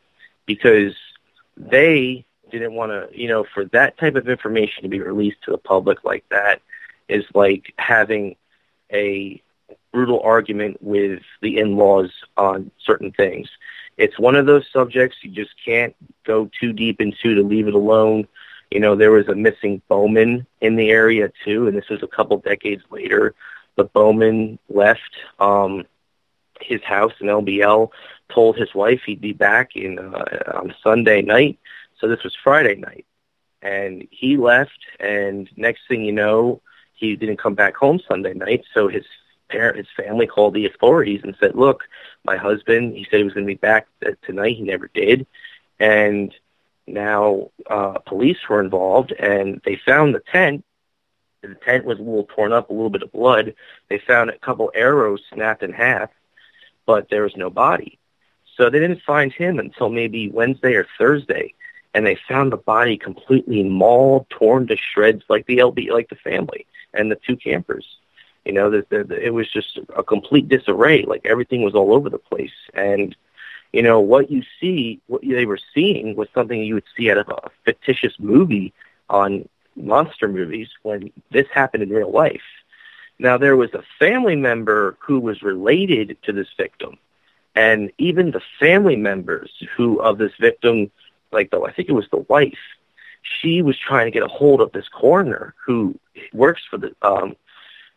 [0.46, 0.94] because
[1.56, 5.50] they didn't want to, you know, for that type of information to be released to
[5.50, 6.60] the public like that
[7.08, 8.36] is like having
[8.92, 9.42] a
[9.92, 13.48] brutal argument with the in-laws on certain things.
[13.98, 15.94] It's one of those subjects you just can't
[16.24, 18.26] go too deep into to leave it alone.
[18.70, 22.06] You know, there was a missing Bowman in the area too, and this was a
[22.06, 23.34] couple decades later.
[23.76, 25.00] The Bowman left
[25.38, 25.84] um,
[26.60, 27.90] his house in LBL,
[28.30, 31.58] told his wife he'd be back in uh, on Sunday night.
[31.98, 33.04] So this was Friday night,
[33.60, 34.78] and he left.
[34.98, 36.62] And next thing you know,
[37.02, 38.64] he didn't come back home Sunday night.
[38.72, 39.04] So his
[39.48, 41.84] parent, his family called the authorities and said, "Look,
[42.24, 42.96] my husband.
[42.96, 43.88] He said he was going to be back
[44.24, 44.56] tonight.
[44.56, 45.26] He never did."
[45.78, 46.32] And
[46.86, 50.64] now uh, police were involved, and they found the tent.
[51.42, 53.54] The tent was a little torn up, a little bit of blood.
[53.88, 56.10] They found a couple arrows snapped in half,
[56.86, 57.98] but there was no body.
[58.56, 61.54] So they didn't find him until maybe Wednesday or Thursday,
[61.94, 66.16] and they found the body completely mauled, torn to shreds, like the LB, like the
[66.16, 67.86] family and the two campers.
[68.44, 71.04] You know, the, it was just a complete disarray.
[71.04, 73.14] Like everything was all over the place, and
[73.72, 77.18] you know what you see, what they were seeing was something you would see out
[77.18, 78.72] of a fictitious movie
[79.08, 82.42] on monster movies when this happened in real life.
[83.18, 86.98] Now there was a family member who was related to this victim,
[87.54, 90.90] and even the family members who of this victim,
[91.32, 92.58] like though I think it was the wife,
[93.22, 95.98] she was trying to get a hold of this coroner who
[96.32, 97.36] works for the um,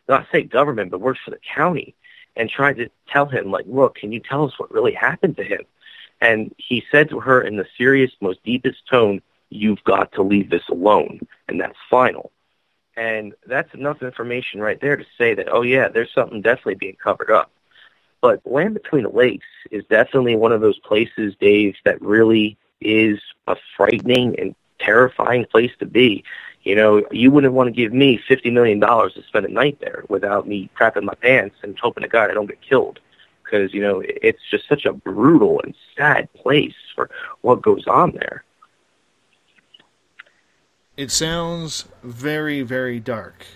[0.08, 1.94] not state government but works for the county,
[2.36, 5.44] and tried to tell him like, look, can you tell us what really happened to
[5.44, 5.62] him?
[6.20, 10.50] And he said to her in the serious, most deepest tone, "You've got to leave
[10.50, 12.30] this alone, and that's final."
[12.96, 16.96] And that's enough information right there to say that, oh yeah, there's something definitely being
[16.96, 17.52] covered up.
[18.22, 23.20] But Land Between the Lakes is definitely one of those places, Dave, that really is
[23.46, 26.24] a frightening and terrifying place to be.
[26.62, 29.78] You know, you wouldn't want to give me fifty million dollars to spend a night
[29.80, 32.98] there without me crapping my pants and hoping to God I don't get killed.
[33.44, 37.08] Because you know it's just such a brutal and sad place for
[37.42, 38.42] what goes on there.
[40.96, 43.46] It sounds very, very dark.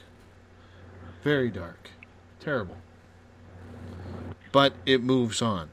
[1.25, 1.91] Very dark.
[2.39, 2.77] Terrible.
[4.53, 5.71] But it moves on.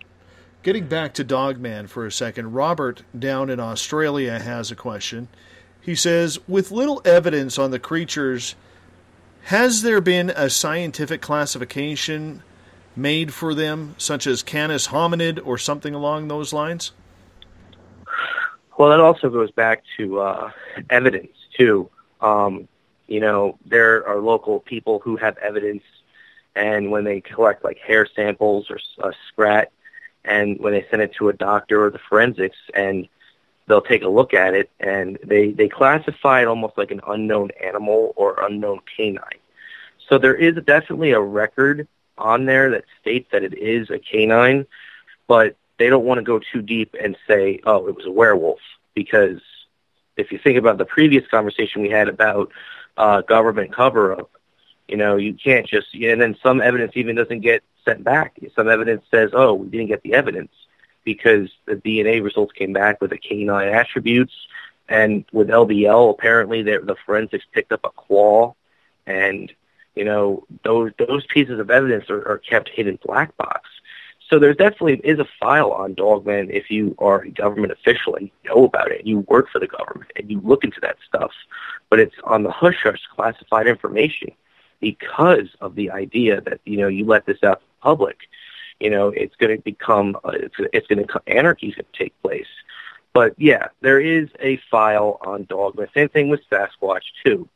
[0.67, 5.29] Getting back to Dogman for a second, Robert down in Australia has a question.
[5.79, 8.53] He says, with little evidence on the creatures,
[9.43, 12.43] has there been a scientific classification
[12.97, 16.91] made for them, such as Canis hominid or something along those lines?
[18.77, 20.51] Well, that also goes back to uh,
[20.89, 21.89] evidence too.
[22.19, 22.67] Um,
[23.07, 25.83] you know, there are local people who have evidence,
[26.57, 29.71] and when they collect like hair samples or a scrat,
[30.27, 33.07] and when they send it to a doctor or the forensics, and
[33.67, 37.49] they'll take a look at it, and they they classify it almost like an unknown
[37.63, 39.41] animal or unknown canine.
[40.07, 41.87] So there is definitely a record
[42.17, 44.65] on there that states that it is a canine,
[45.27, 48.59] but they don't want to go too deep and say, oh, it was a werewolf,
[48.95, 49.41] because
[50.15, 52.51] if you think about the previous conversation we had about
[52.95, 54.31] uh, government cover-up,
[54.87, 58.37] you know, you can't just, and then some evidence even doesn't get sent back.
[58.55, 60.51] Some evidence says, oh, we didn't get the evidence
[61.03, 64.33] because the DNA results came back with the canine attributes.
[64.89, 68.55] And with LBL, apparently the forensics picked up a claw,
[69.05, 69.51] and
[69.95, 73.69] you know those those pieces of evidence are, are kept hidden black box.
[74.29, 78.27] So there definitely is a file on Dogman if you are a government official and
[78.27, 80.97] you know about it, and you work for the government, and you look into that
[81.05, 81.31] stuff.
[81.89, 84.31] But it's on the hush hush classified information
[84.79, 88.17] because of the idea that you know you let this out public,
[88.79, 92.21] you know it's going to become uh, it's it's going to anarchy going to take
[92.21, 92.53] place.
[93.13, 95.87] But yeah, there is a file on Dogman.
[95.93, 97.47] Same thing with Sasquatch too,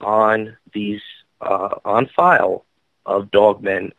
[0.00, 1.02] on these
[1.40, 2.64] uh, on file
[3.04, 3.92] of Dogmen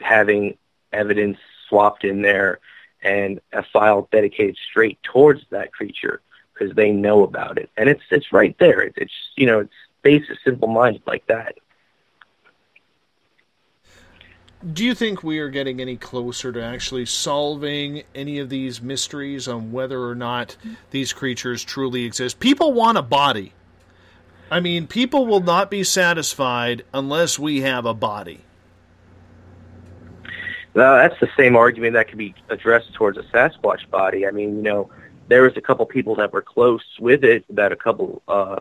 [0.00, 0.56] having
[0.92, 1.38] evidence
[1.68, 2.58] swapped in there
[3.02, 6.20] and a file dedicated straight towards that creature
[6.52, 8.80] because they know about it and it's it's right there.
[8.80, 11.56] It's, it's you know it's basic, simple minded like that.
[14.70, 19.48] Do you think we are getting any closer to actually solving any of these mysteries
[19.48, 20.56] on whether or not
[20.92, 22.38] these creatures truly exist?
[22.38, 23.54] People want a body.
[24.52, 28.42] I mean, people will not be satisfied unless we have a body.
[30.76, 34.28] Now, that's the same argument that could be addressed towards a Sasquatch body.
[34.28, 34.90] I mean, you know,
[35.26, 38.60] there was a couple people that were close with it about a couple uh,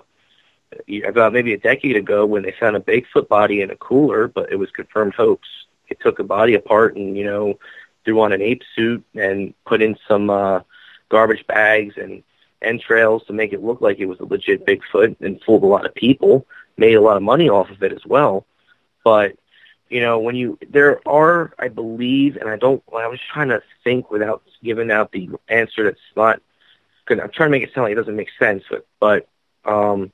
[1.05, 4.51] about maybe a decade ago when they found a Bigfoot body in a cooler, but
[4.51, 5.47] it was confirmed hoax.
[5.91, 7.59] It took a body apart and you know
[8.03, 10.61] threw on an ape suit and put in some uh,
[11.09, 12.23] garbage bags and
[12.61, 15.85] entrails to make it look like it was a legit Bigfoot and fooled a lot
[15.85, 16.47] of people.
[16.77, 18.45] Made a lot of money off of it as well.
[19.03, 19.35] But
[19.89, 22.81] you know, when you there are, I believe, and I don't.
[22.95, 26.41] I was trying to think without giving out the answer that's not.
[27.09, 29.27] I'm trying to make it sound like it doesn't make sense, but but
[29.65, 30.13] um,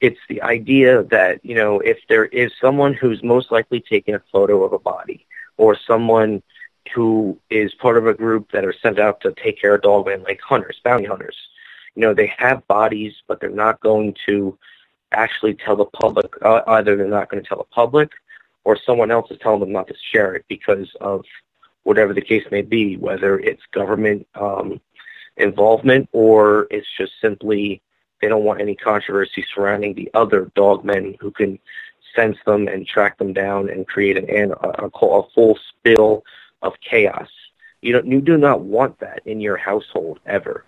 [0.00, 4.22] it's the idea that you know if there is someone who's most likely taking a
[4.32, 6.42] photo of a body, or someone
[6.94, 10.24] who is part of a group that are sent out to take care of dogmen,
[10.24, 11.36] like hunters, bounty hunters.
[11.94, 14.56] You know, they have bodies, but they're not going to
[15.12, 16.32] actually tell the public.
[16.42, 18.12] Uh, either they're not going to tell the public,
[18.64, 21.24] or someone else is telling them not to share it because of
[21.82, 24.80] whatever the case may be, whether it's government um,
[25.36, 27.82] involvement or it's just simply
[28.20, 31.58] they don't want any controversy surrounding the other dogmen who can
[32.14, 36.24] sense them and track them down and create an, an a, a full spill
[36.62, 37.28] of chaos.
[37.82, 40.64] You don't you do not want that in your household ever.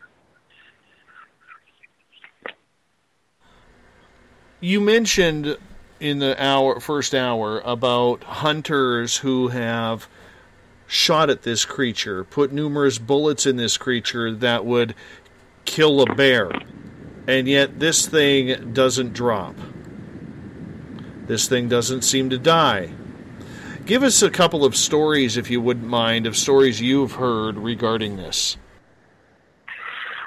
[4.60, 5.58] You mentioned
[6.00, 10.08] in the hour first hour about hunters who have
[10.86, 14.94] shot at this creature, put numerous bullets in this creature that would
[15.64, 16.50] kill a bear.
[17.26, 19.54] And yet this thing doesn't drop.
[21.26, 22.92] This thing doesn't seem to die.
[23.86, 28.16] Give us a couple of stories, if you wouldn't mind, of stories you've heard regarding
[28.16, 28.56] this.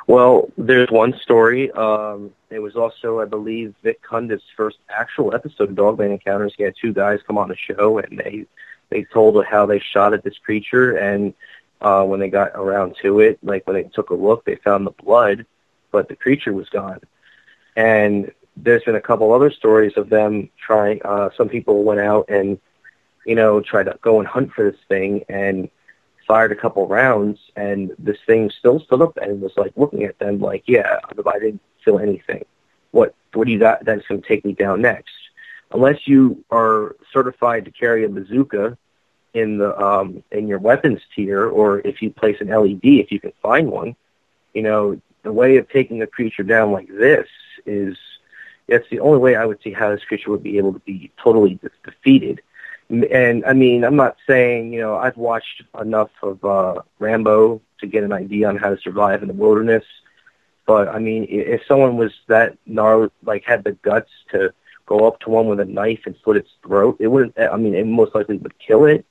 [0.08, 1.72] Well, there's one story.
[1.72, 6.54] Um, it was also, I believe, Vic Cundiff's first actual episode of Dogman Encounters.
[6.58, 8.46] He had two guys come on the show, and they
[8.90, 11.34] they told how they shot at this creature, and
[11.82, 14.86] uh, when they got around to it, like when they took a look, they found
[14.86, 15.46] the blood,
[15.96, 17.00] but the creature was gone.
[17.78, 21.00] And there's been a couple other stories of them trying.
[21.06, 22.60] Uh, some people went out and,
[23.26, 25.70] you know, tried to go and hunt for this thing, and
[26.28, 30.20] fired a couple rounds, and this thing still stood up and was like looking at
[30.20, 32.44] them like, yeah, I didn't feel anything.
[32.92, 35.14] What what do you got that's going to take me down next?
[35.72, 38.78] Unless you are certified to carry a bazooka
[39.34, 43.20] in the um, in your weapons tier, or if you place an LED, if you
[43.22, 43.96] can find one,
[44.54, 47.28] you know the way of taking a creature down like this
[47.66, 47.98] is
[48.70, 51.12] that's the only way I would see how this creature would be able to be
[51.22, 52.42] totally de- defeated
[52.90, 57.88] and I mean, I'm not saying, you know, I've watched enough of uh, Rambo to
[57.88, 59.84] get an idea on how to survive in the wilderness.
[60.68, 64.54] But I mean, if someone was that gnarly, like had the guts to
[64.86, 67.38] go up to one with a knife and slit its throat, it wouldn't.
[67.40, 69.06] I mean, it most likely would kill it.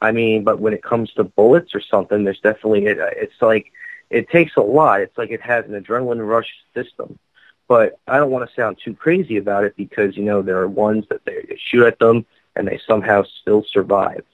[0.00, 3.72] I mean, but when it comes to bullets or something, there's definitely it, it's like
[4.10, 5.00] it takes a lot.
[5.00, 7.18] It's like it has an adrenaline rush system.
[7.66, 10.68] But I don't want to sound too crazy about it because you know there are
[10.68, 14.24] ones that they, shoot at them and they somehow still survive.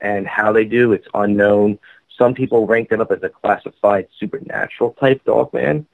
[0.00, 1.78] And how they do, it's unknown.
[2.16, 5.86] Some people rank them up as a classified supernatural type dog man.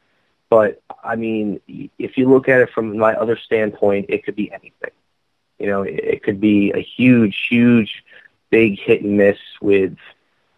[0.48, 1.60] But I mean,
[1.98, 4.92] if you look at it from my other standpoint, it could be anything.
[5.58, 8.04] You know, it, it could be a huge, huge,
[8.50, 9.96] big hit and miss with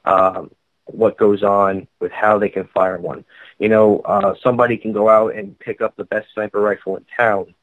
[0.05, 0.51] um,
[0.89, 3.25] what goes on with how they can fire one.
[3.59, 7.05] You know, uh, somebody can go out and pick up the best sniper rifle in
[7.17, 7.55] town,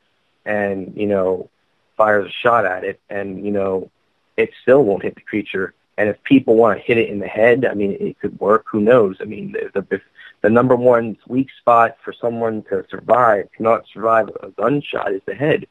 [0.45, 1.49] and you know,
[1.97, 3.89] fires a shot at it, and you know,
[4.37, 5.73] it still won't hit the creature.
[5.97, 8.65] And if people want to hit it in the head, I mean, it could work.
[8.69, 9.17] Who knows?
[9.21, 10.01] I mean, the the,
[10.41, 15.21] the number one weak spot for someone to survive, to not survive a gunshot, is
[15.25, 15.67] the head.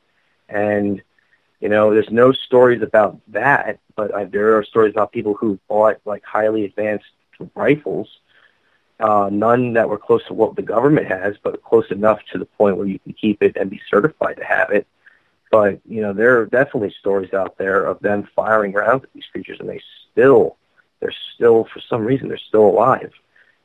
[0.49, 1.03] And
[1.61, 5.59] you know, there's no stories about that, but I, there are stories about people who
[5.69, 7.07] bought like highly advanced
[7.55, 8.09] rifles.
[9.01, 12.45] Uh, none that were close to what the government has, but close enough to the
[12.45, 14.87] point where you can keep it and be certified to have it.
[15.51, 19.27] But you know, there are definitely stories out there of them firing rounds at these
[19.33, 19.81] creatures, and they
[20.13, 20.57] still,
[21.01, 23.13] they're still, for some reason, they're still alive.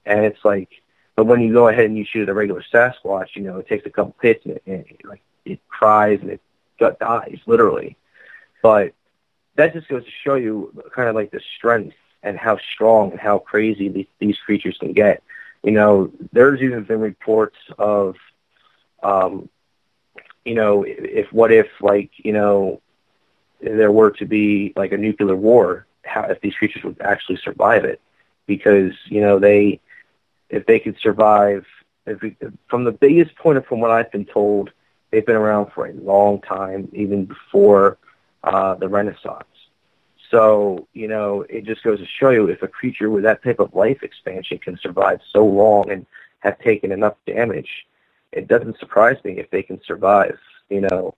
[0.05, 0.69] And it's like,
[1.15, 3.85] but when you go ahead and you shoot a regular Sasquatch, you know, it takes
[3.85, 6.41] a couple hits and it, and it like it cries and it
[6.79, 7.97] gut dies literally.
[8.61, 8.93] But
[9.55, 13.19] that just goes to show you kind of like the strength and how strong and
[13.19, 15.23] how crazy these, these creatures can get.
[15.63, 18.15] You know, there's even been reports of
[19.03, 19.49] um,
[20.45, 22.81] you know, if what if like you know
[23.61, 27.85] there were to be like a nuclear war, how if these creatures would actually survive
[27.85, 28.01] it?
[28.47, 29.79] Because you know they,
[30.49, 31.65] if they could survive,
[32.05, 32.35] if we,
[32.67, 34.71] from the biggest point of from what I've been told,
[35.11, 37.97] they've been around for a long time, even before
[38.43, 39.45] uh, the Renaissance.
[40.29, 43.59] So, you know, it just goes to show you if a creature with that type
[43.59, 46.05] of life expansion can survive so long and
[46.39, 47.87] have taken enough damage,
[48.31, 50.37] it doesn't surprise me if they can survive,
[50.69, 51.15] you know,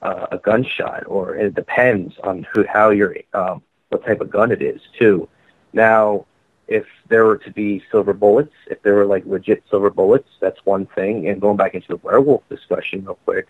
[0.00, 4.50] uh, a gunshot, or it depends on who, how you're, um, what type of gun
[4.50, 5.28] it is too.
[5.72, 6.24] Now,
[6.68, 10.64] if there were to be silver bullets, if there were like legit silver bullets, that's
[10.64, 11.28] one thing.
[11.28, 13.48] And going back into the werewolf discussion real quick,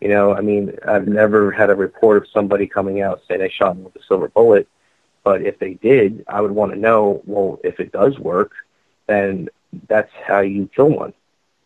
[0.00, 3.48] you know, I mean, I've never had a report of somebody coming out saying they
[3.48, 4.68] shot him with a silver bullet.
[5.24, 8.52] But if they did, I would want to know, well, if it does work,
[9.06, 9.48] then
[9.88, 11.12] that's how you kill one.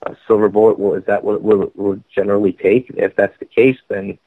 [0.02, 2.90] A silver bullet, well, is that what it will generally take?
[2.96, 4.18] If that's the case, then,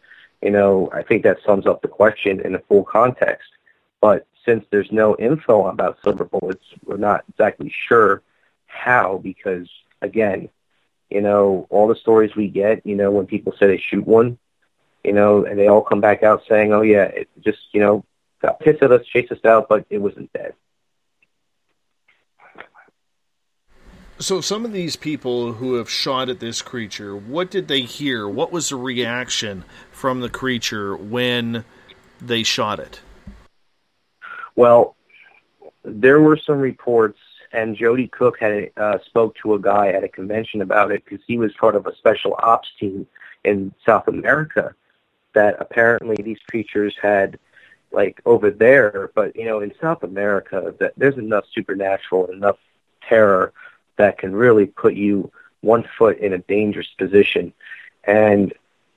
[0.42, 3.50] you know, I think that sums up the question in the full context.
[4.02, 8.22] But since there's no info about silver bullets, we're not exactly sure
[8.68, 9.68] how because,
[10.02, 10.50] again,
[11.14, 14.40] you know, all the stories we get, you know, when people say they shoot one,
[15.04, 18.04] you know, and they all come back out saying, oh, yeah, it just, you know,
[18.42, 20.56] got pissed at us, chased us out, but it wasn't dead.
[24.18, 28.28] So, some of these people who have shot at this creature, what did they hear?
[28.28, 31.64] What was the reaction from the creature when
[32.22, 33.02] they shot it?
[34.56, 34.96] Well,
[35.84, 37.20] there were some reports,
[37.54, 41.24] and Joedy Cook had uh, spoke to a guy at a convention about it because
[41.26, 43.08] he was part of a special ops team
[43.44, 44.74] in South America.
[45.34, 47.40] That apparently these creatures had,
[47.92, 52.58] like over there, but you know, in South America, that there's enough supernatural, and enough
[53.08, 53.54] terror
[53.98, 55.32] that can really put you
[55.62, 57.54] one foot in a dangerous position.
[58.04, 58.54] And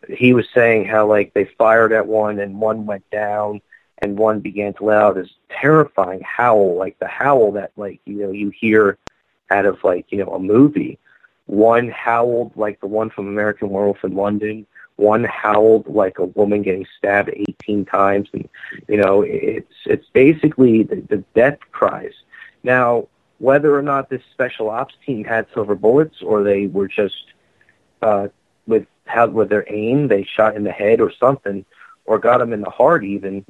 [0.08, 3.60] he was saying how like they fired at one and one went down
[3.98, 8.16] and one began to let out this terrifying howl, like the howl that like, you
[8.16, 8.98] know, you hear
[9.50, 10.98] out of like, you know, a movie.
[11.46, 14.66] One howled like the one from American Werewolf in London.
[14.96, 18.48] One howled like a woman getting stabbed 18 times, and
[18.88, 22.14] you know it's it's basically the, the death cries.
[22.62, 23.06] Now,
[23.38, 27.32] whether or not this special ops team had silver bullets or they were just
[28.02, 28.28] uh,
[28.66, 31.64] with how with their aim, they shot in the head or something,
[32.06, 33.44] or got them in the heart even.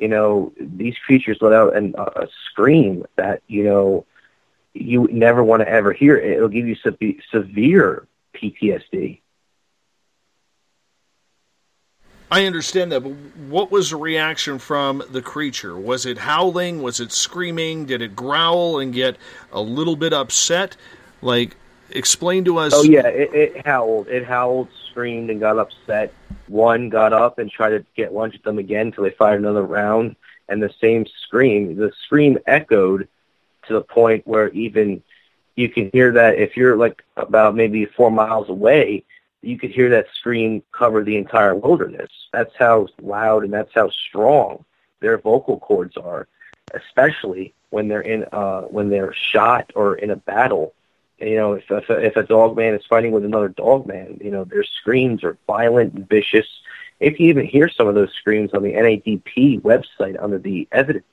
[0.00, 4.06] You know, these creatures let out an, a scream that you know
[4.72, 6.16] you never want to ever hear.
[6.16, 9.20] It'll give you se- severe PTSD.
[12.32, 13.12] I understand that, but
[13.48, 15.76] what was the reaction from the creature?
[15.76, 16.80] Was it howling?
[16.80, 17.86] Was it screaming?
[17.86, 19.16] Did it growl and get
[19.52, 20.76] a little bit upset?
[21.20, 21.56] Like,
[21.92, 22.72] explain to us.
[22.74, 24.08] Oh yeah, it, it howled.
[24.08, 26.12] It howled, screamed, and got upset.
[26.48, 29.64] One got up and tried to get lunch at them again until they fired another
[29.64, 30.16] round,
[30.48, 31.76] and the same scream.
[31.76, 33.08] The scream echoed
[33.66, 35.02] to the point where even
[35.56, 39.04] you can hear that if you're like about maybe four miles away,
[39.42, 42.10] you could hear that scream cover the entire wilderness.
[42.32, 44.64] That's how loud and that's how strong
[45.00, 46.28] their vocal cords are,
[46.74, 50.74] especially when they're in uh, when they're shot or in a battle.
[51.20, 54.18] You know, if if a, if a dog man is fighting with another dog man,
[54.22, 56.46] you know, their screams are violent and vicious.
[56.98, 61.06] If you even hear some of those screams on the NADP website under the evidence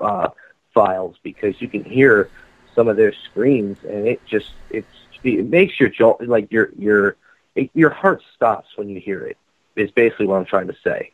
[0.00, 0.28] uh,
[0.74, 2.30] files, because you can hear
[2.74, 4.86] some of their screams, and it just it's
[5.22, 7.16] it makes your jaw like your your
[7.54, 9.36] it, your heart stops when you hear it.
[9.74, 11.12] Is basically what I'm trying to say.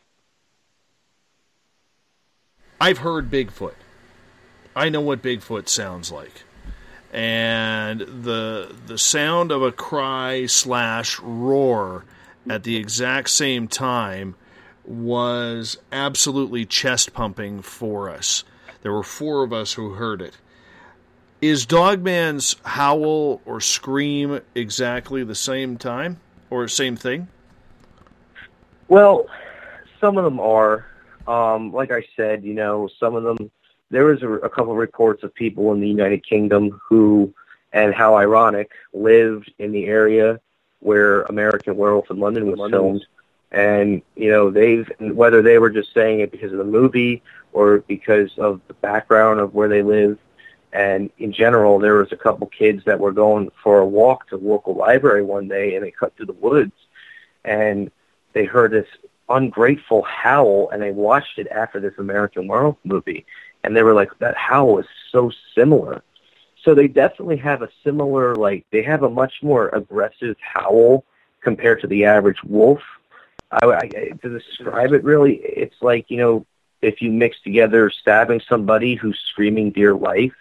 [2.81, 3.75] I've heard Bigfoot.
[4.75, 6.45] I know what Bigfoot sounds like,
[7.13, 12.05] and the the sound of a cry slash roar
[12.49, 14.35] at the exact same time
[14.85, 18.45] was absolutely chest pumping for us.
[18.83, 20.37] There were four of us who heard it.
[21.41, 26.19] Is Dogman's howl or scream exactly the same time
[26.51, 27.29] or same thing?
[28.89, 29.27] Well,
[30.01, 30.87] some of them are.
[31.27, 33.51] Um, like I said, you know, some of them.
[33.91, 37.33] There was a, a couple of reports of people in the United Kingdom who,
[37.73, 40.41] and how ironic, lived in the area
[40.81, 43.05] where American Werewolf in London was filmed.
[43.51, 47.79] And you know, they've whether they were just saying it because of the movie or
[47.79, 50.19] because of the background of where they live.
[50.73, 54.37] And in general, there was a couple kids that were going for a walk to
[54.37, 56.75] the local library one day, and they cut through the woods,
[57.43, 57.91] and
[58.35, 58.87] they heard this
[59.31, 63.25] ungrateful howl, and they watched it after this American Werewolf movie,
[63.65, 66.03] and they were like, "That howl is so similar."
[66.65, 71.05] So they definitely have a similar, like they have a much more aggressive howl
[71.41, 72.83] compared to the average wolf.
[73.51, 73.87] I, I,
[74.23, 76.47] to describe it, really, it's like you know,
[76.83, 80.35] if you mix together stabbing somebody who's screaming dear life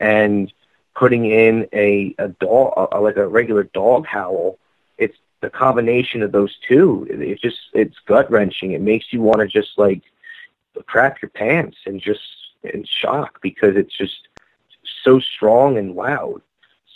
[0.00, 0.52] and
[0.94, 4.58] putting in a a dog a, like a regular dog howl
[4.98, 9.20] it's the combination of those two it, it just it's gut wrenching it makes you
[9.20, 10.02] want to just like
[10.86, 12.20] crap your pants and just
[12.74, 14.28] in shock because it's just
[15.04, 16.42] so strong and loud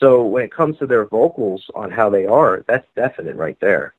[0.00, 3.94] So when it comes to their vocals on how they are, that's definite right there.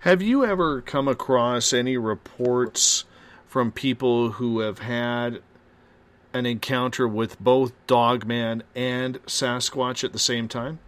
[0.00, 3.04] Have you ever come across any reports
[3.46, 5.40] from people who have had
[6.34, 10.80] an encounter with both Dogman and Sasquatch at the same time?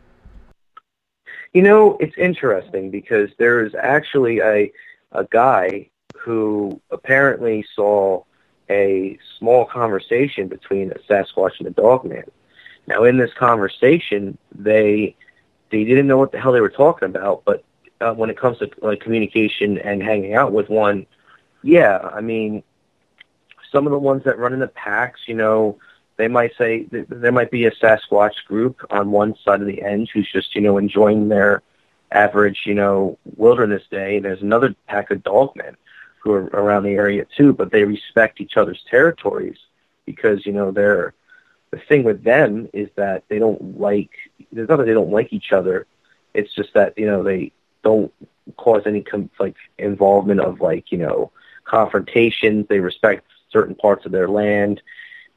[1.53, 4.73] You know, it's interesting because there's actually a
[5.13, 8.25] a guy who apparently saw
[8.71, 12.31] a small conversation between a Sasquatch and a Dogman.
[12.87, 15.17] Now, in this conversation, they
[15.71, 17.65] they didn't know what the hell they were talking about, but
[18.01, 21.07] uh, when it comes to like communication and hanging out with one,
[21.63, 22.63] yeah, I mean,
[23.73, 25.79] some of the ones that run in the packs, you know,
[26.17, 29.83] they might say th- there might be a Sasquatch group on one side of the
[29.83, 31.63] end who's just you know enjoying their
[32.13, 35.75] average you know wilderness day, and there's another pack of dogmen
[36.25, 39.59] who are around the area too, but they respect each other's territories
[40.07, 41.13] because you know they're
[41.71, 44.11] the thing with them is that they don't like
[44.53, 45.87] there's not that they don't like each other
[46.33, 47.53] it's just that you know they
[47.83, 48.13] don't
[48.57, 51.31] cause any com- like involvement of like you know
[51.65, 54.81] confrontations they respect certain parts of their land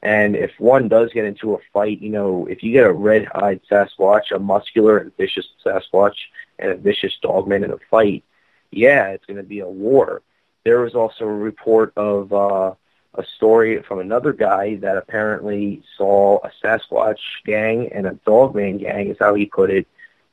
[0.03, 3.61] and if one does get into a fight you know if you get a red-eyed
[3.69, 6.17] sasquatch a muscular and vicious sasquatch
[6.59, 8.23] and a vicious dogman in a fight
[8.71, 10.21] yeah it's going to be a war
[10.67, 12.73] there was also a report of uh
[13.13, 19.07] a story from another guy that apparently saw a Sasquatch gang and a Dogman gang,
[19.07, 19.87] is how he put it,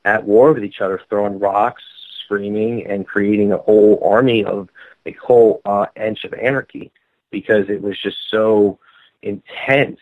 [0.05, 1.83] at war with each other, throwing rocks,
[2.25, 4.69] screaming, and creating a whole army of
[5.07, 6.93] a whole uh, inch of anarchy
[7.31, 8.79] because it was just so
[9.23, 10.01] intense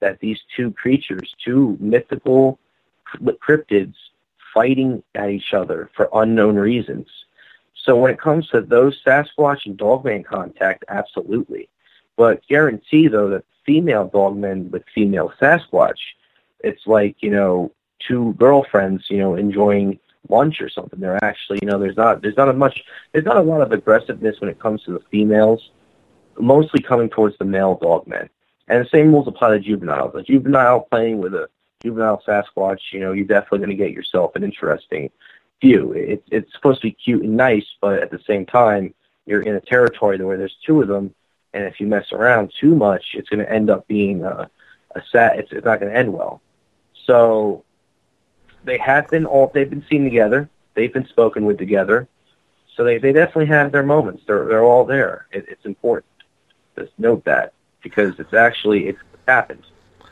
[0.00, 2.58] that these two creatures, two mythical
[3.16, 3.94] cryptids,
[4.52, 7.06] fighting at each other for unknown reasons.
[7.84, 11.68] So when it comes to those Sasquatch and Dogman contact, absolutely.
[12.16, 15.98] But guarantee though that female dogmen with female Sasquatch,
[16.60, 19.98] it's like you know two girlfriends you know enjoying
[20.28, 21.00] lunch or something.
[21.00, 23.72] They're actually you know there's not there's not a much there's not a lot of
[23.72, 25.70] aggressiveness when it comes to the females,
[26.38, 28.28] mostly coming towards the male dogmen.
[28.68, 30.14] And the same rules apply to juveniles.
[30.14, 31.48] A juvenile playing with a
[31.82, 35.10] juvenile Sasquatch, you know, you're definitely going to get yourself an interesting
[35.60, 35.92] view.
[35.92, 38.94] It's it's supposed to be cute and nice, but at the same time,
[39.26, 41.14] you're in a territory where there's two of them
[41.52, 44.50] and if you mess around too much, it's going to end up being a,
[44.94, 45.38] a sad.
[45.38, 46.40] It's, it's not going to end well.
[47.06, 47.64] So
[48.64, 50.48] they have been all they've been seen together.
[50.74, 52.08] They've been spoken with together.
[52.76, 54.22] So they they definitely have their moments.
[54.26, 55.26] They're they're all there.
[55.32, 56.12] It, it's important.
[56.78, 59.64] Just note that because it's actually it's happened.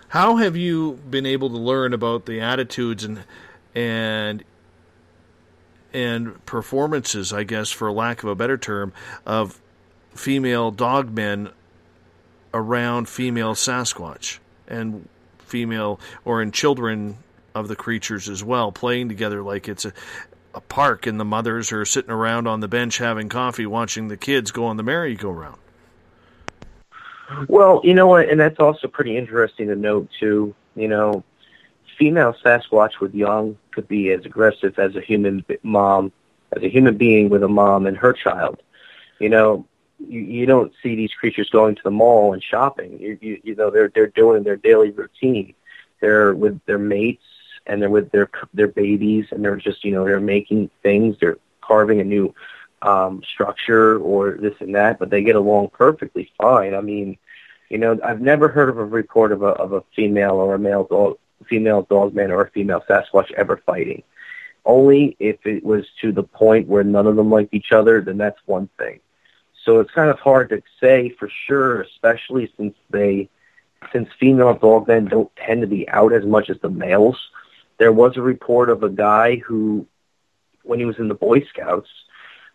[0.09, 3.23] How have you been able to learn about the attitudes and
[3.75, 4.43] and
[5.93, 8.93] and performances, I guess, for lack of a better term,
[9.25, 9.61] of
[10.15, 11.53] female dogmen
[12.53, 15.09] around female Sasquatch and
[15.39, 17.19] female or in children
[17.55, 19.93] of the creatures as well, playing together like it's a,
[20.55, 24.17] a park and the mothers are sitting around on the bench having coffee watching the
[24.17, 25.59] kids go on the merry-go-round.
[27.49, 30.55] Well, you know what, and that's also pretty interesting to note too.
[30.75, 31.25] You know,
[31.99, 36.11] female Sasquatch with young could be as aggressive as a human mom,
[36.51, 38.61] as a human being with a mom and her child.
[39.21, 39.67] You know,
[40.01, 42.99] you, you don't see these creatures going to the mall and shopping.
[42.99, 45.55] You, you, you know, they're they're doing their daily routine.
[46.01, 47.23] They're with their mates
[47.67, 51.17] and they're with their their babies and they're just you know they're making things.
[51.21, 52.35] They're carving a new
[52.83, 56.75] um, structure or this and that, but they get along perfectly fine.
[56.75, 57.17] I mean,
[57.69, 60.59] you know, I've never heard of a report of a of a female or a
[60.59, 64.03] male dog, female dogman or a female Sasquatch ever fighting.
[64.65, 68.19] Only if it was to the point where none of them liked each other, then
[68.19, 69.01] that's one thing.
[69.65, 73.29] So it's kind of hard to say for sure, especially since they,
[73.93, 77.19] since female dogmen don't tend to be out as much as the males.
[77.79, 79.87] There was a report of a guy who,
[80.65, 81.89] when he was in the Boy Scouts,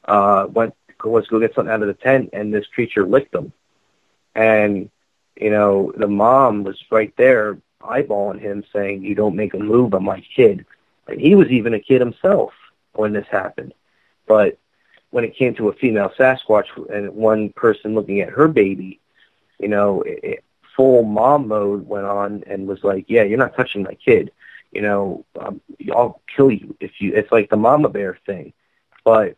[0.05, 3.51] uh, went was go get something out of the tent, and this creature licked him.
[4.35, 4.89] And
[5.35, 9.93] you know, the mom was right there eyeballing him, saying, "You don't make a move
[9.93, 10.65] on my kid."
[11.07, 12.53] And he was even a kid himself
[12.93, 13.73] when this happened.
[14.27, 14.57] But
[15.11, 18.99] when it came to a female Sasquatch and one person looking at her baby,
[19.60, 20.43] you know, it, it,
[20.76, 24.31] full mom mode went on and was like, "Yeah, you're not touching my kid.
[24.72, 25.61] You know, um,
[25.91, 28.53] I'll kill you if you." It's like the mama bear thing,
[29.03, 29.35] but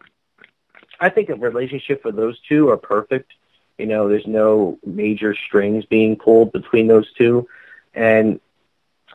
[1.00, 3.34] I think a relationship for those two are perfect.
[3.78, 7.48] You know, there's no major strings being pulled between those two,
[7.96, 8.40] and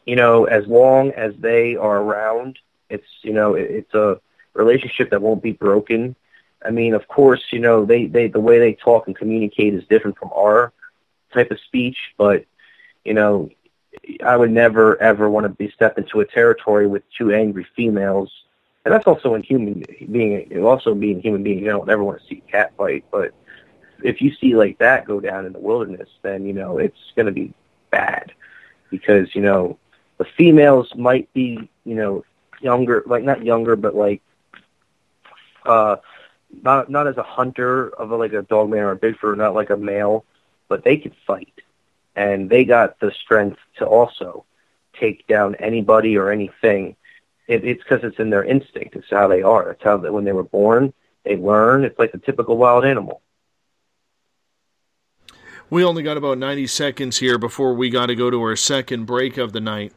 [0.07, 2.59] you know, as long as they are around,
[2.89, 4.21] it's you know, it, it's a
[4.55, 6.17] relationship that won't be broken
[6.65, 9.85] I mean, of course, you know, they, they the way they talk and communicate is
[9.89, 10.73] different from our
[11.33, 12.45] type of speech, but
[13.05, 13.51] you know,
[14.23, 18.31] I would never ever want to be step into a territory with two angry females,
[18.85, 20.65] and that's also in human being.
[20.65, 23.05] Also being human being, you don't ever want to see a cat fight.
[23.11, 23.33] But
[24.03, 27.27] if you see like that go down in the wilderness, then you know it's going
[27.27, 27.55] to be
[27.91, 28.33] bad
[28.91, 29.79] because you know
[30.19, 32.25] the females might be you know
[32.61, 34.23] younger, like not younger, but like
[35.65, 35.97] uh
[36.63, 39.55] not not as a hunter of a, like a dog man or a Bigfoot, not
[39.55, 40.25] like a male,
[40.69, 41.53] but they could fight,
[42.17, 44.45] and they got the strength to also
[44.99, 46.97] take down anybody or anything.
[47.47, 48.97] It, it's because it's in their instinct.
[48.97, 49.71] It's how they are.
[49.71, 50.93] It's how that when they were born,
[51.25, 51.85] they learn.
[51.85, 53.23] It's like the typical wild animal.
[55.71, 59.05] We only got about 90 seconds here before we got to go to our second
[59.05, 59.93] break of the night.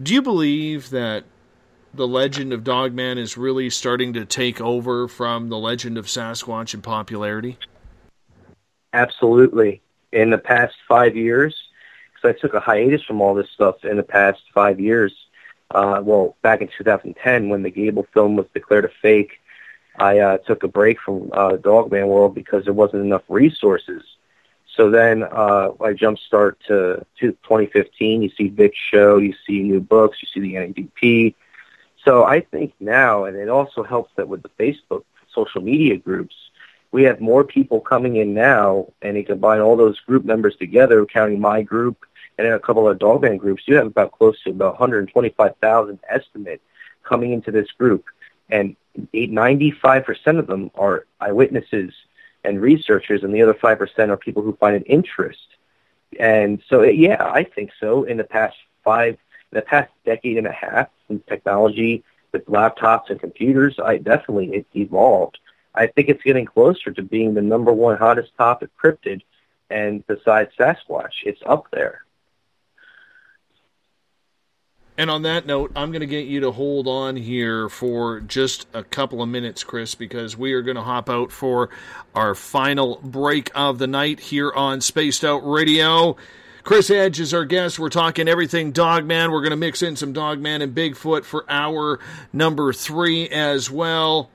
[0.00, 1.24] Do you believe that
[1.92, 6.72] the legend of Dogman is really starting to take over from the legend of Sasquatch
[6.72, 7.58] in popularity?
[8.92, 9.82] Absolutely.
[10.12, 11.56] In the past five years,
[12.14, 15.12] because I took a hiatus from all this stuff in the past five years.
[15.72, 19.40] Uh, well, back in 2010, when the Gable film was declared a fake,
[19.96, 24.04] I uh, took a break from uh, Dogman World because there wasn't enough resources.
[24.76, 28.22] So then uh, I jump start to, to 2015.
[28.22, 31.34] You see Vic's show, you see new books, you see the NADP.
[32.04, 35.04] So I think now, and it also helps that with the Facebook
[35.34, 36.34] social media groups,
[36.90, 41.06] we have more people coming in now, and you combine all those group members together,
[41.06, 42.04] counting my group
[42.38, 46.60] and a couple of dog band groups, you have about close to about 125,000 estimate
[47.02, 48.06] coming into this group,
[48.50, 48.76] and
[49.14, 51.92] 95% of them are eyewitnesses
[52.44, 55.46] and researchers, and the other 5% are people who find an interest.
[56.18, 58.04] And so, yeah, I think so.
[58.04, 59.14] In the past five,
[59.52, 64.54] in the past decade and a half, since technology with laptops and computers, I definitely
[64.54, 65.38] it's evolved.
[65.74, 69.22] I think it's getting closer to being the number one hottest topic cryptid,
[69.70, 72.04] and besides Sasquatch, it's up there.
[74.98, 78.66] And on that note, I'm going to get you to hold on here for just
[78.74, 81.70] a couple of minutes, Chris, because we are going to hop out for
[82.14, 86.16] our final break of the night here on Spaced Out Radio.
[86.62, 87.78] Chris Edge is our guest.
[87.78, 89.32] We're talking everything Dogman.
[89.32, 91.98] We're going to mix in some Dogman and Bigfoot for hour
[92.32, 94.30] number three as well.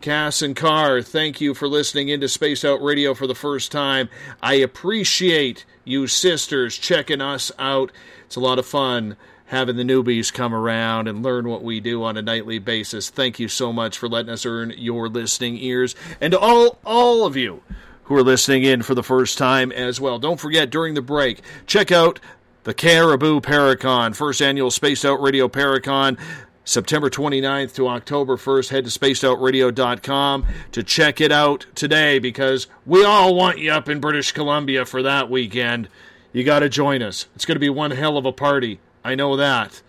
[0.00, 4.08] Cass and Carr, thank you for listening into Space Out Radio for the first time.
[4.40, 7.90] I appreciate you sisters checking us out.
[8.24, 9.16] It's a lot of fun
[9.46, 13.10] having the newbies come around and learn what we do on a nightly basis.
[13.10, 15.94] Thank you so much for letting us earn your listening ears.
[16.20, 17.62] And to all all of you
[18.04, 20.18] who are listening in for the first time as well.
[20.18, 22.20] Don't forget during the break, check out
[22.64, 26.18] the Cariboo Paracon, first annual Spaced Out Radio Paracon.
[26.64, 28.70] September 29th to October 1st.
[28.70, 34.00] Head to spacedoutradio.com to check it out today because we all want you up in
[34.00, 35.88] British Columbia for that weekend.
[36.32, 37.26] You got to join us.
[37.36, 38.80] It's going to be one hell of a party.
[39.06, 39.82] I know that.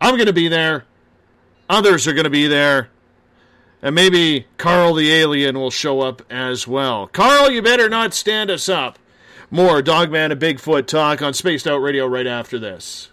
[0.00, 0.84] I'm going to be there.
[1.70, 2.90] Others are going to be there.
[3.80, 7.06] And maybe Carl the alien will show up as well.
[7.06, 8.98] Carl, you better not stand us up.
[9.48, 13.10] More Dogman and Bigfoot talk on Spaced Out Radio right after this.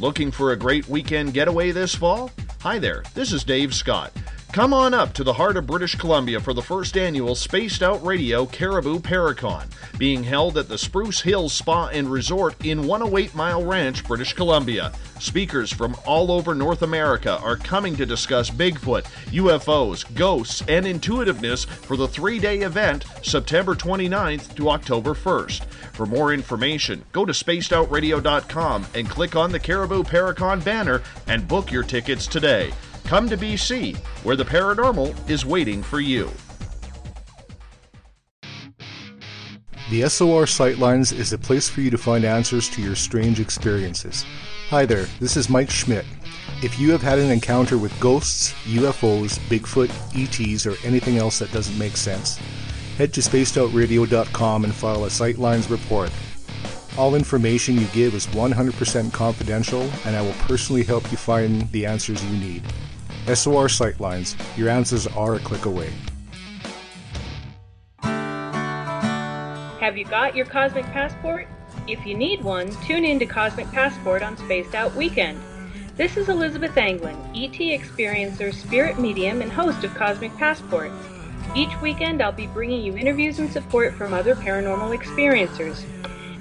[0.00, 2.32] Looking for a great weekend getaway this fall?
[2.62, 4.12] Hi there, this is Dave Scott.
[4.52, 8.04] Come on up to the heart of British Columbia for the first annual Spaced Out
[8.04, 13.64] Radio Cariboo Paracon, being held at the Spruce Hills Spa and Resort in 108 Mile
[13.64, 14.92] Ranch, British Columbia.
[15.20, 21.64] Speakers from all over North America are coming to discuss Bigfoot, UFOs, ghosts, and intuitiveness
[21.64, 25.64] for the three day event September 29th to October 1st.
[25.92, 31.70] For more information, go to spacedoutradio.com and click on the Cariboo Paracon banner and book
[31.70, 32.72] your tickets today.
[33.04, 36.30] Come to BC, where the paranormal is waiting for you.
[39.90, 44.24] The SOR Sightlines is a place for you to find answers to your strange experiences.
[44.68, 46.04] Hi there, this is Mike Schmidt.
[46.62, 51.50] If you have had an encounter with ghosts, UFOs, Bigfoot, ETs, or anything else that
[51.50, 52.36] doesn't make sense,
[52.98, 56.12] head to spacedoutradio.com and file a Sightlines report.
[56.96, 61.86] All information you give is 100% confidential, and I will personally help you find the
[61.86, 62.62] answers you need.
[63.26, 65.90] SOR Sightlines, your answers are a click away.
[69.80, 71.46] Have you got your Cosmic Passport?
[71.86, 75.40] If you need one, tune in to Cosmic Passport on Spaced Out Weekend.
[75.96, 80.90] This is Elizabeth Anglin, ET experiencer, spirit medium, and host of Cosmic Passport.
[81.54, 85.84] Each weekend, I'll be bringing you interviews and support from other paranormal experiencers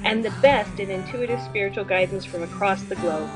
[0.03, 3.29] and the best in intuitive spiritual guidance from across the globe.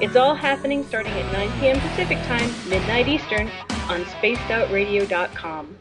[0.00, 1.78] It's all happening starting at 9 p.m.
[1.78, 3.48] Pacific Time, midnight Eastern,
[3.90, 5.76] on spacedoutradio.com.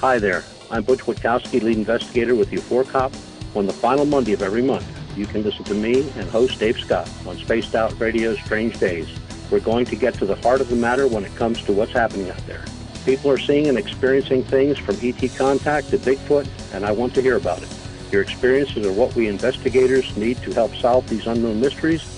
[0.00, 0.44] Hi there.
[0.70, 3.56] I'm Butch Witkowski, lead investigator with UFORCOP.
[3.56, 6.78] On the final Monday of every month, you can listen to me and host Dave
[6.78, 9.08] Scott on Spaced Out Radio's Strange Days.
[9.50, 11.92] We're going to get to the heart of the matter when it comes to what's
[11.92, 12.66] happening out there.
[13.06, 17.22] People are seeing and experiencing things from ET contact to Bigfoot, and I want to
[17.22, 17.74] hear about it.
[18.12, 22.17] Your experiences are what we investigators need to help solve these unknown mysteries.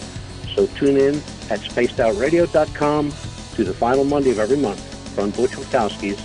[0.54, 1.16] So tune in
[1.50, 3.12] at spacedoutradio.com
[3.54, 4.80] to the final Monday of every month
[5.14, 6.18] from Butch Witkowski's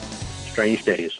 [0.49, 1.19] Strange Days.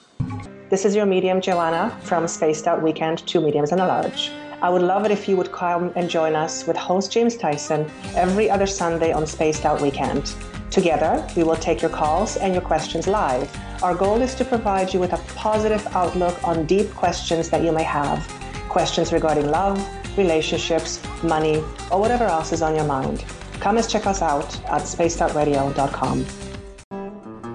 [0.70, 4.32] This is your medium, Joanna, from Spaced Out Weekend, two mediums and a large.
[4.62, 7.90] I would love it if you would come and join us with host James Tyson
[8.16, 10.34] every other Sunday on Spaced Out Weekend.
[10.72, 13.50] Together, we will take your calls and your questions live.
[13.84, 17.72] Our goal is to provide you with a positive outlook on deep questions that you
[17.72, 18.28] may have.
[18.68, 19.78] Questions regarding love,
[20.18, 21.58] relationships, money,
[21.92, 23.24] or whatever else is on your mind.
[23.60, 26.26] Come and check us out at spacedoutradio.com.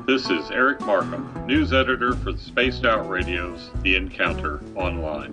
[0.06, 5.30] This is Eric Markham, news editor for Spaced Out Radio's The Encounter Online.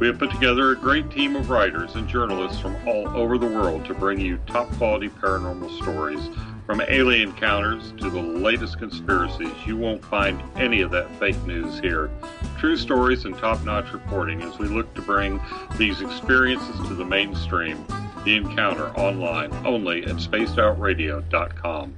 [0.00, 3.46] We have put together a great team of writers and journalists from all over the
[3.46, 6.28] world to bring you top quality paranormal stories.
[6.66, 11.78] From alien encounters to the latest conspiracies, you won't find any of that fake news
[11.78, 12.10] here.
[12.58, 15.38] True stories and top notch reporting as we look to bring
[15.76, 17.84] these experiences to the mainstream.
[18.24, 21.94] The Encounter online only at spacedoutradio.com.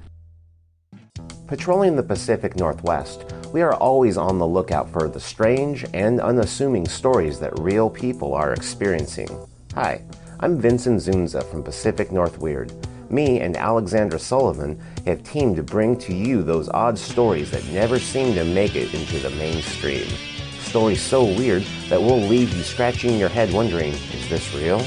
[1.46, 6.88] Patrolling the Pacific Northwest, we are always on the lookout for the strange and unassuming
[6.88, 9.28] stories that real people are experiencing.
[9.74, 10.02] Hi,
[10.40, 12.72] I'm Vincent Zunza from Pacific North Weird.
[13.10, 17.98] Me and Alexandra Sullivan have teamed to bring to you those odd stories that never
[17.98, 20.06] seem to make it into the mainstream.
[20.60, 24.84] Stories so weird that will leave you scratching your head wondering, is this real?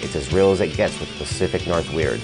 [0.00, 2.20] It's as real as it gets with Pacific North Weird.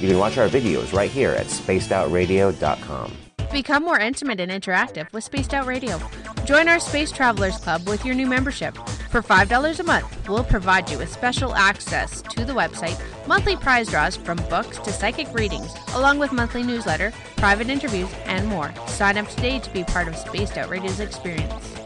[0.00, 3.25] You can watch our videos right here at spacedoutradio.com.
[3.56, 5.98] Become more intimate and interactive with Spaced Out Radio.
[6.44, 8.76] Join our Space Travelers Club with your new membership.
[9.08, 13.88] For $5 a month, we'll provide you with special access to the website, monthly prize
[13.88, 18.74] draws from books to psychic readings, along with monthly newsletter, private interviews, and more.
[18.88, 21.78] Sign up today to be part of Spaced Out Radio's experience.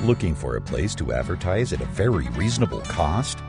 [0.00, 3.40] Looking for a place to advertise at a very reasonable cost?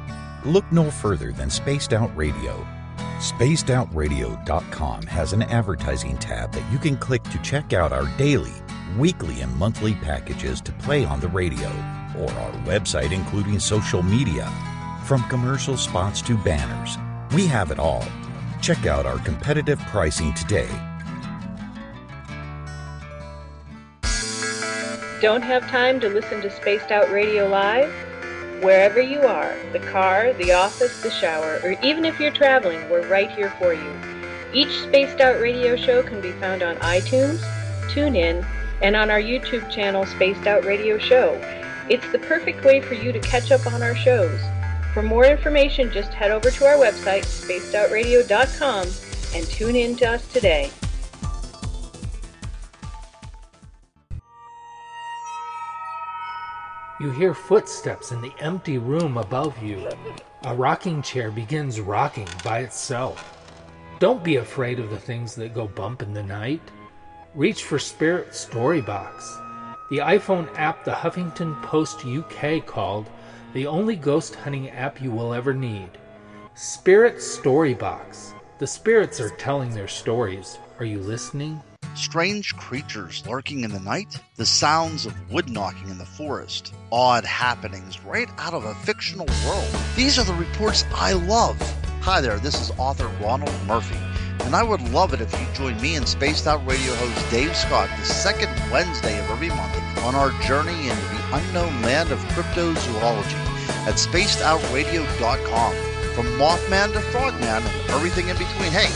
[0.43, 2.67] Look no further than Spaced Out Radio.
[3.19, 8.53] SpacedOutRadio.com has an advertising tab that you can click to check out our daily,
[8.95, 11.67] weekly, and monthly packages to play on the radio,
[12.15, 14.47] or our website, including social media.
[15.05, 16.97] From commercial spots to banners,
[17.33, 18.05] we have it all.
[18.61, 20.69] Check out our competitive pricing today.
[25.21, 28.06] Don't have time to listen to Spaced Out Radio Live?
[28.61, 33.07] Wherever you are, the car, the office, the shower, or even if you're traveling, we're
[33.07, 33.93] right here for you.
[34.51, 37.39] Each Spaced Out Radio show can be found on iTunes,
[37.91, 38.43] TuneIn,
[38.81, 41.39] and on our YouTube channel, Spaced Out Radio Show.
[41.87, 44.39] It's the perfect way for you to catch up on our shows.
[44.91, 48.87] For more information, just head over to our website, spacedoutradio.com,
[49.35, 50.71] and tune in to us today.
[56.99, 59.87] You hear footsteps in the empty room above you.
[60.45, 63.37] A rocking chair begins rocking by itself.
[63.99, 66.61] Don't be afraid of the things that go bump in the night.
[67.35, 73.07] Reach for Spirit Storybox, the iPhone app the Huffington Post UK called
[73.53, 75.89] the only ghost hunting app you will ever need.
[76.55, 78.33] Spirit Storybox.
[78.57, 80.57] The spirits are telling their stories.
[80.79, 81.61] Are you listening?
[81.97, 87.25] Strange creatures lurking in the night, the sounds of wood knocking in the forest, odd
[87.25, 89.67] happenings right out of a fictional world.
[89.95, 91.59] These are the reports I love.
[92.01, 93.97] Hi there, this is author Ronald Murphy,
[94.45, 97.57] and I would love it if you join me and Spaced Out Radio host Dave
[97.57, 102.19] Scott the second Wednesday of every month on our journey into the unknown land of
[102.35, 103.33] cryptozoology
[103.87, 105.73] at spacedoutradio.com.
[106.13, 108.71] From Mothman to Frogman and everything in between.
[108.71, 108.91] Hey,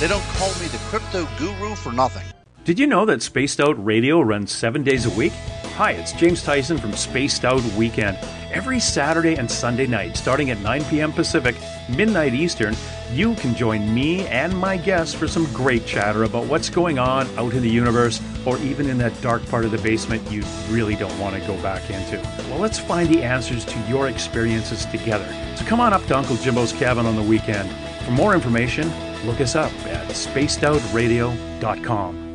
[0.00, 2.24] they don't call me the crypto guru for nothing.
[2.66, 5.30] Did you know that Spaced Out Radio runs seven days a week?
[5.76, 8.18] Hi, it's James Tyson from Spaced Out Weekend.
[8.52, 11.12] Every Saturday and Sunday night, starting at 9 p.m.
[11.12, 11.54] Pacific,
[11.88, 12.74] midnight Eastern,
[13.12, 17.28] you can join me and my guests for some great chatter about what's going on
[17.38, 20.96] out in the universe or even in that dark part of the basement you really
[20.96, 22.20] don't want to go back into.
[22.50, 25.32] Well, let's find the answers to your experiences together.
[25.54, 27.70] So come on up to Uncle Jimbo's cabin on the weekend.
[28.04, 28.92] For more information,
[29.24, 32.25] look us up at spacedoutradio.com.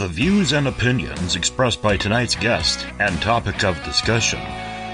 [0.00, 4.40] The views and opinions expressed by tonight's guest and topic of discussion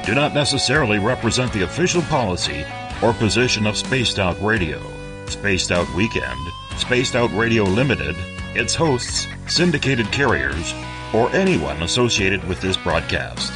[0.05, 2.67] do not necessarily represent the official policy
[3.01, 4.83] or position of Spaced Out Radio,
[5.27, 6.41] Spaced Out Weekend,
[6.77, 8.17] Spaced Out Radio Limited,
[8.57, 10.75] its hosts, syndicated carriers,
[11.15, 13.53] or anyone associated with this broadcast.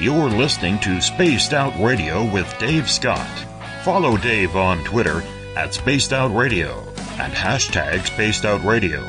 [0.00, 3.28] You're listening to Spaced Out Radio with Dave Scott.
[3.84, 5.22] Follow Dave on Twitter
[5.54, 6.82] at Spaced Out Radio
[7.20, 9.02] and hashtag Spaced Out Radio,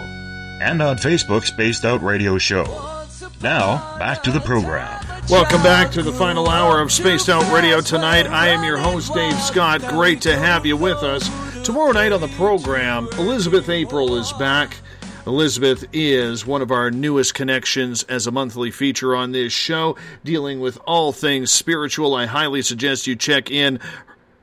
[0.62, 2.64] and on Facebook Spaced Out Radio Show.
[3.42, 5.04] Now, back to the program.
[5.30, 8.28] Welcome back to the final hour of Spaced Out Radio tonight.
[8.28, 9.82] I am your host, Dave Scott.
[9.82, 11.30] Great to have you with us.
[11.66, 14.78] Tomorrow night on the program, Elizabeth April is back.
[15.28, 20.60] Elizabeth is one of our newest connections as a monthly feature on this show, dealing
[20.60, 22.14] with all things spiritual.
[22.14, 23.80] I highly suggest you check in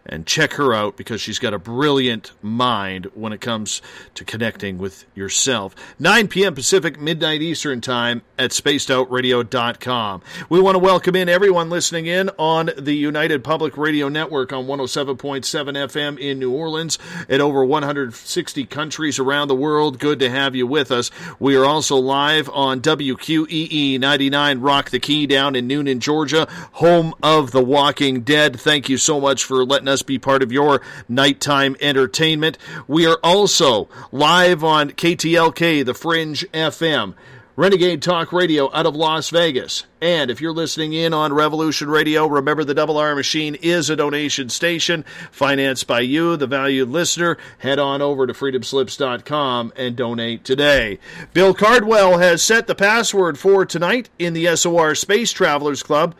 [0.06, 3.80] and check her out because she's got a brilliant mind when it comes
[4.14, 5.74] to connecting with yourself.
[5.98, 6.54] 9 p.m.
[6.54, 10.22] Pacific, midnight Eastern Time at spacedoutradio.com.
[10.48, 14.66] We want to welcome in everyone listening in on the United Public Radio Network on
[14.66, 15.16] 107.7
[15.46, 16.98] FM in New Orleans
[17.28, 19.98] at over 160 countries around the world.
[19.98, 21.10] Good to have you with us.
[21.38, 27.14] We are also live on WQEE 99 Rock the Key down in Newnan, Georgia, home
[27.22, 28.58] of The Walking Dead.
[28.58, 32.56] Thank you so much for letting us be part of your nighttime entertainment.
[32.88, 37.12] We are also live on KTLK, The Fringe FM.
[37.54, 39.84] Renegade Talk Radio out of Las Vegas.
[40.00, 43.96] And if you're listening in on Revolution Radio, remember the Double R Machine is a
[43.96, 47.36] donation station financed by you, the valued listener.
[47.58, 50.98] Head on over to freedomslips.com and donate today.
[51.34, 56.14] Bill Cardwell has set the password for tonight in the SOR Space Travelers Club.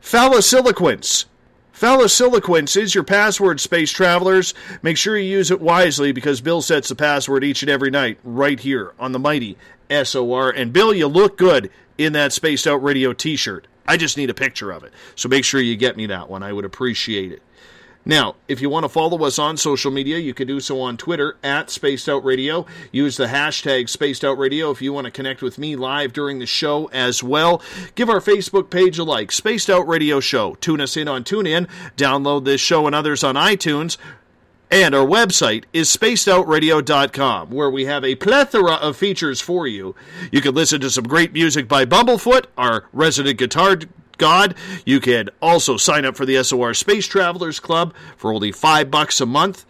[0.00, 1.24] Phallosilliquence.
[1.78, 4.54] Phallosilliquence is your password, space travelers.
[4.80, 8.18] Make sure you use it wisely because Bill sets the password each and every night
[8.24, 9.58] right here on the mighty
[9.90, 10.48] SOR.
[10.48, 13.66] And Bill, you look good in that Spaced Out Radio t shirt.
[13.86, 14.92] I just need a picture of it.
[15.16, 16.42] So make sure you get me that one.
[16.42, 17.42] I would appreciate it.
[18.08, 20.96] Now, if you want to follow us on social media, you can do so on
[20.96, 22.64] Twitter at Spaced Out Radio.
[22.92, 26.38] Use the hashtag Spaced Out Radio if you want to connect with me live during
[26.38, 27.60] the show as well.
[27.96, 30.54] Give our Facebook page a like, Spaced Out Radio Show.
[30.60, 31.68] Tune us in on TuneIn.
[31.96, 33.96] Download this show and others on iTunes.
[34.70, 39.96] And our website is spacedoutradio.com, where we have a plethora of features for you.
[40.30, 43.76] You can listen to some great music by Bumblefoot, our resident guitar
[44.18, 44.54] god.
[44.84, 49.20] You can also sign up for the SOR Space Travelers Club for only five bucks
[49.20, 49.64] a month.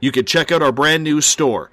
[0.00, 1.70] You can check out our brand new store.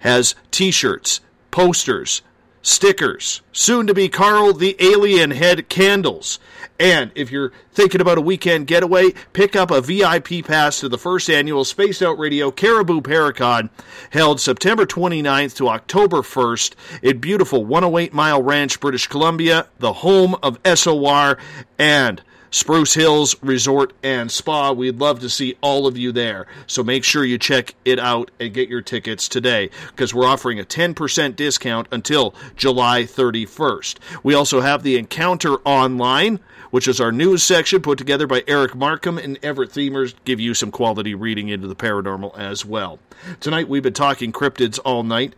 [0.00, 1.20] Has t-shirts,
[1.50, 2.22] posters,
[2.62, 6.38] stickers, soon to be Carl the Alien Head candles.
[6.80, 10.96] And if you're thinking about a weekend getaway, pick up a VIP pass to the
[10.96, 13.68] first annual Spaced Out Radio Cariboo Paracon
[14.08, 20.34] held September 29th to October 1st in beautiful 108 Mile Ranch, British Columbia, the home
[20.42, 21.36] of SOR
[21.78, 24.72] and Spruce Hills Resort and Spa.
[24.72, 26.46] We'd love to see all of you there.
[26.66, 30.58] So make sure you check it out and get your tickets today because we're offering
[30.58, 33.98] a 10% discount until July 31st.
[34.22, 36.40] We also have the Encounter Online,
[36.70, 40.54] which is our news section put together by Eric Markham and Everett Themers, give you
[40.54, 42.98] some quality reading into the paranormal as well.
[43.40, 45.34] Tonight we've been talking cryptids all night.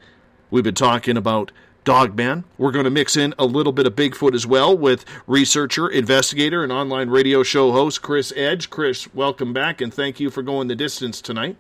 [0.51, 1.51] We've been talking about
[1.85, 2.45] Dogman.
[2.59, 6.63] We're going to mix in a little bit of Bigfoot as well with researcher, investigator,
[6.63, 8.71] and online radio show host Chris Edge.
[8.71, 11.57] Chris, welcome back and thank you for going the distance tonight.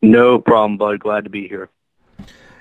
[0.00, 1.00] No problem, bud.
[1.00, 1.68] Glad to be here.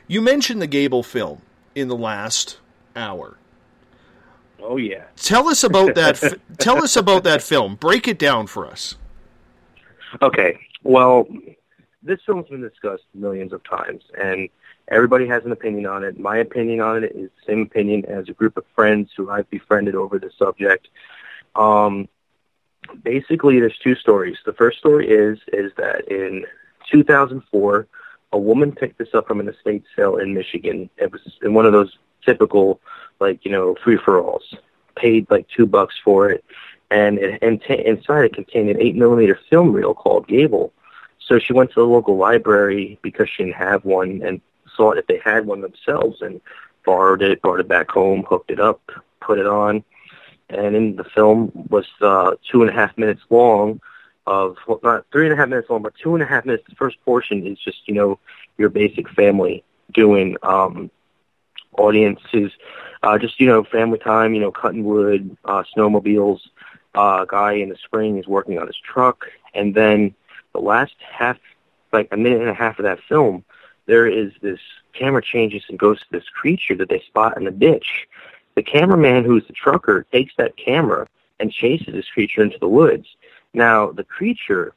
[0.07, 1.41] You mentioned the Gable film
[1.73, 2.59] in the last
[2.95, 3.37] hour.
[4.61, 5.05] Oh yeah.
[5.15, 6.39] Tell us about that.
[6.57, 7.75] tell us about that film.
[7.75, 8.95] Break it down for us.
[10.21, 10.57] Okay.
[10.83, 11.27] Well,
[12.03, 14.49] this film's been discussed millions of times, and
[14.87, 16.19] everybody has an opinion on it.
[16.19, 19.49] My opinion on it is the same opinion as a group of friends who I've
[19.49, 20.87] befriended over the subject.
[21.55, 22.07] Um,
[23.03, 24.37] basically, there's two stories.
[24.45, 26.45] The first story is is that in
[26.91, 27.87] 2004,
[28.33, 30.89] a woman picked this up from an estate sale in Michigan.
[30.97, 32.79] It was in one of those typical,
[33.21, 34.55] like you know, free for alls.
[34.95, 36.43] Paid like two bucks for it,
[36.89, 40.73] and it, and t- inside it contained an eight millimeter film reel called Gable.
[41.19, 44.41] So she went to the local library because she didn't have one, and
[44.75, 46.41] saw if they had one themselves, and
[46.85, 48.81] borrowed it, brought it back home, hooked it up,
[49.21, 49.83] put it on,
[50.49, 53.79] and in the film was uh, two and a half minutes long.
[54.27, 56.63] Of well, not three and a half minutes long, but two and a half minutes.
[56.69, 58.19] The first portion is just you know
[58.57, 60.91] your basic family doing um,
[61.77, 62.51] audiences,
[63.03, 66.39] uh, just you know family time, you know cutting wood, uh, snowmobiles.
[66.93, 70.13] Uh, guy in the spring is working on his truck, and then
[70.53, 71.37] the last half,
[71.93, 73.45] like a minute and a half of that film,
[73.85, 74.59] there is this
[74.93, 78.07] camera changes and goes to this creature that they spot in the ditch.
[78.55, 81.07] The cameraman, who's the trucker, takes that camera
[81.39, 83.07] and chases this creature into the woods.
[83.53, 84.73] Now, the creature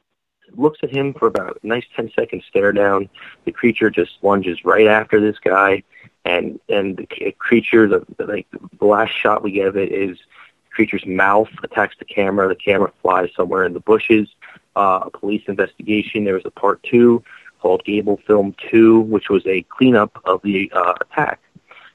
[0.57, 3.09] looks at him for about a nice 10 second stare down.
[3.45, 5.83] The creature just lunges right after this guy,
[6.23, 10.17] and and the creature, the, the like the last shot we get of it is
[10.17, 12.47] the creature's mouth attacks the camera.
[12.47, 14.29] The camera flies somewhere in the bushes.
[14.75, 16.25] Uh, a police investigation.
[16.25, 17.23] There was a part two
[17.61, 21.39] called Gable Film 2, which was a cleanup of the uh, attack.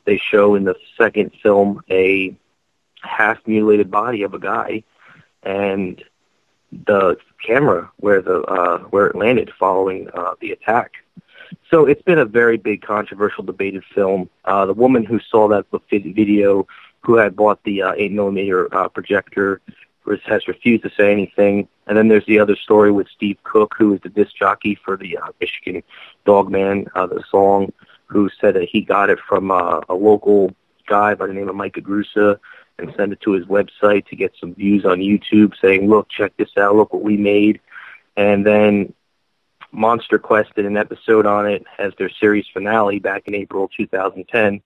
[0.04, 2.34] They show in the second film a
[3.02, 4.82] half mutilated body of a guy
[5.42, 6.02] and
[6.86, 10.92] the camera where the uh, where it landed following uh, the attack.
[11.70, 14.28] So it's been a very big controversial debated film.
[14.44, 16.66] Uh, the woman who saw that vid- video,
[17.00, 19.60] who had bought the uh, 8 millimeter uh, projector,
[20.24, 21.68] has refused to say anything.
[21.86, 24.96] And then there's the other story with Steve Cook, who is the disc jockey for
[24.96, 25.82] the uh, Michigan
[26.24, 27.72] Dogman, uh, the song,
[28.06, 30.54] who said that he got it from uh, a local
[30.86, 32.38] guy by the name of Mike Agrusa
[32.82, 36.36] and send it to his website to get some views on YouTube saying, look, check
[36.36, 37.60] this out, look what we made.
[38.16, 38.92] And then
[39.72, 44.62] Monster Quest did an episode on it as their series finale back in April 2010.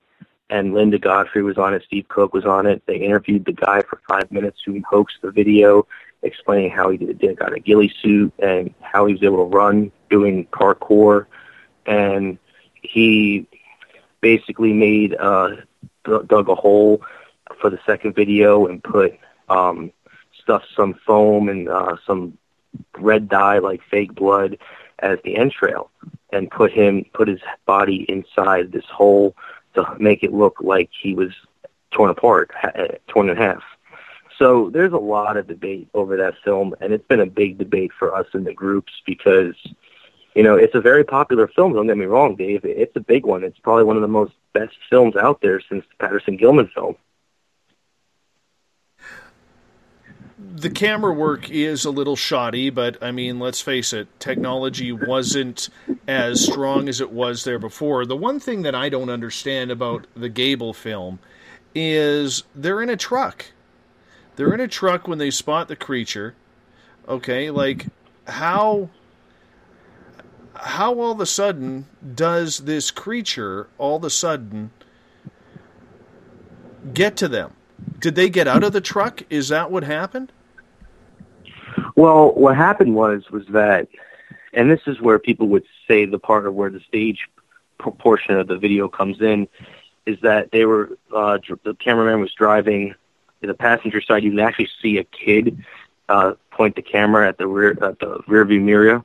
[0.50, 2.82] And Linda Godfrey was on it, Steve Cook was on it.
[2.86, 5.86] They interviewed the guy for five minutes who hoaxed the video,
[6.22, 9.56] explaining how he did, did got a ghillie suit and how he was able to
[9.56, 11.26] run doing parkour.
[11.86, 12.38] And
[12.74, 13.46] he
[14.20, 15.56] basically made uh,
[16.04, 17.02] dug a hole
[17.60, 19.18] for the second video and put
[19.48, 19.92] um,
[20.40, 22.36] stuffed some foam and uh, some
[22.98, 24.58] red dye like fake blood
[24.98, 25.90] as the entrail
[26.32, 29.36] and put him put his body inside this hole
[29.74, 31.32] to make it look like he was
[31.90, 33.62] torn apart, uh, torn in half.
[34.38, 37.92] So there's a lot of debate over that film, and it's been a big debate
[37.96, 39.54] for us in the groups because,
[40.34, 41.72] you know, it's a very popular film.
[41.72, 42.64] Don't get me wrong, Dave.
[42.64, 43.44] It's a big one.
[43.44, 46.96] It's probably one of the most best films out there since the Patterson Gilman film.
[50.52, 55.68] The camera work is a little shoddy, but I mean, let's face it, technology wasn't
[56.06, 58.04] as strong as it was there before.
[58.06, 61.18] The one thing that I don't understand about the Gable film
[61.74, 63.46] is they're in a truck.
[64.36, 66.34] They're in a truck when they spot the creature.
[67.08, 67.86] Okay, like
[68.26, 68.90] how
[70.54, 74.70] how all of a sudden does this creature all of a sudden
[76.92, 77.52] get to them?
[77.98, 79.22] Did they get out of the truck?
[79.30, 80.32] Is that what happened?
[81.96, 83.88] Well, what happened was was that,
[84.52, 87.28] and this is where people would say the part of where the stage
[87.78, 89.48] portion of the video comes in,
[90.06, 92.94] is that they were uh, the cameraman was driving
[93.40, 94.24] to the passenger side.
[94.24, 95.64] You can actually see a kid
[96.08, 99.04] uh, point the camera at the rear at the rear view mirror.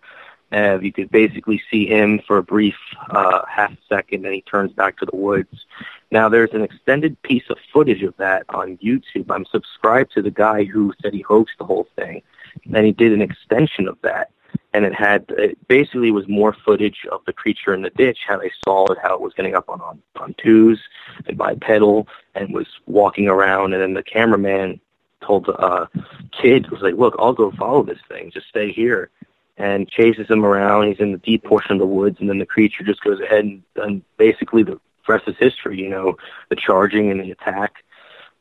[0.52, 2.74] And you could basically see him for a brief
[3.12, 5.68] uh, half second, and he turns back to the woods.
[6.10, 9.30] Now, there's an extended piece of footage of that on YouTube.
[9.30, 12.24] I'm subscribed to the guy who said he hoaxed the whole thing,
[12.66, 14.32] and he did an extension of that.
[14.74, 18.38] And it had it basically was more footage of the creature in the ditch, how
[18.38, 20.80] they saw it, how it was getting up on on, on twos
[21.28, 23.74] and bipedal, and was walking around.
[23.74, 24.80] And then the cameraman
[25.26, 25.88] told the uh,
[26.32, 28.32] kid was like, "Look, I'll go follow this thing.
[28.32, 29.10] Just stay here."
[29.58, 30.88] And chases him around.
[30.88, 33.44] He's in the deep portion of the woods, and then the creature just goes ahead
[33.44, 35.80] and, and basically the rest is history.
[35.80, 36.16] You know,
[36.50, 37.84] the charging and the attack.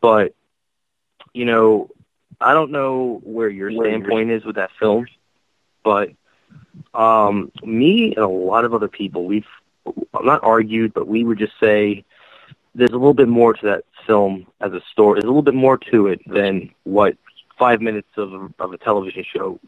[0.00, 0.34] But
[1.32, 1.90] you know,
[2.40, 5.06] I don't know where your standpoint is with that film,
[5.82, 6.10] but
[6.94, 9.46] um, me and a lot of other people, we've
[10.22, 12.04] not argued, but we would just say
[12.74, 15.14] there's a little bit more to that film as a story.
[15.14, 17.16] There's a little bit more to it than what
[17.58, 19.58] five minutes of a, of a television show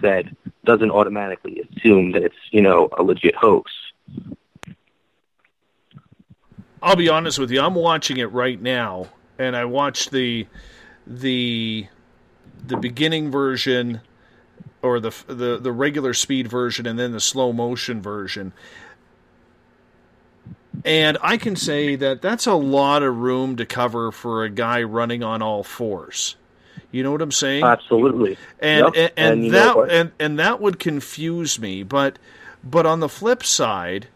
[0.00, 0.36] said.
[0.64, 3.72] Doesn't automatically assume that it's you know a legit hoax.
[6.82, 7.60] I'll be honest with you.
[7.60, 9.06] I'm watching it right now,
[9.38, 10.46] and I watched the
[11.06, 11.86] the
[12.66, 14.02] the beginning version
[14.82, 18.52] or the the the regular speed version and then the slow motion version.
[20.84, 24.82] And I can say that that's a lot of room to cover for a guy
[24.82, 26.36] running on all fours.
[26.90, 27.72] You know what I'm saying?
[27.72, 28.38] Absolutely.
[28.60, 28.94] And Yep.
[28.94, 32.18] and, and And that and and that would confuse me, but
[32.64, 34.08] but on the flip side,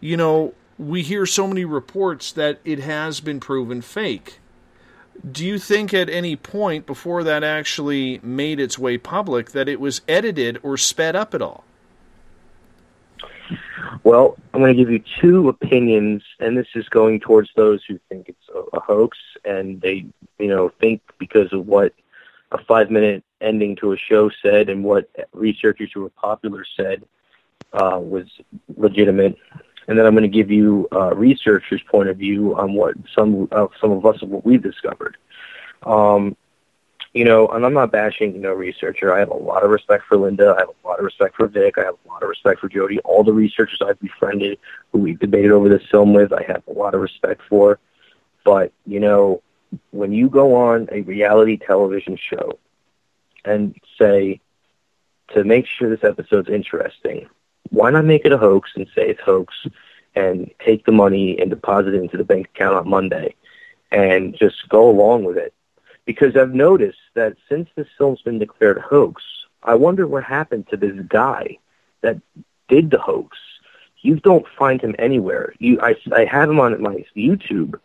[0.00, 4.40] you know, we hear so many reports that it has been proven fake.
[5.30, 9.78] Do you think at any point before that actually made its way public that it
[9.78, 11.64] was edited or sped up at all?
[14.04, 18.00] Well, I'm going to give you two opinions, and this is going towards those who
[18.08, 20.06] think it's a, hoax, and they,
[20.38, 21.94] you know, think because of what
[22.50, 27.04] a five-minute ending to a show said and what researchers who were popular said
[27.72, 28.26] uh, was
[28.76, 29.36] legitimate.
[29.88, 33.48] And then I'm going to give you uh, researchers' point of view on what some
[33.50, 35.16] uh, some of us what we've discovered.
[35.82, 36.36] Um,
[37.12, 39.12] you know, and I'm not bashing, you know, researcher.
[39.12, 40.54] I have a lot of respect for Linda.
[40.56, 41.76] I have a lot of respect for Vic.
[41.76, 42.98] I have a lot of respect for Joedy.
[43.04, 44.58] All the researchers I've befriended
[44.92, 47.78] who we've debated over this film with, I have a lot of respect for.
[48.44, 49.42] But, you know,
[49.90, 52.58] when you go on a reality television show
[53.44, 54.40] and say
[55.34, 57.28] to make sure this episode's interesting,
[57.72, 59.54] why not make it a hoax and say it's hoax
[60.14, 63.34] and take the money and deposit it into the bank account on Monday
[63.90, 65.54] and just go along with it?
[66.04, 69.22] Because I've noticed that since this film's been declared a hoax,
[69.62, 71.58] I wonder what happened to this guy
[72.02, 72.20] that
[72.68, 73.38] did the hoax.
[74.02, 75.54] You don't find him anywhere.
[75.58, 77.80] You, I, I had him on my YouTube,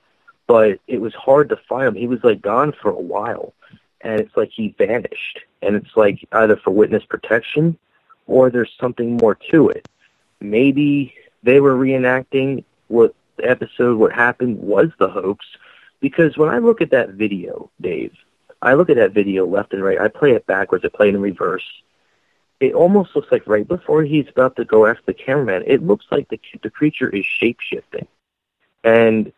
[0.47, 1.95] but it was hard to find him.
[1.95, 3.53] He was like gone for a while,
[4.01, 5.39] and it's like he vanished.
[5.61, 7.77] And it's like either for witness protection,
[8.27, 9.87] or there's something more to it.
[10.39, 15.45] Maybe they were reenacting what the episode, what happened was the hoax.
[15.99, 18.13] Because when I look at that video, Dave,
[18.61, 19.99] I look at that video left and right.
[19.99, 20.85] I play it backwards.
[20.85, 21.65] I play it in reverse
[22.59, 26.05] it almost looks like right before he's about to go after the cameraman, it looks
[26.11, 28.07] like the the creature is shape shifting,
[28.83, 29.31] and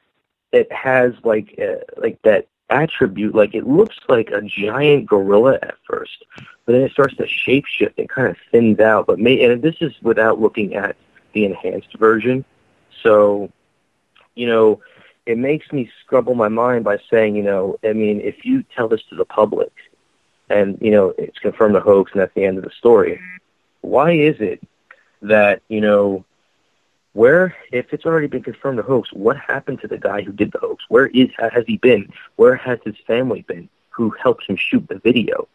[0.51, 3.35] it has like uh, like that attribute.
[3.35, 6.23] Like it looks like a giant gorilla at first,
[6.65, 9.07] but then it starts to shape shift and kind of thins out.
[9.07, 10.95] But may, and this is without looking at
[11.33, 12.45] the enhanced version,
[13.03, 13.51] so
[14.35, 14.81] you know.
[15.25, 18.87] It makes me scrabble my mind by saying, you know, I mean, if you tell
[18.87, 19.71] this to the public,
[20.49, 23.19] and you know it's confirmed a hoax and that's the end of the story.
[23.81, 24.61] Why is it
[25.21, 26.25] that you know
[27.13, 30.51] where if it's already been confirmed a hoax, what happened to the guy who did
[30.51, 30.83] the hoax?
[30.89, 32.11] Where is has he been?
[32.35, 35.47] Where has his family been who helped him shoot the video?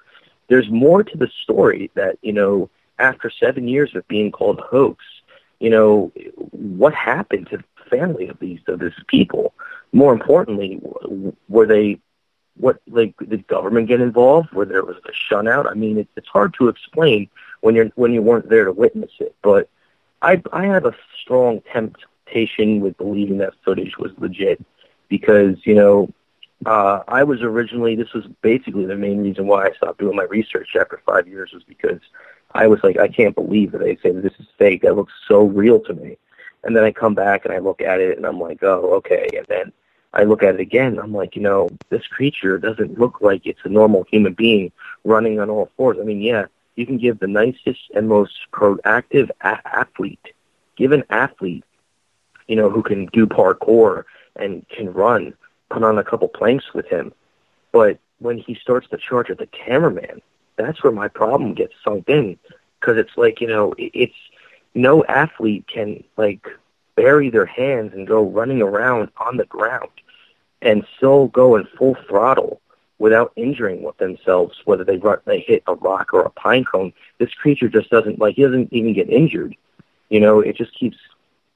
[0.49, 4.63] There's more to the story that you know after seven years of being called a
[4.63, 5.05] hoax,
[5.61, 6.13] you know
[6.51, 9.55] what happened to the family of these of these people?
[9.93, 10.81] More importantly,
[11.49, 12.01] were they
[12.57, 14.53] what like did government get involved?
[14.53, 15.71] Where there was a shutout?
[15.71, 17.29] I mean, it, it's hard to explain
[17.61, 19.35] when you're when you weren't there to witness it.
[19.43, 19.69] But
[20.25, 24.65] I I have a strong temptation with believing that footage was legit
[25.09, 26.11] because you know
[26.65, 30.25] uh, I was originally this was basically the main reason why I stopped doing my
[30.25, 32.01] research after five years was because
[32.53, 34.83] I was like I can't believe that they say that this is fake.
[34.83, 36.17] That looks so real to me.
[36.65, 39.29] And then I come back and I look at it and I'm like, oh, okay.
[39.37, 39.73] And then
[40.15, 40.99] I look at it again.
[40.99, 44.73] I'm like, you know, this creature doesn't look like it's a normal human being
[45.05, 45.99] running on all fours.
[46.01, 46.47] I mean, yeah,
[46.77, 50.33] you can give the nicest and most proactive a- athlete,
[50.77, 51.65] give an athlete,
[52.49, 54.05] you know, who can do parkour
[54.37, 55.35] and can run,
[55.71, 57.13] put on a couple planks with him.
[57.73, 60.21] But when he starts to charge at the cameraman,
[60.57, 62.39] that's where my problem gets sunk in.
[62.81, 64.15] Because it's like, you know, it's
[64.75, 66.47] no athlete can, like,
[66.97, 69.91] bury their hands and go running around on the ground
[70.63, 72.61] and still go in full throttle
[73.05, 76.91] without injuring themselves, whether they run, they hit a rock or a pine cone.
[77.19, 79.55] This creature just doesn't like he doesn't even get injured.
[80.09, 80.97] You know, it just keeps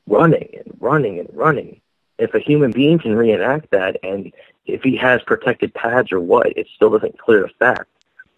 [0.07, 1.81] running and running and running.
[2.19, 4.31] If a human being can reenact that, and
[4.67, 7.89] if he has protected pads or what, it still doesn't clear the fact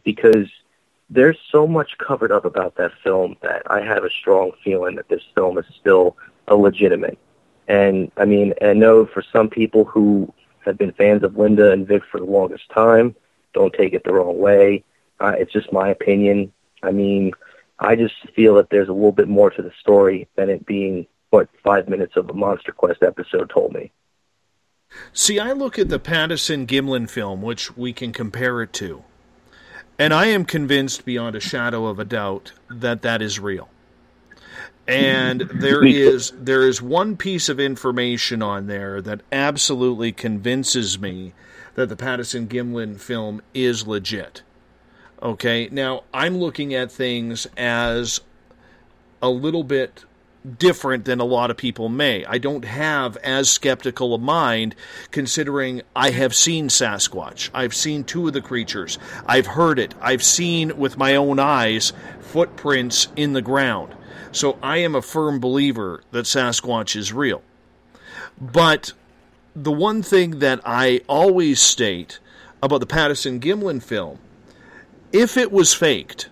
[0.04, 0.46] because
[1.10, 5.08] there's so much covered up about that film that I have a strong feeling that
[5.08, 6.16] this film is still
[6.46, 7.18] a legitimate.
[7.66, 10.32] And I mean, I know for some people who
[10.64, 13.14] have been fans of Linda and Vic for the longest time.
[13.52, 14.84] Don't take it the wrong way.
[15.18, 16.52] Uh, it's just my opinion.
[16.82, 17.32] I mean,
[17.78, 21.06] I just feel that there's a little bit more to the story than it being
[21.30, 23.92] what five minutes of a Monster Quest episode told me.
[25.12, 29.04] See, I look at the Patterson Gimlin film, which we can compare it to,
[29.98, 33.68] and I am convinced beyond a shadow of a doubt that that is real.
[34.90, 41.32] And there is there is one piece of information on there that absolutely convinces me
[41.74, 44.42] that the Patterson Gimlin film is legit.
[45.22, 48.20] Okay, now I'm looking at things as
[49.22, 50.04] a little bit
[50.58, 52.24] different than a lot of people may.
[52.24, 54.74] I don't have as skeptical a mind
[55.10, 57.50] considering I have seen Sasquatch.
[57.52, 58.98] I've seen two of the creatures.
[59.26, 59.94] I've heard it.
[60.00, 63.94] I've seen with my own eyes footprints in the ground.
[64.32, 67.42] So I am a firm believer that Sasquatch is real.
[68.40, 68.92] But
[69.54, 72.20] the one thing that I always state
[72.62, 74.18] about the Patterson Gimlin film,
[75.12, 76.30] if it was faked,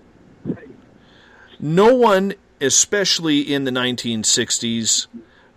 [1.58, 5.08] no one, especially in the 1960s,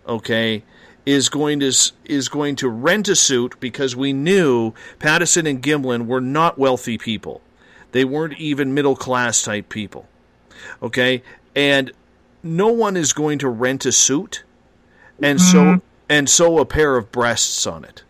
[0.06, 0.64] okay,
[1.06, 1.72] is going to
[2.04, 6.98] is going to rent a suit because we knew Patterson and Gimlin were not wealthy
[6.98, 7.40] people.
[7.92, 10.08] They weren't even middle class type people.
[10.82, 11.22] Okay?
[11.54, 11.92] And
[12.42, 14.44] no one is going to rent a suit
[15.22, 15.76] and mm-hmm.
[15.76, 18.02] sew and sew a pair of breasts on it.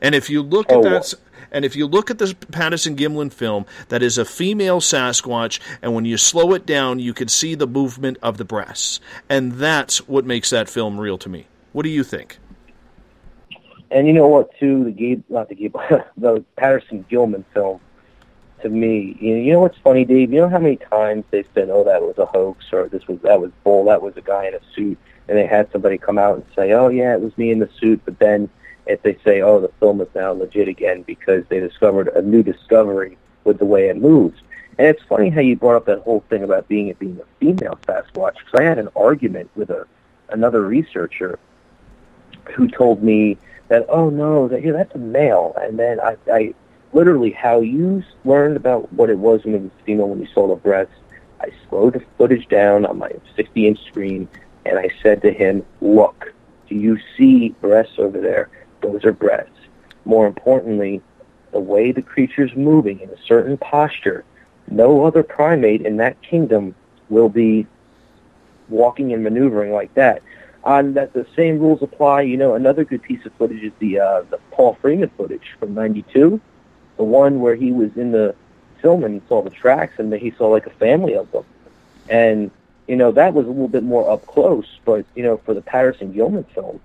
[0.00, 1.14] And if you look oh, at that
[1.50, 5.94] and if you look at the Patterson Gimlin film, that is a female Sasquatch, and
[5.94, 9.00] when you slow it down, you can see the movement of the breasts.
[9.28, 11.46] And that's what makes that film real to me.
[11.72, 12.38] What do you think?
[13.90, 14.50] And you know what?
[14.58, 15.74] Too the Gabe, not the Gabe,
[16.16, 17.80] the Patterson Gilman film.
[18.62, 20.32] To me, you know, what's funny, Dave?
[20.32, 23.20] You know how many times they said, "Oh, that was a hoax," or "This was
[23.20, 26.18] that was bull," that was a guy in a suit, and they had somebody come
[26.18, 28.48] out and say, "Oh, yeah, it was me in the suit," but then
[28.86, 32.42] if they say, "Oh, the film is now legit again because they discovered a new
[32.42, 34.40] discovery with the way it moves,"
[34.76, 37.26] and it's funny how you brought up that whole thing about being it being a
[37.38, 39.86] female Sasquatch because I had an argument with a
[40.30, 41.38] another researcher
[42.54, 43.38] who told me
[43.68, 46.54] that oh no that yeah that's a male and then I, I
[46.92, 50.48] literally how you learned about what it was when it was female when you saw
[50.48, 50.94] the breasts
[51.40, 54.28] I slowed the footage down on my 60 inch screen
[54.64, 56.32] and I said to him look
[56.68, 58.50] do you see breasts over there?
[58.82, 59.50] Those are breasts
[60.04, 61.02] more importantly
[61.52, 64.24] the way the creature's moving in a certain posture
[64.70, 66.74] no other primate in that kingdom
[67.08, 67.66] will be
[68.68, 70.22] walking and maneuvering like that.
[70.64, 72.22] On that the same rules apply.
[72.22, 75.74] You know, another good piece of footage is the uh, the Paul Freeman footage from
[75.74, 76.40] '92,
[76.98, 78.34] the one where he was in the
[78.82, 81.44] film and he saw the tracks and he saw like a family of them,
[82.10, 82.50] and
[82.86, 84.66] you know that was a little bit more up close.
[84.84, 86.80] But you know, for the Patterson Gilman film,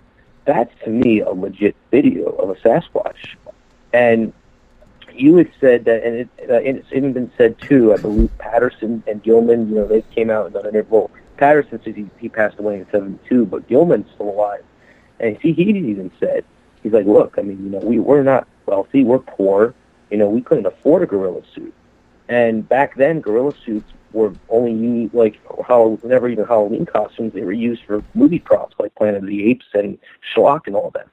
[0.46, 3.36] that's to me a legit video of a Sasquatch,
[3.92, 4.32] and
[5.16, 7.94] you had said that, and, it, uh, and it's even been said too.
[7.94, 11.08] I believe Patterson and Gilman, you know, they came out and done an interview.
[11.38, 14.64] Patterson says he, he passed away in '72, but Gilman's still alive,
[15.20, 16.46] and he he even said
[16.84, 19.74] he's like, look, I mean, you know, we we're not wealthy, we're poor,
[20.14, 21.76] you know, we couldn't afford a gorilla suit,
[22.30, 27.34] and back then, gorilla suits were only used like how never even Halloween costumes.
[27.34, 30.00] They were used for movie props like Planet of the Apes and
[30.36, 31.08] Schlock and all that.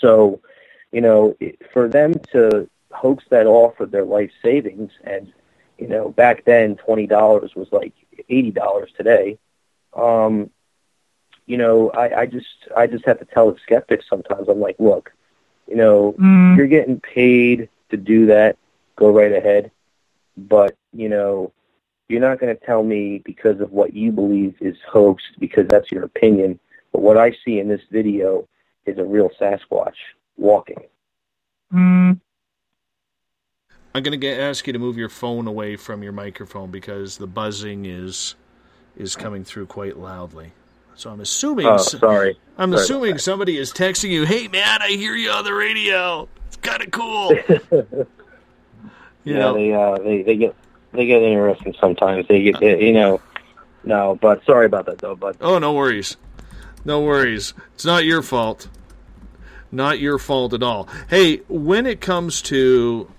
[0.00, 0.40] So,
[0.92, 1.36] you know,
[1.72, 5.32] for them to hoax that off of their life savings and
[5.78, 7.94] you know back then twenty dollars was like
[8.28, 9.38] eighty dollars today
[9.94, 10.50] um
[11.46, 14.76] you know i i just i just have to tell the skeptics sometimes i'm like
[14.80, 15.12] look
[15.68, 16.56] you know Mm.
[16.56, 18.56] you're getting paid to do that
[18.96, 19.70] go right ahead
[20.36, 21.52] but you know
[22.08, 25.90] you're not going to tell me because of what you believe is hoax because that's
[25.90, 26.58] your opinion
[26.92, 28.46] but what i see in this video
[28.86, 29.94] is a real sasquatch
[30.36, 30.82] walking
[31.72, 32.20] Mm.
[33.94, 37.26] I'm going to ask you to move your phone away from your microphone because the
[37.26, 38.36] buzzing is
[38.96, 40.52] is coming through quite loudly.
[40.94, 41.66] So I'm assuming.
[41.66, 42.38] Oh, sorry.
[42.58, 44.26] I'm Sorry assuming somebody is texting you.
[44.26, 46.28] Hey man, I hear you on the radio.
[46.50, 47.32] It's kind of cool.
[49.22, 49.54] You yeah, know.
[49.54, 50.54] they uh they they get
[50.92, 52.26] they get interesting sometimes.
[52.26, 53.20] They get you know
[53.84, 55.14] no, but sorry about that though.
[55.14, 56.16] But Oh, no worries.
[56.86, 57.52] No worries.
[57.74, 58.68] It's not your fault.
[59.70, 60.88] Not your fault at all.
[61.10, 63.10] Hey, when it comes to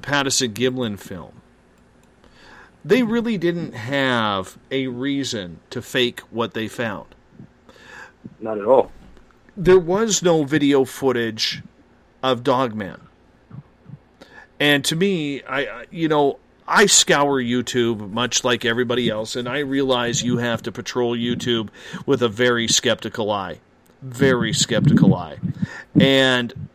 [0.00, 1.42] Patterson Gimlin film,
[2.84, 7.16] they really didn't have a reason to fake what they found.
[8.38, 8.92] not at all.
[9.56, 11.62] There was no video footage
[12.22, 13.00] of Dogman.
[14.60, 19.60] And to me, I you know, I scour YouTube much like everybody else and I
[19.60, 21.68] realize you have to patrol YouTube
[22.06, 23.60] with a very skeptical eye.
[24.02, 25.38] Very skeptical eye.
[25.98, 26.68] And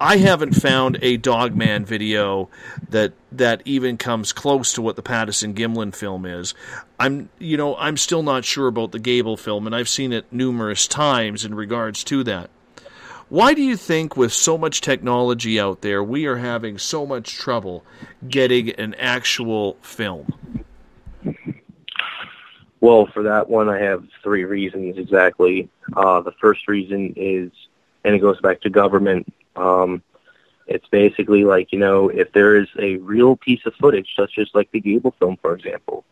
[0.00, 2.48] I haven't found a Dogman video
[2.88, 6.54] that that even comes close to what the Patterson Gimlin film is.
[7.00, 10.26] I'm you know, I'm still not sure about the Gable film and I've seen it
[10.30, 12.50] numerous times in regards to that.
[13.32, 17.34] Why do you think with so much technology out there we are having so much
[17.34, 17.82] trouble
[18.28, 20.66] getting an actual film?
[22.82, 25.70] Well, for that one, I have three reasons exactly.
[25.96, 27.50] Uh, the first reason is,
[28.04, 29.32] and it goes back to government.
[29.56, 30.02] Um,
[30.66, 34.50] it's basically like you know, if there is a real piece of footage, such as
[34.52, 36.04] like the Gable film, for example,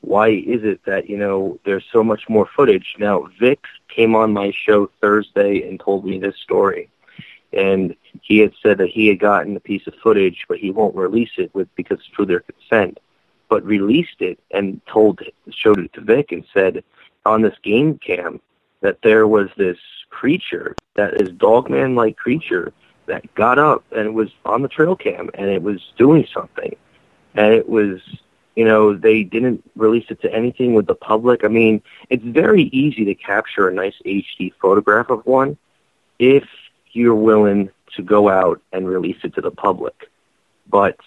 [0.00, 2.94] why is it that you know there's so much more footage?
[2.98, 6.88] Now, Vic came on my show Thursday and told me this story,
[7.52, 10.94] and he had said that he had gotten a piece of footage, but he won't
[10.94, 12.98] release it with because it's through their consent
[13.48, 16.82] but released it and told showed it to Vic and said
[17.24, 18.40] on this game cam
[18.80, 19.78] that there was this
[20.10, 22.72] creature that is dogman like creature
[23.06, 26.74] that got up and it was on the trail cam and it was doing something
[27.34, 28.00] and it was
[28.56, 31.44] you know they didn't release it to anything with the public.
[31.44, 35.56] I mean it's very easy to capture a nice hd photograph of one
[36.18, 36.44] if
[36.92, 40.10] you're willing to go out and release it to the public.
[40.68, 40.98] But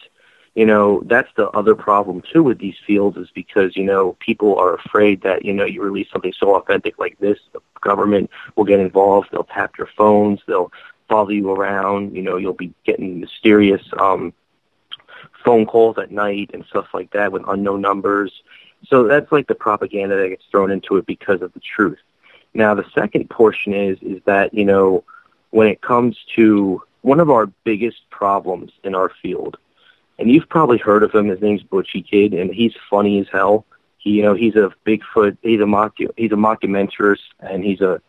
[0.56, 4.58] you know that's the other problem too with these fields is because you know people
[4.58, 8.66] are afraid that you know you release something so authentic like this the government will
[8.66, 10.72] get involved they'll tap your phones they'll
[11.08, 14.34] follow you around you know you'll be getting mysterious um
[15.44, 18.44] phone calls at night and stuff like that with unknown numbers
[18.88, 22.00] so that's like the propaganda that gets thrown into it because of the truth
[22.54, 25.04] now the second portion is is that you know
[25.52, 29.58] when it comes to one of our biggest problems in our field,
[30.18, 31.28] and you've probably heard of him.
[31.28, 33.66] His name's Butchie Kid, and he's funny as hell.
[33.98, 35.38] He, you know, he's a Bigfoot.
[35.42, 35.96] He's a mock.
[35.98, 38.02] He's a mockumentarist, and he's a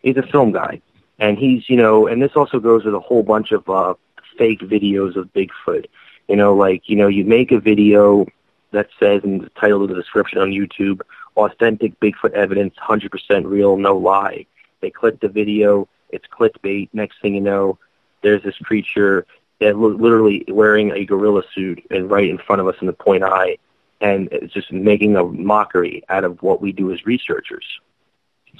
[0.00, 0.80] he's a film guy.
[1.18, 3.94] And he's, you know, and this also goes with a whole bunch of uh,
[4.36, 5.86] fake videos of Bigfoot.
[6.28, 8.26] You know, like you know, you make a video
[8.70, 11.00] that says in the title of the description on YouTube,
[11.36, 14.46] authentic Bigfoot evidence, 100% real, no lie.
[14.80, 16.90] They click the video, it's clickbait.
[16.92, 17.78] Next thing you know,
[18.22, 19.26] there's this creature
[19.60, 23.24] that literally wearing a gorilla suit and right in front of us in the point
[23.24, 23.58] eye,
[24.00, 27.66] and it's just making a mockery out of what we do as researchers.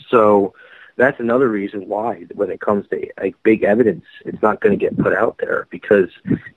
[0.08, 0.54] So
[0.98, 4.84] that's another reason why when it comes to like big evidence, it's not going to
[4.84, 6.10] get put out there because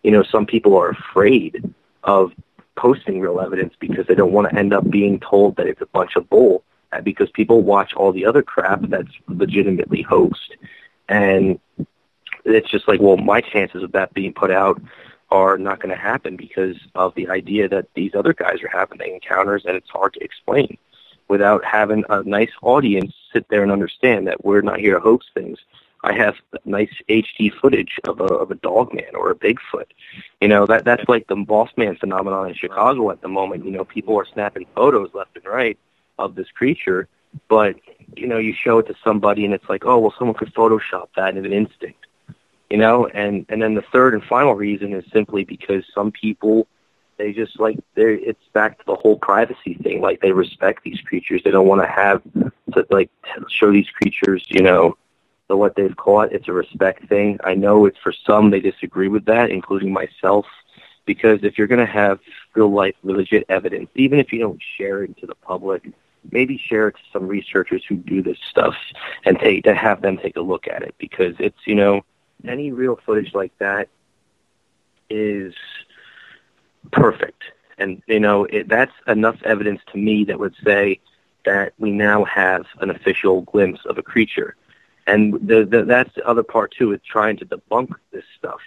[0.04, 2.32] you know some people are afraid of
[2.76, 5.86] posting real evidence because they don't want to end up being told that it's a
[5.86, 10.56] bunch of bull uh, because people watch all the other crap that's legitimately hoaxed.
[11.08, 11.60] And
[12.44, 14.82] it's just like well my chances of that being put out
[15.30, 19.00] are not going to happen because of the idea that these other guys are having
[19.14, 20.78] encounters and it's hard to explain
[21.32, 25.26] without having a nice audience sit there and understand that we're not here to hoax
[25.34, 25.58] things.
[26.04, 26.36] I have
[26.66, 29.90] nice HD footage of a of a dog man or a Bigfoot.
[30.42, 33.64] You know, that that's like the Mothman phenomenon in Chicago at the moment.
[33.64, 35.78] You know, people are snapping photos left and right
[36.20, 37.08] of this creature,
[37.48, 37.78] but
[38.18, 41.08] you know, you show it to somebody and it's like, oh well someone could Photoshop
[41.16, 42.08] that in an instinct.
[42.70, 46.68] You know, and and then the third and final reason is simply because some people
[47.22, 50.02] they just like they it's back to the whole privacy thing.
[50.02, 51.42] Like they respect these creatures.
[51.44, 52.24] They don't want to have
[52.74, 53.12] to like
[53.48, 54.98] show these creatures you know
[55.48, 56.34] the what they've caught.
[56.34, 57.40] It's a respect thing.
[57.44, 60.46] I know it's for some they disagree with that including myself
[61.06, 62.20] because if you're going to have
[62.56, 65.92] real life legit evidence even if you don't share it to the public
[66.32, 68.76] maybe share it to some researchers who do this stuff
[69.26, 72.02] and take to have them take a look at it because it's you know
[72.48, 73.90] any real footage like that
[75.10, 75.56] is
[76.92, 77.44] perfect.
[77.78, 81.00] And, you know, it, that's enough evidence to me that would say
[81.46, 84.56] that we now have an official glimpse of a creature.
[85.08, 88.62] And the, the, that's the other part, too, is trying to debunk this stuff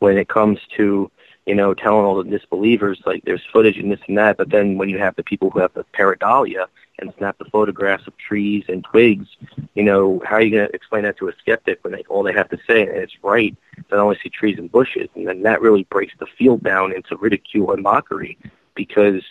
[0.00, 1.10] when it comes to,
[1.46, 4.78] you know, telling all the disbelievers, like, there's footage and this and that, but then
[4.78, 6.66] when you have the people who have the pareidolia
[6.98, 9.26] and snap the photographs of trees and twigs,
[9.74, 12.22] you know, how are you going to explain that to a skeptic when they, all
[12.22, 13.56] they have to say, and it's right,
[13.90, 17.16] they only see trees and bushes, and then that really breaks the field down into
[17.16, 18.38] ridicule and mockery
[18.74, 19.22] because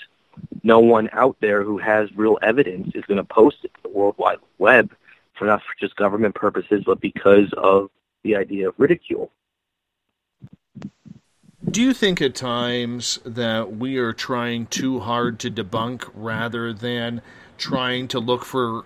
[0.64, 3.90] no one out there who has real evidence is going to post it to the
[3.90, 4.92] World Wide Web
[5.38, 7.90] for not for just government purposes, but because of
[8.24, 9.32] the idea of ridicule.
[11.72, 17.22] Do you think at times that we are trying too hard to debunk rather than
[17.58, 18.84] trying to look for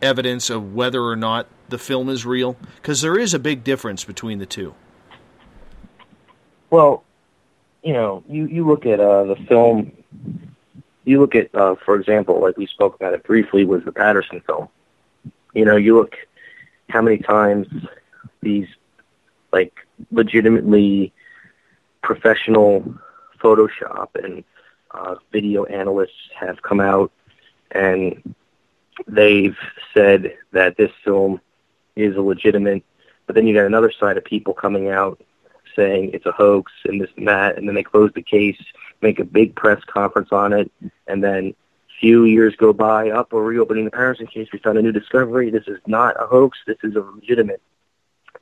[0.00, 2.56] evidence of whether or not the film is real?
[2.76, 4.74] Because there is a big difference between the two.
[6.70, 7.04] Well,
[7.82, 9.92] you know, you you look at uh, the film.
[11.04, 14.40] You look at, uh, for example, like we spoke about it briefly, was the Patterson
[14.46, 14.68] film.
[15.52, 16.16] You know, you look
[16.88, 17.66] how many times
[18.40, 18.68] these
[19.52, 19.74] like
[20.10, 21.12] legitimately
[22.02, 22.94] professional
[23.40, 24.44] Photoshop and
[24.92, 27.10] uh, video analysts have come out
[27.70, 28.34] and
[29.06, 29.56] they've
[29.94, 31.40] said that this film
[31.96, 32.84] is legitimate,
[33.26, 35.20] but then you got another side of people coming out
[35.74, 38.60] saying it's a hoax and this and that, and then they close the case,
[39.00, 40.70] make a big press conference on it,
[41.06, 41.54] and then
[42.00, 45.50] few years go by, up, we're reopening the Patterson case, we found a new discovery,
[45.50, 47.62] this is not a hoax, this is a legitimate.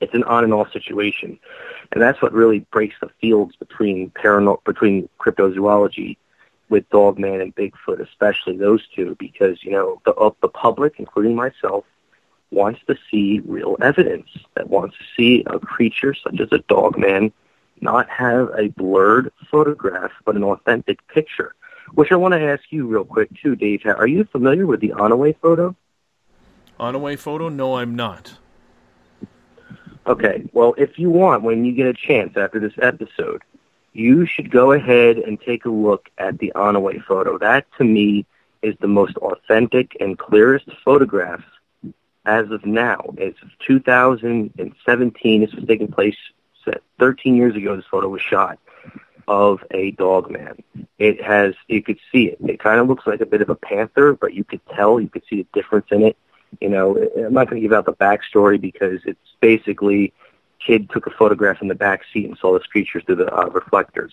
[0.00, 1.38] It's an on and off situation.
[1.92, 4.12] And that's what really breaks the fields between
[4.64, 6.16] between cryptozoology
[6.68, 11.34] with Dogman and Bigfoot, especially those two, because you know the uh, the public, including
[11.34, 11.84] myself,
[12.50, 14.28] wants to see real evidence.
[14.54, 17.32] That wants to see a creature such as a Dogman
[17.82, 21.54] not have a blurred photograph, but an authentic picture.
[21.92, 23.84] Which I want to ask you real quick too, Dave.
[23.84, 25.74] Are you familiar with the Onaway photo?
[26.78, 27.48] Onaway photo?
[27.48, 28.38] No, I'm not.
[30.06, 30.48] Okay.
[30.52, 33.42] Well, if you want, when you get a chance after this episode,
[33.92, 37.38] you should go ahead and take a look at the Onaway photo.
[37.38, 38.26] That, to me,
[38.62, 41.42] is the most authentic and clearest photograph
[42.24, 43.14] as of now.
[43.16, 45.40] It's 2017.
[45.40, 46.16] This was taking place
[46.98, 47.76] 13 years ago.
[47.76, 48.58] This photo was shot
[49.26, 50.62] of a dog man.
[50.98, 52.38] It has, you could see it.
[52.40, 55.08] It kind of looks like a bit of a panther, but you could tell, you
[55.08, 56.16] could see the difference in it.
[56.60, 60.12] You know, I'm not going to give out the backstory because it's basically
[60.64, 63.48] kid took a photograph in the back seat and saw this creature through the uh,
[63.48, 64.12] reflectors.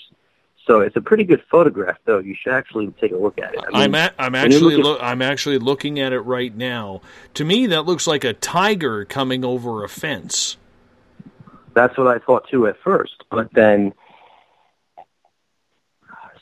[0.67, 2.19] So it's a pretty good photograph, though.
[2.19, 3.61] You should actually take a look at it.
[3.73, 7.01] I I'm at, I'm actually look loo- I'm actually looking at it right now.
[7.35, 10.57] To me, that looks like a tiger coming over a fence.
[11.73, 13.93] That's what I thought too at first, but then,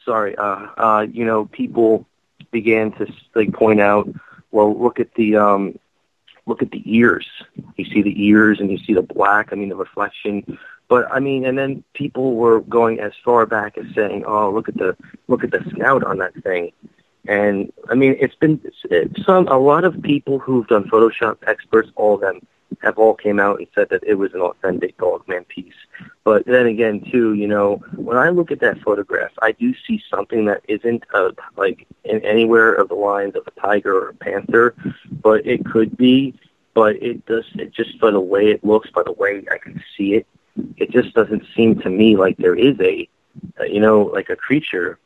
[0.03, 2.07] sorry, uh, uh, you know, people
[2.51, 4.09] began to like point out,
[4.51, 5.77] well, look at the um,
[6.45, 7.25] look at the ears.
[7.75, 9.49] You see the ears and you see the black.
[9.51, 10.57] I mean, the reflection.
[10.88, 14.69] But I mean, and then people were going as far back as saying, "Oh, look
[14.69, 14.95] at the
[15.27, 16.72] look at the scout on that thing."
[17.27, 21.38] And I mean, it's been it's some um, a lot of people who've done Photoshop
[21.48, 22.45] experts, all of them
[22.81, 25.73] have all came out and said that it was an authentic Dogman piece.
[26.23, 30.01] But then again, too, you know, when I look at that photograph, I do see
[30.09, 34.13] something that isn't uh, like in anywhere of the lines of a tiger or a
[34.13, 34.75] panther,
[35.11, 36.33] but it could be.
[36.73, 37.45] But it does.
[37.55, 40.27] It just by the way it looks, by the way I can see it,
[40.77, 43.07] it just doesn't seem to me like there is a,
[43.59, 44.99] uh, you know, like a creature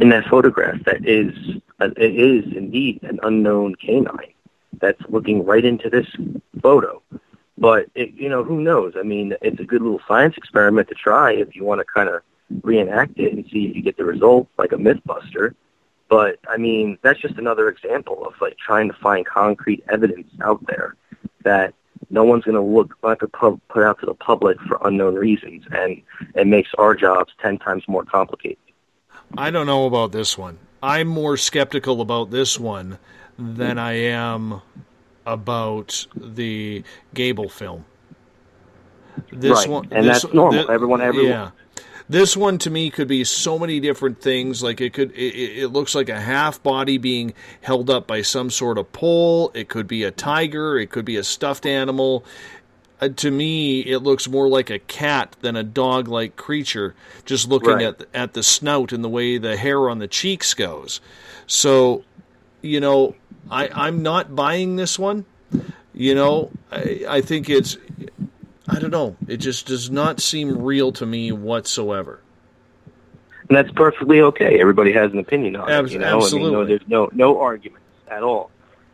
[0.00, 1.32] in that photograph that is
[1.80, 4.34] uh, it is indeed an unknown canine
[4.80, 6.06] that's looking right into this
[6.60, 7.02] photo.
[7.58, 8.94] But it, you know, who knows?
[8.96, 12.08] I mean, it's a good little science experiment to try if you want to kind
[12.08, 12.22] of
[12.62, 15.54] reenact it and see if you get the result, like a MythBuster.
[16.08, 20.64] But I mean, that's just another example of like trying to find concrete evidence out
[20.66, 20.96] there
[21.44, 21.74] that
[22.08, 25.14] no one's going to look like to put, put out to the public for unknown
[25.14, 26.02] reasons, and
[26.34, 28.58] it makes our jobs ten times more complicated.
[29.36, 30.58] I don't know about this one.
[30.82, 32.98] I'm more skeptical about this one
[33.40, 34.60] than I am
[35.26, 37.84] about the Gable film.
[39.32, 40.70] This Right, one, and this- that's normal.
[40.70, 41.50] Everyone- everyone- Yeah.
[42.08, 44.64] This one to me could be so many different things.
[44.64, 48.22] Like it could, it, it it looks like a half body being held up by
[48.22, 49.52] some sort of pole.
[49.54, 50.76] It could be a tiger.
[50.76, 52.24] It could be a stuffed animal.
[53.00, 56.94] Uh, to me, it looks more like a cat than a dog-like creature.
[57.24, 57.84] Just looking Right.
[57.86, 61.00] at at the snout and the way the hair on the cheeks goes.
[61.46, 62.02] So,
[62.60, 63.14] you know,
[63.50, 65.24] I I'm not buying this one.
[65.92, 67.76] You know, I I think it's
[68.68, 69.16] I don't know.
[69.26, 72.20] It just does not seem real to me whatsoever.
[73.48, 74.60] And that's perfectly okay.
[74.60, 75.94] Everybody has an opinion on Abs- it.
[75.94, 76.66] You know, I mean, no, absolutely.
[76.66, 78.50] there's no no arguments at all.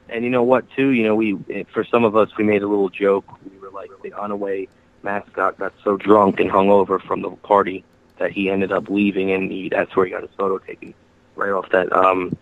[0.08, 0.90] And you know what, too?
[0.90, 1.36] You know, we
[1.72, 3.26] for some of us, we made a little joke.
[3.50, 4.68] We were like, the Onaway
[5.02, 7.84] mascot got so drunk and hungover from the party
[8.18, 10.94] that he ended up leaving, and he, that's where he got his photo taken,
[11.34, 12.36] right off that um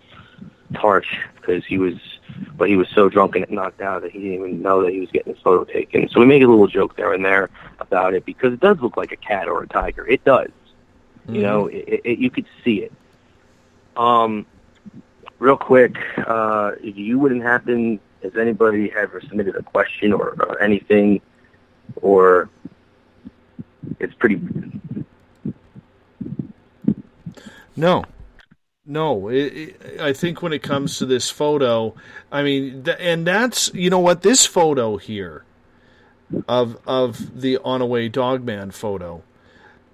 [0.74, 1.94] torch, because he was,
[2.56, 5.00] but he was so drunk and knocked out that he didn't even know that he
[5.00, 6.08] was getting his photo taken.
[6.08, 8.96] So we made a little joke there and there about it because it does look
[8.96, 10.06] like a cat or a tiger.
[10.06, 10.50] It does.
[11.26, 12.92] You know, it, it, you could see it.
[13.96, 14.44] Um,
[15.38, 20.60] real quick, uh, if you wouldn't happen, has anybody ever submitted a question or, or
[20.60, 21.20] anything,
[21.96, 22.50] or
[24.00, 24.40] it's pretty.
[27.76, 28.04] No,
[28.86, 29.28] no.
[29.28, 31.94] It, it, I think when it comes to this photo,
[32.30, 35.44] I mean, th- and that's you know what this photo here
[36.48, 39.22] of of the on Onaway Dogman photo,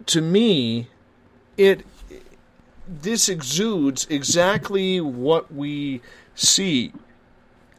[0.06, 0.88] to me,
[1.56, 1.84] it
[2.86, 6.00] this exudes exactly what we
[6.34, 6.92] see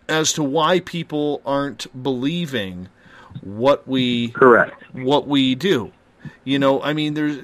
[0.07, 2.90] as to why people aren't believing
[3.41, 5.91] what we correct what we do.
[6.43, 7.38] You know, I mean, there's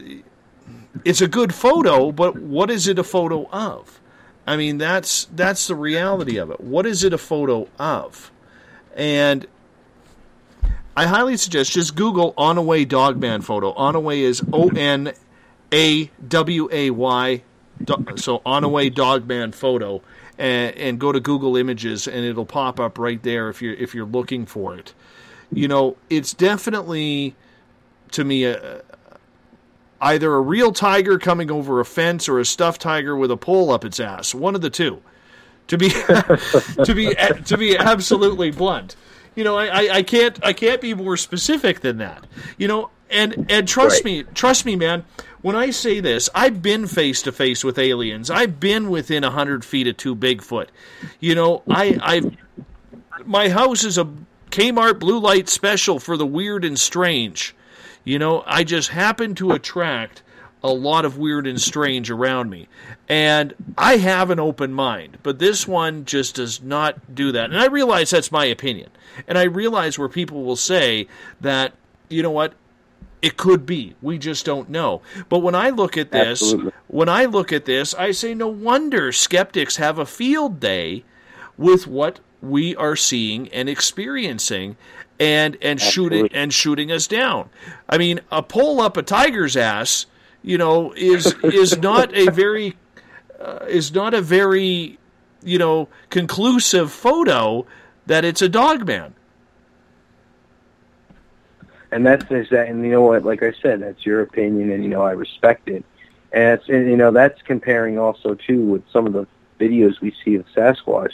[1.05, 3.99] it's a good photo, but what is it a photo of?
[4.45, 6.61] I mean, that's that's the reality of it.
[6.61, 8.31] What is it a photo of?
[8.95, 9.45] And
[10.95, 13.73] I highly suggest just Google Onaway Dogman photo.
[13.73, 15.11] Onaway is O N
[15.73, 17.43] A W A Y,
[18.15, 20.01] so Onaway Dogman photo,
[20.37, 23.93] and, and go to Google Images, and it'll pop up right there if you're if
[23.93, 24.93] you're looking for it.
[25.51, 27.35] You know, it's definitely
[28.11, 28.81] to me a,
[30.01, 33.71] either a real tiger coming over a fence or a stuffed tiger with a pole
[33.71, 34.33] up its ass.
[34.33, 35.01] One of the two.
[35.67, 35.89] To be
[36.85, 38.95] to be to be absolutely blunt,
[39.35, 42.25] you know, I, I, can't I can't be more specific than that.
[42.57, 45.03] You know, and and trust me, trust me, man.
[45.41, 48.31] When I say this, I've been face to face with aliens.
[48.31, 50.67] I've been within a hundred feet of two Bigfoot.
[51.19, 52.37] You know, I I
[53.25, 54.07] my house is a
[54.51, 57.55] Kmart blue light special for the weird and strange.
[58.07, 60.23] You know, I just happen to attract
[60.63, 62.69] a lot of weird and strange around me.
[63.09, 67.49] And I have an open mind, but this one just does not do that.
[67.49, 68.91] And I realize that's my opinion.
[69.27, 71.09] And I realize where people will say
[71.41, 71.73] that,
[72.07, 72.53] you know what,
[73.21, 73.95] it could be.
[74.01, 75.01] We just don't know.
[75.27, 76.71] But when I look at this, Absolutely.
[76.87, 81.03] when I look at this, I say no wonder skeptics have a field day
[81.57, 84.77] with what we are seeing and experiencing
[85.19, 87.49] and and shooting and shooting us down.
[87.89, 90.05] I mean, a pull up a tiger's ass,
[90.43, 92.75] you know, is is not a very
[93.39, 94.97] uh, is not a very
[95.43, 97.65] you know conclusive photo
[98.05, 99.13] that it's a dog man.
[101.91, 103.23] and that's that, and you know what?
[103.23, 105.83] Like I said, that's your opinion, and you know I respect it.
[106.31, 109.27] And it's and, you know that's comparing also too with some of the
[109.59, 111.13] videos we see of Sasquatch.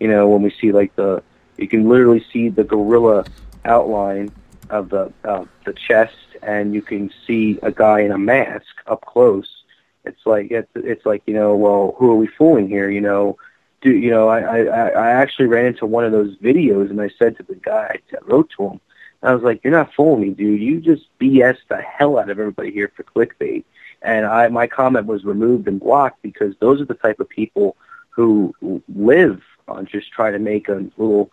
[0.00, 1.22] You know when we see like the
[1.58, 3.24] you can literally see the gorilla
[3.64, 4.30] outline
[4.70, 9.04] of the uh, the chest, and you can see a guy in a mask up
[9.04, 9.64] close.
[10.04, 12.90] It's like it's it's like you know well who are we fooling here?
[12.90, 13.38] You know.
[13.80, 14.28] Do you know?
[14.28, 17.54] I, I I actually ran into one of those videos, and I said to the
[17.54, 18.80] guy, I wrote to him,
[19.22, 20.60] I was like, "You're not fooling me, dude.
[20.60, 23.64] You just BS the hell out of everybody here for clickbait."
[24.02, 27.76] And I, my comment was removed and blocked because those are the type of people
[28.10, 28.52] who
[28.88, 31.30] live on just trying to make a little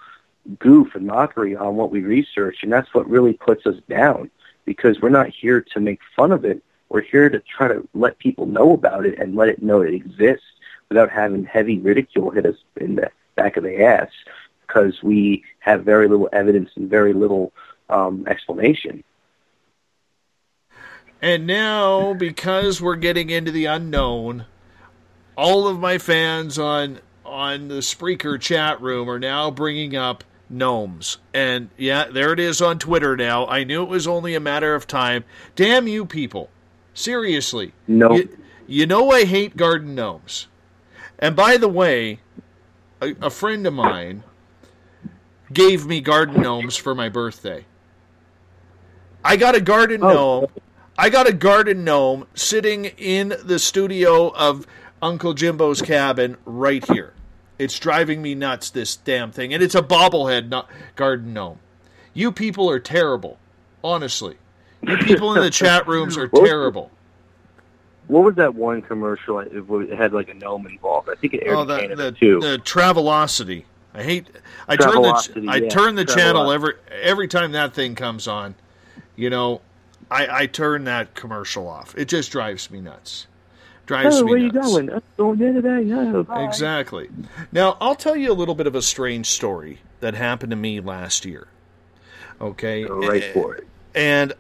[0.60, 4.30] goof and mockery on what we research, and that's what really puts us down
[4.66, 6.62] because we're not here to make fun of it.
[6.90, 9.94] We're here to try to let people know about it and let it know it
[9.94, 10.46] exists
[10.90, 14.10] without having heavy ridicule hit us in the back of the ass
[14.66, 17.52] because we have very little evidence and very little
[17.90, 19.04] um, explanation.
[21.22, 24.46] And now, because we're getting into the unknown,
[25.36, 31.18] all of my fans on on the Spreaker chat room are now bringing up gnomes.
[31.34, 33.48] And yeah, there it is on Twitter now.
[33.48, 35.24] I knew it was only a matter of time.
[35.56, 36.50] Damn you people.
[36.94, 37.74] Seriously.
[37.88, 38.14] No.
[38.14, 40.48] You, you know I hate garden gnomes.
[41.20, 42.20] And by the way,
[43.02, 44.24] a, a friend of mine
[45.52, 47.66] gave me garden gnomes for my birthday.
[49.24, 50.14] I got a garden oh.
[50.14, 50.48] gnome.
[50.98, 54.66] I got a garden gnome sitting in the studio of
[55.02, 57.15] Uncle Jimbo's cabin right here.
[57.58, 59.54] It's driving me nuts, this damn thing.
[59.54, 61.60] And it's a bobblehead not garden gnome.
[62.14, 63.38] You people are terrible.
[63.84, 64.38] Honestly.
[64.82, 66.92] You people in the chat rooms are terrible.
[68.08, 69.40] What was that one commercial?
[69.40, 71.10] It had like a gnome involved.
[71.10, 72.40] I think it aired Oh, in the, Canada the, too.
[72.40, 73.64] the Travelocity.
[73.94, 74.28] I hate.
[74.68, 78.28] I turn the Travelocity, I yeah, turn the channel every every time that thing comes
[78.28, 78.56] on.
[79.16, 79.62] You know,
[80.12, 81.96] I I turn that commercial off.
[81.98, 83.28] It just drives me nuts.
[83.86, 84.92] Drives oh, me where you going?
[84.92, 85.84] I'm going there today.
[85.84, 86.44] No, bye.
[86.44, 87.10] Exactly.
[87.52, 90.80] Now, I'll tell you a little bit of a strange story that happened to me
[90.80, 91.48] last year.
[92.42, 92.86] Okay?
[92.86, 93.68] Go right for it.
[93.94, 94.34] And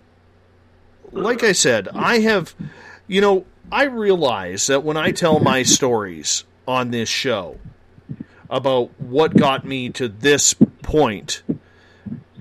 [1.12, 2.56] like I said, I have,
[3.08, 7.60] you know, I realize that when I tell my stories on this show
[8.50, 11.44] about what got me to this point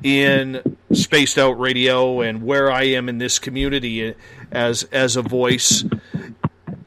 [0.03, 4.15] in spaced out radio and where I am in this community
[4.53, 5.85] as as a voice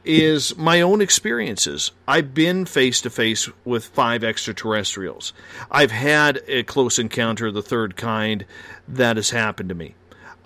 [0.08, 1.92] is my own experiences.
[2.08, 5.34] I've been face to face with five extraterrestrials.
[5.70, 8.46] I've had a close encounter of the third kind
[8.88, 9.94] that has happened to me.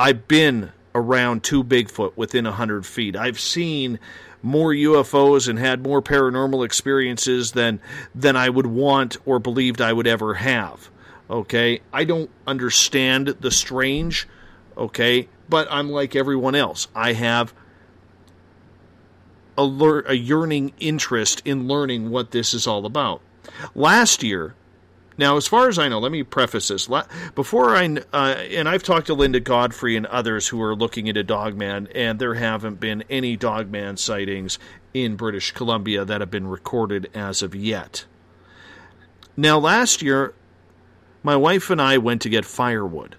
[0.01, 3.15] I've been around two Bigfoot within 100 feet.
[3.15, 4.01] I've seen
[4.43, 7.81] more UFOs and had more paranormal experiences than
[8.17, 10.91] than I would want or believed I would ever have.
[11.31, 11.81] Okay?
[11.93, 14.27] I don't understand the strange,
[14.77, 15.29] okay?
[15.49, 16.89] But I'm like everyone else.
[16.97, 17.55] I have
[19.59, 23.21] a, a yearning interest in learning what this is all about.
[23.75, 24.55] Last year,
[25.19, 26.89] now as far as I know, let me preface this.
[27.35, 31.23] Before I, uh, and I've talked to Linda Godfrey and others who are looking into
[31.23, 34.59] Dogman, and there haven't been any Dogman sightings
[34.95, 38.05] in British Columbia that have been recorded as of yet.
[39.37, 40.35] Now, last year,
[41.23, 43.17] my wife and I went to get firewood,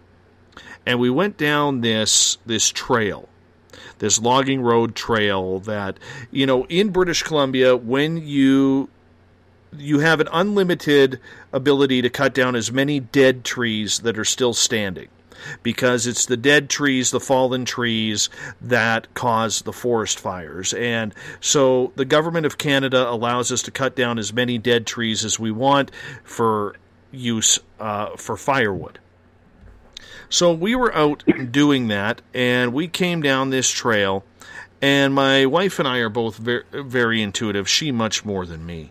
[0.86, 3.30] and we went down this this trail
[4.00, 5.98] this logging road trail that
[6.32, 8.90] you know in British Columbia when you
[9.78, 11.20] you have an unlimited
[11.52, 15.08] ability to cut down as many dead trees that are still standing
[15.62, 18.30] because it's the dead trees, the fallen trees
[18.62, 20.74] that cause the forest fires.
[20.74, 25.26] And so the government of Canada allows us to cut down as many dead trees
[25.26, 25.92] as we want
[26.24, 26.76] for
[27.12, 29.00] use uh, for firewood.
[30.34, 34.24] So we were out doing that, and we came down this trail.
[34.82, 37.70] And my wife and I are both very, very intuitive.
[37.70, 38.90] She much more than me.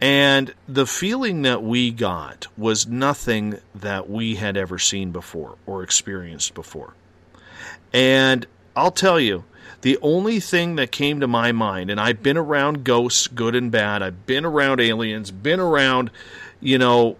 [0.00, 5.82] And the feeling that we got was nothing that we had ever seen before or
[5.82, 6.94] experienced before.
[7.92, 9.42] And I'll tell you,
[9.80, 13.72] the only thing that came to my mind, and I've been around ghosts, good and
[13.72, 16.12] bad, I've been around aliens, been around,
[16.60, 17.16] you know,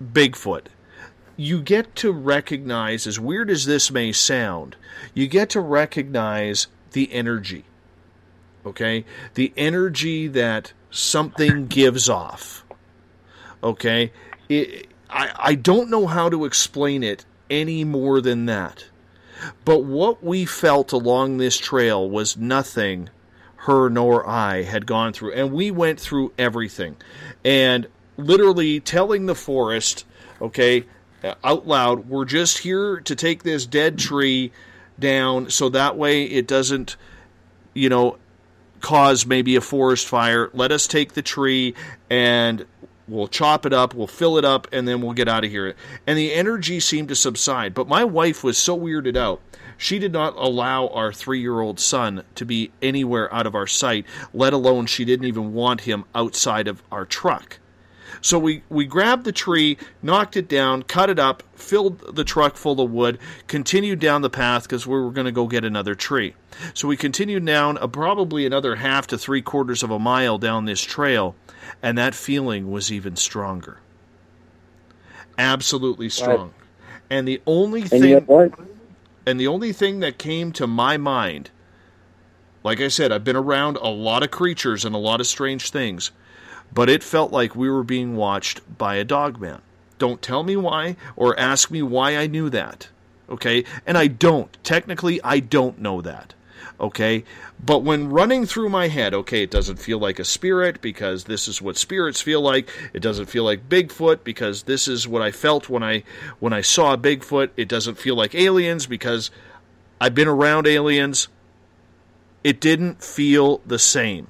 [0.00, 0.66] Bigfoot.
[1.38, 4.74] You get to recognize, as weird as this may sound,
[5.14, 7.64] you get to recognize the energy.
[8.66, 9.04] Okay?
[9.34, 12.64] The energy that something gives off.
[13.62, 14.12] Okay?
[14.48, 18.86] It, I, I don't know how to explain it any more than that.
[19.64, 23.10] But what we felt along this trail was nothing
[23.58, 25.34] her nor I had gone through.
[25.34, 26.96] And we went through everything.
[27.44, 27.86] And
[28.16, 30.04] literally telling the forest,
[30.42, 30.84] okay,
[31.22, 34.52] Uh, out loud, we're just here to take this dead tree
[34.98, 36.96] down so that way it doesn't,
[37.74, 38.16] you know,
[38.80, 40.50] cause maybe a forest fire.
[40.52, 41.74] Let us take the tree
[42.08, 42.64] and
[43.08, 45.74] we'll chop it up, we'll fill it up, and then we'll get out of here.
[46.06, 47.74] And the energy seemed to subside.
[47.74, 49.40] But my wife was so weirded out.
[49.76, 53.66] She did not allow our three year old son to be anywhere out of our
[53.66, 57.58] sight, let alone she didn't even want him outside of our truck.
[58.20, 62.56] So we, we grabbed the tree, knocked it down, cut it up, filled the truck
[62.56, 65.94] full of wood, continued down the path because we were going to go get another
[65.94, 66.34] tree.
[66.74, 70.64] So we continued down a, probably another half to three quarters of a mile down
[70.64, 71.36] this trail,
[71.82, 73.80] and that feeling was even stronger.
[75.38, 76.54] Absolutely strong.
[77.10, 78.52] And the only And thing you know what?
[79.26, 81.50] and the only thing that came to my mind,
[82.64, 85.70] like I said, I've been around a lot of creatures and a lot of strange
[85.70, 86.10] things,
[86.72, 89.62] but it felt like we were being watched by a dogman.
[89.98, 92.88] Don't tell me why or ask me why I knew that.
[93.28, 93.64] Okay?
[93.86, 94.56] And I don't.
[94.62, 96.34] Technically, I don't know that.
[96.80, 97.24] Okay?
[97.64, 101.48] But when running through my head, okay, it doesn't feel like a spirit because this
[101.48, 102.70] is what spirits feel like.
[102.92, 106.04] It doesn't feel like Bigfoot because this is what I felt when I
[106.38, 107.50] when I saw Bigfoot.
[107.56, 109.30] It doesn't feel like aliens because
[110.00, 111.28] I've been around aliens.
[112.44, 114.28] It didn't feel the same.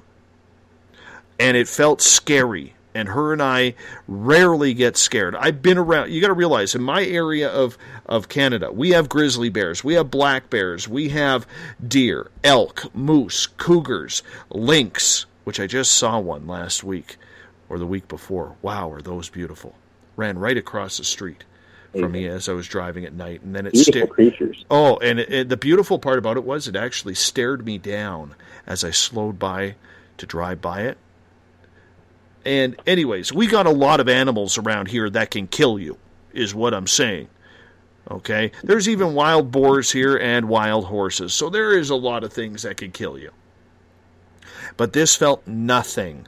[1.39, 2.73] And it felt scary.
[2.95, 3.75] And her and I
[4.07, 5.35] rarely get scared.
[5.35, 6.11] I've been around.
[6.11, 7.77] You got to realize, in my area of
[8.07, 11.45] of Canada, we have grizzly bears, we have black bears, we have
[11.87, 17.17] deer, elk, moose, cougars, lynx, which I just saw one last week
[17.69, 18.55] or the week before.
[18.63, 19.75] Wow, are those beautiful?
[20.15, 21.43] Ran right across the street
[21.91, 24.09] from me as I was driving at night, and then it stared.
[24.09, 24.65] creatures.
[24.71, 28.33] Oh, and it, it- the beautiful part about it was it actually stared me down
[28.65, 29.75] as I slowed by
[30.17, 30.97] to drive by it.
[32.45, 35.97] And, anyways, we got a lot of animals around here that can kill you,
[36.33, 37.27] is what I'm saying.
[38.09, 38.51] Okay?
[38.63, 42.63] There's even wild boars here and wild horses, so there is a lot of things
[42.63, 43.31] that can kill you.
[44.77, 46.27] But this felt nothing,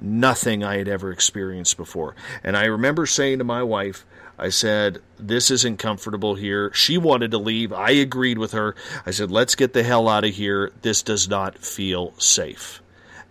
[0.00, 2.14] nothing I had ever experienced before.
[2.42, 4.06] And I remember saying to my wife,
[4.38, 6.72] I said, This isn't comfortable here.
[6.72, 7.72] She wanted to leave.
[7.72, 8.74] I agreed with her.
[9.06, 10.72] I said, Let's get the hell out of here.
[10.82, 12.82] This does not feel safe.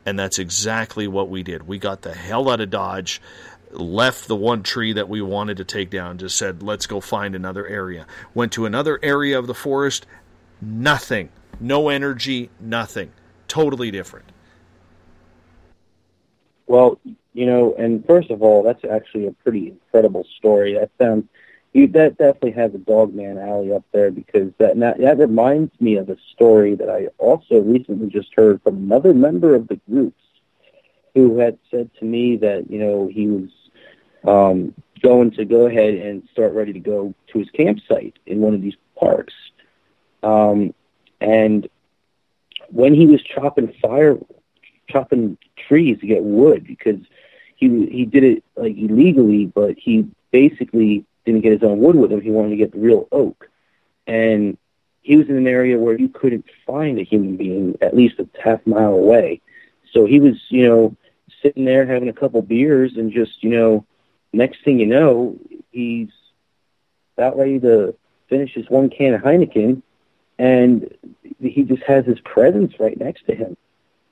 [0.05, 1.67] And that's exactly what we did.
[1.67, 3.21] We got the hell out of Dodge,
[3.71, 7.35] left the one tree that we wanted to take down, just said, let's go find
[7.35, 8.05] another area.
[8.33, 10.05] Went to another area of the forest,
[10.61, 11.29] nothing.
[11.59, 13.11] No energy, nothing.
[13.47, 14.25] Totally different.
[16.67, 16.99] Well,
[17.33, 20.73] you know, and first of all, that's actually a pretty incredible story.
[20.73, 21.27] That sounds
[21.73, 26.09] that definitely has a Dogman alley up there because that that, that reminds me of
[26.09, 30.21] a story that I also recently just heard from another member of the groups
[31.15, 33.49] who had said to me that you know he was
[34.23, 38.53] um, going to go ahead and start ready to go to his campsite in one
[38.53, 39.33] of these parks,
[40.21, 40.75] um,
[41.19, 41.67] and
[42.69, 44.17] when he was chopping fire,
[44.89, 46.99] chopping trees to get wood because
[47.55, 52.11] he he did it like illegally, but he basically didn't get his own wood with
[52.11, 52.21] him.
[52.21, 53.49] He wanted to get the real oak,
[54.07, 54.57] and
[55.01, 58.27] he was in an area where you couldn't find a human being at least a
[58.41, 59.41] half mile away.
[59.91, 60.95] So he was, you know,
[61.41, 63.85] sitting there having a couple beers, and just, you know,
[64.31, 65.37] next thing you know,
[65.71, 66.09] he's
[67.17, 67.95] about ready to
[68.27, 69.81] finish his one can of Heineken,
[70.39, 70.93] and
[71.39, 73.55] he just has his presence right next to him,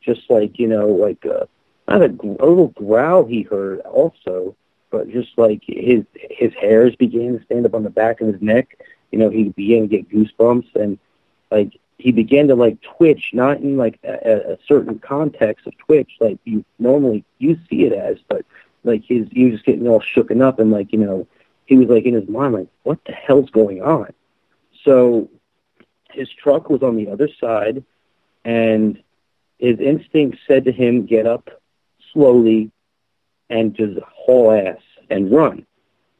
[0.01, 1.45] just like you know, like uh,
[1.87, 4.55] not a, a little growl he heard also,
[4.91, 8.41] but just like his his hairs began to stand up on the back of his
[8.41, 8.77] neck.
[9.11, 10.99] You know, he began to get goosebumps, and
[11.49, 16.11] like he began to like twitch, not in like a, a certain context of twitch,
[16.19, 18.45] like you normally you see it as, but
[18.83, 21.27] like his he was just getting all shooken up, and like you know,
[21.65, 24.13] he was like in his mind, like what the hell's going on?
[24.83, 25.29] So
[26.11, 27.83] his truck was on the other side,
[28.43, 29.01] and
[29.57, 31.49] his instinct said to him, "Get up
[32.13, 32.71] slowly
[33.51, 35.65] and just haul ass and run."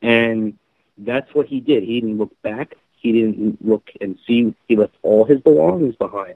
[0.01, 0.57] And
[0.97, 1.83] that's what he did.
[1.83, 2.75] He didn't look back.
[2.97, 4.53] He didn't look and see.
[4.67, 6.35] He left all his belongings behind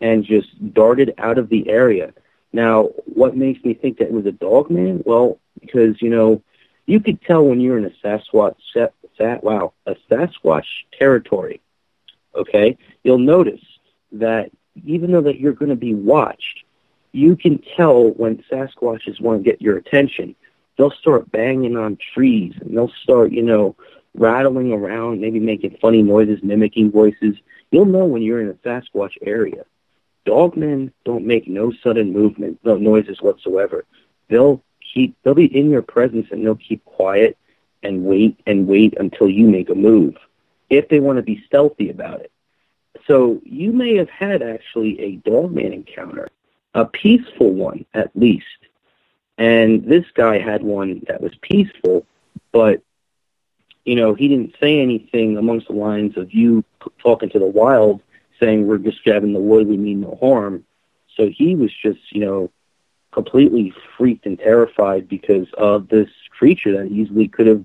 [0.00, 2.12] and just darted out of the area.
[2.52, 5.02] Now, what makes me think that it was a dog man?
[5.04, 6.42] Well, because you know,
[6.86, 8.88] you could tell when you're in a Sasquatch, sa-
[9.18, 10.66] sa- wow, a Sasquatch
[10.98, 11.60] territory.
[12.34, 13.64] Okay, you'll notice
[14.12, 14.50] that
[14.84, 16.64] even though that you're going to be watched,
[17.12, 20.34] you can tell when Sasquatches want to get your attention.
[20.76, 23.76] They'll start banging on trees and they'll start, you know,
[24.14, 27.36] rattling around, maybe making funny noises, mimicking voices.
[27.70, 29.64] You'll know when you're in a Sasquatch area.
[30.26, 33.84] Dogmen don't make no sudden movement, no noises whatsoever.
[34.28, 34.62] They'll
[34.92, 37.38] keep, they'll be in your presence and they'll keep quiet
[37.82, 40.16] and wait and wait until you make a move
[40.68, 42.32] if they want to be stealthy about it.
[43.06, 46.28] So you may have had actually a dogman encounter,
[46.76, 48.44] a peaceful one at least.
[49.38, 52.06] And this guy had one that was peaceful,
[52.52, 52.82] but
[53.84, 56.64] you know, he didn't say anything amongst the lines of you
[56.98, 58.02] talking to the wild,
[58.38, 60.64] saying we're just grabbing the wood, we mean no harm.
[61.16, 62.50] So he was just, you know,
[63.12, 67.64] completely freaked and terrified because of this creature that easily could have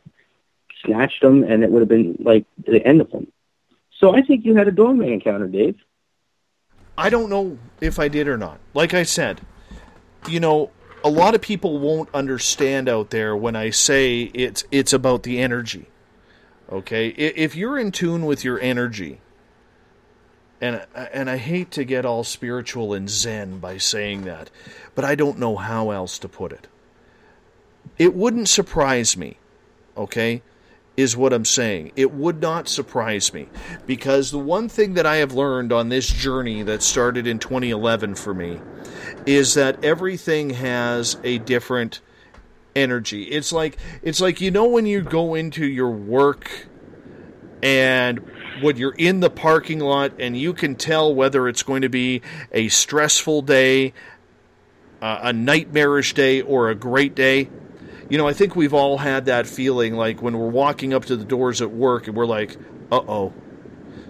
[0.85, 3.27] snatched him, and it would have been like the end of him.
[3.99, 5.75] So I think you had a dogman encounter, Dave.
[7.01, 8.59] I don't know if I did or not.
[8.75, 9.41] Like I said,
[10.29, 10.69] you know,
[11.03, 15.39] a lot of people won't understand out there when I say it's it's about the
[15.39, 15.87] energy.
[16.71, 19.19] Okay, if you're in tune with your energy,
[20.61, 24.51] and and I hate to get all spiritual and zen by saying that,
[24.93, 26.67] but I don't know how else to put it.
[27.97, 29.37] It wouldn't surprise me,
[29.97, 30.43] okay,
[31.01, 31.91] is what I'm saying.
[31.95, 33.49] It would not surprise me
[33.85, 38.15] because the one thing that I have learned on this journey that started in 2011
[38.15, 38.59] for me
[39.25, 42.01] is that everything has a different
[42.75, 43.23] energy.
[43.23, 46.67] It's like it's like you know when you go into your work
[47.61, 48.19] and
[48.61, 52.21] when you're in the parking lot and you can tell whether it's going to be
[52.51, 53.93] a stressful day,
[55.01, 57.49] uh, a nightmarish day or a great day.
[58.11, 61.15] You know, I think we've all had that feeling like when we're walking up to
[61.15, 62.57] the doors at work and we're like,
[62.91, 63.31] "Uh-oh.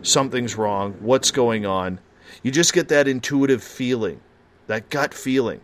[0.01, 0.95] Something's wrong.
[1.01, 1.99] What's going on?"
[2.41, 4.19] You just get that intuitive feeling,
[4.65, 5.61] that gut feeling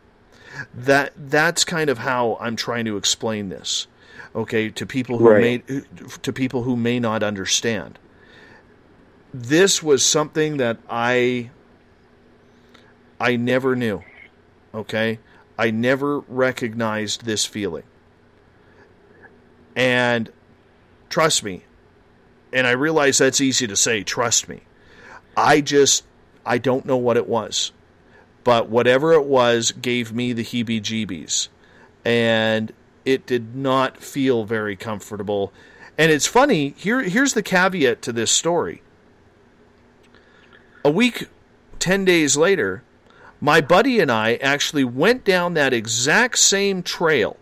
[0.75, 3.87] that that's kind of how I'm trying to explain this.
[4.35, 5.67] Okay, to people who Right.
[5.67, 5.81] may
[6.21, 7.97] to people who may not understand.
[9.33, 11.49] This was something that I
[13.19, 14.03] I never knew.
[14.75, 15.17] Okay?
[15.57, 17.81] I never recognized this feeling.
[19.77, 20.29] And
[21.07, 21.63] trust me,
[22.51, 24.63] and I realize that's easy to say, trust me.
[25.37, 26.03] I just
[26.45, 27.71] I don't know what it was
[28.47, 31.49] but whatever it was gave me the heebie jeebies.
[32.05, 32.71] And
[33.03, 35.51] it did not feel very comfortable.
[35.97, 38.81] And it's funny, here here's the caveat to this story.
[40.85, 41.27] A week,
[41.79, 42.83] 10 days later,
[43.41, 47.35] my buddy and I actually went down that exact same trail.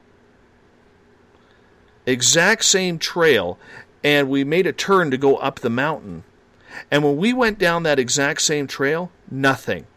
[2.06, 3.58] Exact same trail,
[4.04, 6.24] and we made a turn to go up the mountain.
[6.92, 9.88] And when we went down that exact same trail, nothing.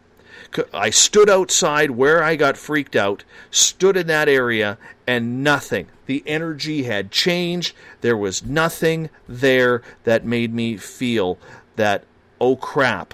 [0.73, 5.87] I stood outside where I got freaked out, stood in that area, and nothing.
[6.07, 7.75] The energy had changed.
[8.01, 11.37] There was nothing there that made me feel
[11.75, 12.03] that,
[12.41, 13.13] oh crap,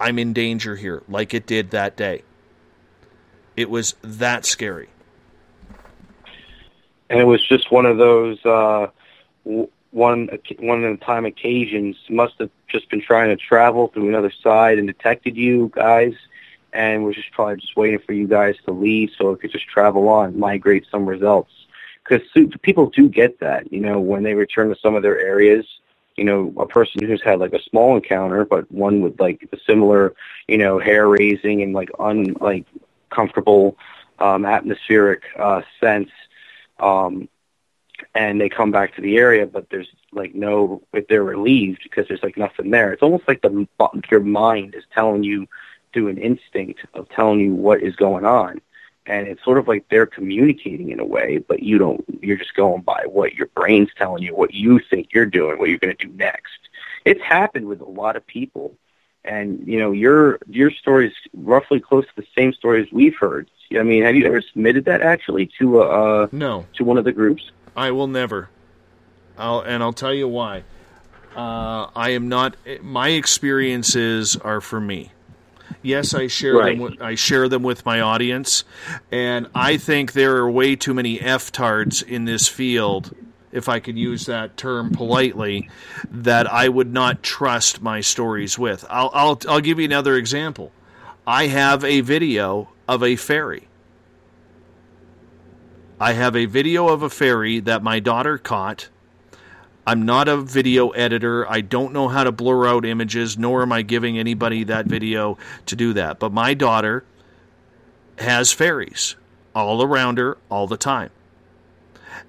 [0.00, 2.22] I'm in danger here, like it did that day.
[3.54, 4.88] It was that scary.
[7.12, 8.86] And it was just one of those uh,
[9.44, 11.94] one one of the time occasions.
[12.08, 16.14] Must have just been trying to travel through another side and detected you guys,
[16.72, 19.68] and was just probably just waiting for you guys to leave so it could just
[19.68, 21.50] travel on, migrate somewhere else.
[22.02, 22.26] Because
[22.62, 25.66] people do get that, you know, when they return to some of their areas.
[26.16, 29.56] You know, a person who's had like a small encounter, but one with like a
[29.66, 30.14] similar,
[30.46, 32.66] you know, hair raising and like un like
[33.10, 33.76] comfortable
[34.18, 36.10] um, atmospheric uh, sense
[36.82, 37.28] um,
[38.14, 42.08] and they come back to the area, but there's like no, if they're relieved because
[42.08, 42.92] there's like nothing there.
[42.92, 43.66] It's almost like the
[44.10, 45.46] your mind is telling you
[45.92, 48.60] through an instinct of telling you what is going on,
[49.06, 52.04] and it's sort of like they're communicating in a way, but you don't.
[52.20, 55.68] You're just going by what your brain's telling you, what you think you're doing, what
[55.68, 56.58] you're going to do next.
[57.04, 58.76] It's happened with a lot of people,
[59.24, 63.16] and you know your your story is roughly close to the same story as we've
[63.16, 63.48] heard.
[63.78, 67.04] I mean, have you ever submitted that actually to a uh, no to one of
[67.04, 67.50] the groups?
[67.76, 68.50] I will never.
[69.38, 70.64] I'll and I'll tell you why.
[71.34, 72.56] Uh, I am not.
[72.82, 75.12] My experiences are for me.
[75.80, 76.76] Yes, I share Right.
[76.76, 76.80] them.
[76.80, 78.64] With, I share them with my audience,
[79.10, 83.16] and I think there are way too many f tards in this field,
[83.52, 85.68] if I could use that term politely,
[86.10, 88.84] that I would not trust my stories with.
[88.90, 90.72] I'll I'll I'll give you another example.
[91.26, 93.68] I have a video of a ferry.
[96.00, 98.88] I have a video of a ferry that my daughter caught.
[99.86, 101.48] I'm not a video editor.
[101.48, 105.38] I don't know how to blur out images, nor am I giving anybody that video
[105.66, 106.18] to do that.
[106.18, 107.04] But my daughter
[108.18, 109.16] has fairies
[109.54, 111.10] all around her all the time.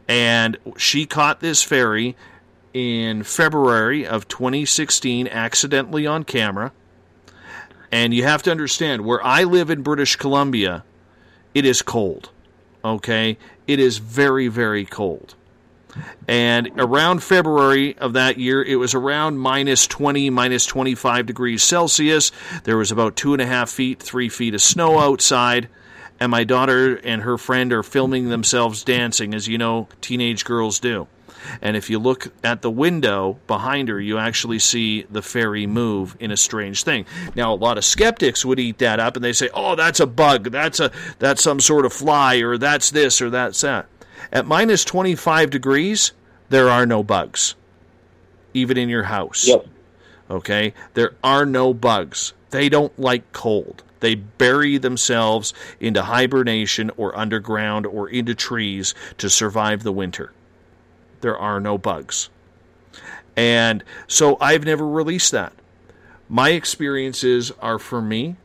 [0.08, 2.16] And she caught this ferry
[2.74, 6.72] in February of 2016 accidentally on camera.
[7.92, 10.84] And you have to understand where I live in British Columbia,
[11.54, 12.32] it is cold.
[12.84, 13.38] Okay?
[13.68, 15.36] It is very, very cold.
[16.28, 22.32] And around February of that year, it was around minus 20, minus 25 degrees Celsius.
[22.64, 25.70] There was about two and a half feet, three feet of snow outside.
[26.24, 30.80] And my daughter and her friend are filming themselves dancing, as you know, teenage girls
[30.80, 31.08] do.
[31.61, 36.16] And if you look at the window behind her, you actually see the fairy move
[36.22, 37.06] in a strange thing.
[37.35, 40.08] Now, a lot of skeptics would eat that up and they say, "Oh, that's a
[40.08, 40.50] bug.
[40.52, 43.88] That's a that's some sort of fly, or that's this, or that's that."
[44.32, 46.14] At minus 25 degrees,
[46.48, 47.56] there are no bugs,
[48.53, 49.45] even in your house.
[49.45, 49.68] Yep.
[50.32, 50.74] Okay?
[50.93, 52.32] There are no bugs.
[52.52, 53.84] They don't like cold.
[54.04, 60.34] They bury themselves into hibernation or underground or into trees to survive the winter.
[61.22, 62.30] There are no bugs.
[63.38, 65.54] And so I've never released that.
[66.28, 68.36] My experiences are for me,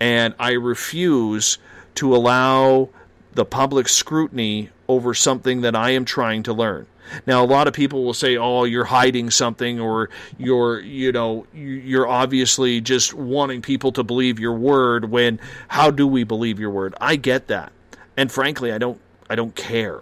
[0.00, 1.58] and I refuse
[1.96, 2.88] to allow
[3.34, 6.86] the public scrutiny over something that I am trying to learn.
[7.26, 11.46] Now, a lot of people will say, "Oh, you're hiding something, or you're, you know,
[11.54, 16.70] you're obviously just wanting people to believe your word." When how do we believe your
[16.70, 16.94] word?
[17.00, 17.72] I get that,
[18.16, 20.00] and frankly, I don't, I don't care.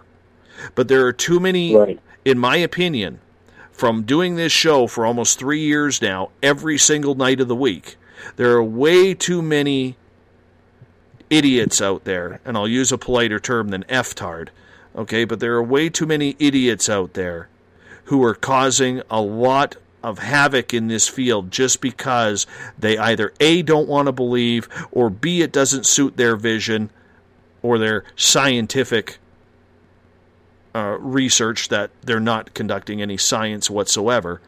[0.75, 1.73] But there are too many,
[2.25, 3.21] in my opinion,
[3.71, 7.97] from doing this show for almost three years now, every single night of the week.
[8.37, 9.97] There are way too many
[11.31, 14.51] idiots out there, and I'll use a politer term than F-tard,
[14.99, 15.25] okay?
[15.25, 17.49] But there are way too many idiots out there
[18.05, 22.47] who are causing a lot of havoc in this field just because
[22.79, 26.91] they either A, don't want to believe, or B, it doesn't suit their vision
[27.63, 29.19] or their scientific
[30.75, 34.41] uh, research that they're not conducting any science whatsoever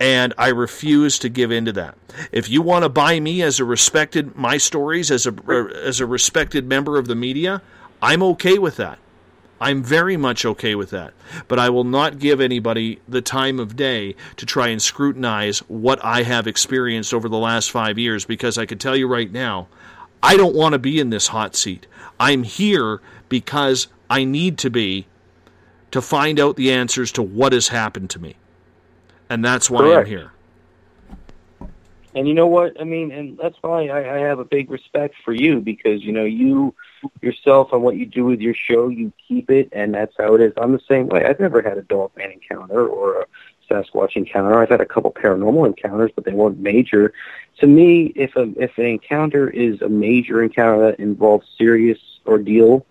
[0.00, 1.96] and I refuse to give in to that.
[2.30, 5.34] If you want to buy me as a respected my stories as a
[5.84, 7.62] as a respected member of the media,
[8.00, 8.98] I'm okay with that.
[9.60, 11.14] I'm very much okay with that.
[11.48, 16.02] But I will not give anybody the time of day to try and scrutinize what
[16.04, 19.68] I have experienced over the last 5 years because I can tell you right now,
[20.22, 21.86] I don't want to be in this hot seat.
[22.20, 25.06] I'm here because I need to be
[25.90, 28.36] to find out the answers to what has happened to me
[29.30, 30.06] and that's why Correct.
[30.06, 30.32] I'm here.
[32.14, 32.80] And you know what?
[32.80, 36.12] I mean, and that's why I, I have a big respect for you because you
[36.12, 36.74] know you
[37.22, 40.40] yourself and what you do with your show, you keep it, and that's how it
[40.40, 40.52] is.
[40.56, 41.24] I'm the same way.
[41.24, 43.26] I've never had a dog man encounter or a
[43.68, 44.58] Sasquatch encounter.
[44.58, 47.12] I've had a couple paranormal encounters, but they weren't major.
[47.60, 52.86] To me, if a if an encounter is a major encounter that involves serious ordeal,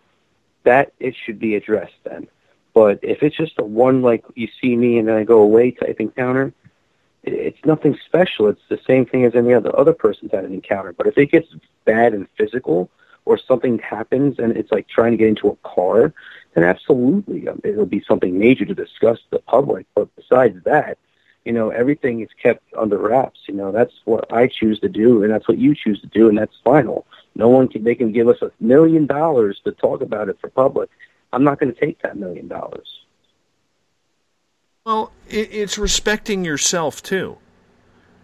[0.64, 2.28] that it should be addressed then.
[2.74, 5.72] But if it's just a one like you see me and then I go away
[5.72, 6.54] type encounter,
[7.24, 8.48] it- it's nothing special.
[8.48, 10.94] It's the same thing as any other other person's had an encounter.
[10.94, 11.48] But if it gets
[11.86, 12.90] bad and physical,
[13.28, 16.14] or something happens and it's like trying to get into a car,
[16.54, 19.86] then absolutely um, it'll be something major to discuss to the public.
[19.96, 20.98] But besides that,
[21.44, 23.42] you know, everything is kept under wraps.
[23.48, 26.30] You know, that's what I choose to do, and that's what you choose to do,
[26.30, 27.06] and that's final.
[27.36, 30.50] No one can they can give us a million dollars to talk about it for
[30.50, 30.90] public.
[31.32, 32.88] I'm not going to take that million dollars.
[34.86, 37.38] Well, it, it's respecting yourself too,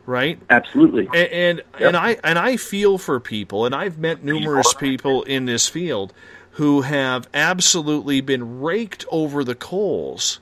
[0.05, 0.39] right?
[0.49, 1.07] Absolutely.
[1.13, 5.45] And and, and I and I feel for people, and I've met numerous people in
[5.45, 6.13] this field
[6.51, 10.39] who have absolutely been raked over the coals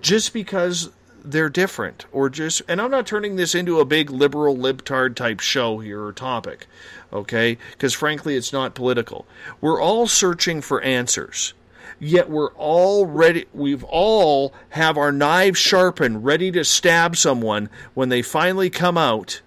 [0.00, 0.90] just because
[1.22, 5.40] they're different or just and I'm not turning this into a big liberal libtard type
[5.40, 6.66] show here or topic
[7.12, 7.58] okay?
[7.72, 9.26] Because frankly it's not political.
[9.60, 11.52] We're all searching for answers
[12.00, 18.08] yet we're all ready we've all have our knives sharpened ready to stab someone when
[18.08, 19.40] they finally come out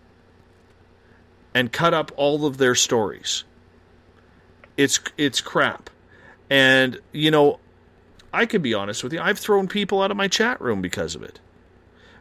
[1.54, 3.44] and cut up all of their stories.
[4.78, 5.90] It's it's crap.
[6.50, 7.60] And you know
[8.32, 11.16] I can be honest with you I've thrown people out of my chat room because
[11.16, 11.40] of it.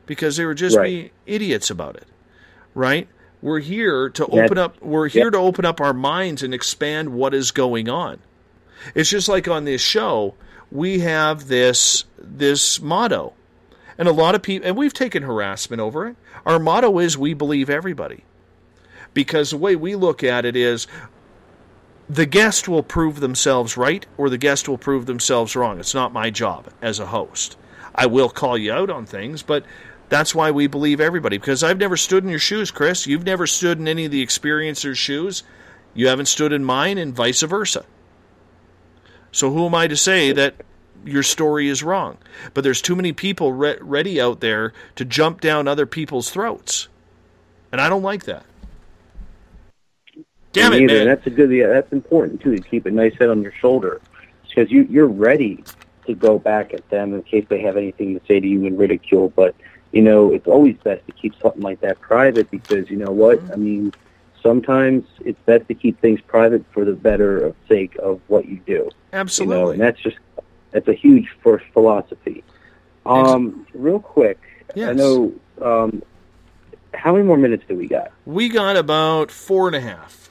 [0.07, 0.85] Because they were just Right.
[0.85, 2.07] being idiots about it
[2.75, 3.07] right?
[3.43, 7.35] We're here to open up we're here to open up our minds and expand what
[7.35, 8.19] is going on
[8.95, 10.35] it's just like on this show
[10.73, 13.35] we have this this motto.
[13.99, 16.17] And a lot of people and we've taken harassment over it.
[16.47, 18.25] Our motto is we believe everybody.
[19.15, 20.87] Because the way we look at it is
[22.09, 25.79] the guest will prove themselves right or the guest will prove themselves wrong.
[25.79, 27.57] It's not my job as a host.
[27.95, 29.65] I will call you out on things but
[30.09, 31.37] that's why we believe everybody.
[31.37, 33.07] Because i've never stood in your shoes chris.
[33.07, 35.43] You've never stood in any of the experiencers shoes.
[35.93, 37.85] You haven't stood in mine and vice versa
[39.33, 40.55] so who am I to say that
[41.05, 42.19] your story is wrong?
[42.55, 46.89] But there's too many people re- ready out there to jump down other people's throats,
[47.73, 48.45] and I don't like that.
[50.53, 51.07] Damn it, man!
[51.07, 51.51] That's a good.
[51.51, 54.01] Yeah, that's important too to keep a nice head on your shoulder,
[54.47, 55.65] because you you're ready
[56.07, 58.77] to go back at them in case they have anything to say to you in
[58.77, 59.31] ridicule.
[59.31, 59.55] But
[59.93, 63.39] you know, it's always best to keep something like that private because you know what?
[63.39, 63.53] Mm-hmm.
[63.53, 63.95] I mean,
[64.43, 68.61] sometimes it's best to keep things private for the better of sake of what you
[68.67, 68.73] do.
[68.73, 69.73] You know, Absolutely.
[69.75, 70.17] and that's just
[70.71, 72.45] that's a huge first philosophy.
[73.05, 74.41] Um, real quick,
[74.77, 75.33] I know.
[75.61, 76.03] Um,
[76.95, 78.13] how many more minutes do we got?
[78.27, 80.31] We got about four and a half.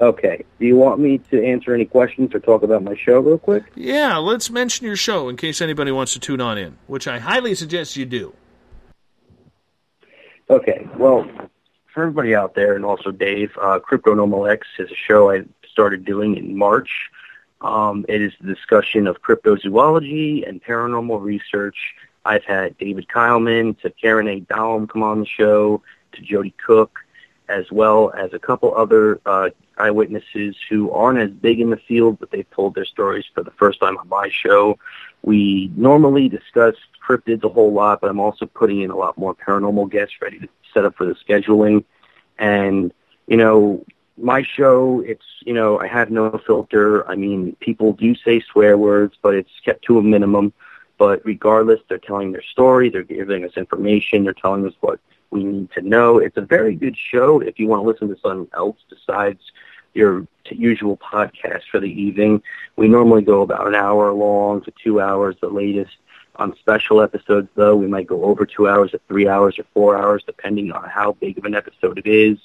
[0.00, 0.44] Okay.
[0.58, 3.64] Do you want me to answer any questions or talk about my show real quick?
[3.76, 7.20] Yeah, let's mention your show in case anybody wants to tune on in, which I
[7.20, 8.34] highly suggest you do.
[10.50, 10.88] Okay.
[10.96, 11.28] Well,
[11.92, 15.44] for everybody out there, and also Dave, uh, Crypto Normal X is a show I
[15.70, 17.10] started doing in March.
[17.60, 21.94] Um, it is the discussion of cryptozoology and paranormal research.
[22.24, 24.40] I've had David Kyleman to Karen A.
[24.40, 26.98] Dahlem come on the show, to Joedy Cook,
[27.48, 32.18] as well as a couple other uh, eyewitnesses who aren't as big in the field,
[32.18, 34.78] but they've told their stories for the first time on my show.
[35.22, 36.74] We normally discuss
[37.06, 40.38] cryptids a whole lot, but I'm also putting in a lot more paranormal guests ready
[40.40, 41.84] to set up for the scheduling.
[42.38, 42.92] And,
[43.26, 43.84] you know,
[44.16, 47.08] my show, it's, you know, I have no filter.
[47.08, 50.52] I mean, people do say swear words, but it's kept to a minimum.
[50.98, 55.00] But regardless, they're telling their story, they're giving us information, they're telling us what
[55.32, 56.18] we need to know.
[56.18, 59.40] It's a very good show if you want to listen to something else besides
[59.94, 62.42] your usual podcast for the evening.
[62.76, 65.96] We normally go about an hour long to two hours, the latest.
[66.36, 69.96] On special episodes, though, we might go over two hours or three hours or four
[69.96, 72.38] hours, depending on how big of an episode it is.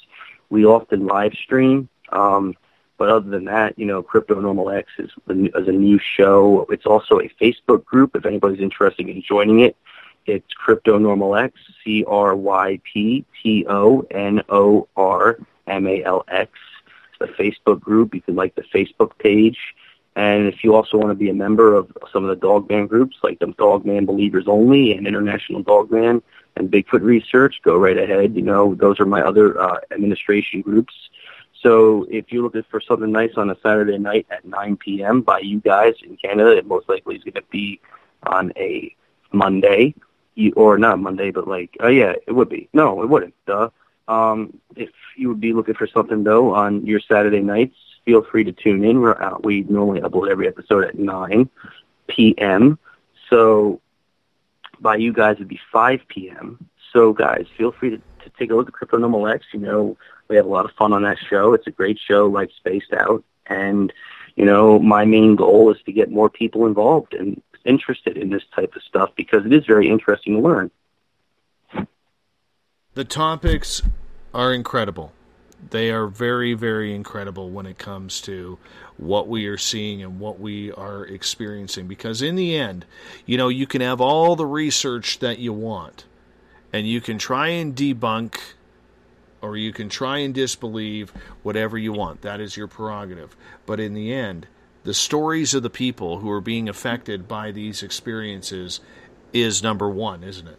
[0.49, 1.89] We often live stream.
[2.11, 2.55] Um,
[2.97, 6.65] but other than that, you know, Crypto Normal X is, is a new show.
[6.69, 9.75] It's also a Facebook group if anybody's interested in joining it.
[10.27, 16.03] It's Crypto Normal X, C R Y P T O N O R M A
[16.03, 16.51] L X.
[17.09, 18.13] It's the Facebook group.
[18.13, 19.57] You can like the Facebook page.
[20.17, 23.17] And if you also want to be a member of some of the Dogman groups,
[23.23, 26.21] like the Dogman Believers Only and International Dogman
[26.55, 28.35] and Bigfoot Research, go right ahead.
[28.35, 30.93] You know, those are my other uh, administration groups.
[31.61, 35.21] So if you're looking for something nice on a Saturday night at 9 p.m.
[35.21, 37.79] by you guys in Canada, it most likely is going to be
[38.23, 38.93] on a
[39.31, 39.93] Monday,
[40.55, 42.69] or not Monday, but like, oh yeah, it would be.
[42.73, 43.33] No, it wouldn't.
[43.45, 43.69] Duh.
[44.07, 47.75] Um, if you would be looking for something though on your Saturday nights,
[48.05, 49.01] feel free to tune in.
[49.01, 49.43] We're out.
[49.43, 51.49] We normally upload every episode at 9
[52.07, 52.79] p.m.
[53.29, 53.81] So
[54.79, 56.69] by you guys, it'd be 5 p.m.
[56.93, 59.45] So guys, feel free to, to take a look at Crypto Normal X.
[59.51, 59.97] You know,
[60.29, 61.53] we have a lot of fun on that show.
[61.53, 63.23] It's a great show, like Spaced Out.
[63.47, 63.91] And,
[64.35, 68.43] you know, my main goal is to get more people involved and interested in this
[68.55, 70.71] type of stuff because it is very interesting to learn.
[72.93, 73.83] The topics
[74.33, 75.13] are incredible.
[75.69, 78.57] They are very, very incredible when it comes to
[78.97, 81.87] what we are seeing and what we are experiencing.
[81.87, 82.85] Because in the end,
[83.25, 86.05] you know, you can have all the research that you want,
[86.71, 88.39] and you can try and debunk
[89.41, 91.11] or you can try and disbelieve
[91.43, 92.21] whatever you want.
[92.21, 93.35] That is your prerogative.
[93.65, 94.47] But in the end,
[94.87, 98.79] the stories of the people who are being affected by these experiences
[99.33, 100.57] is number one, isn't it?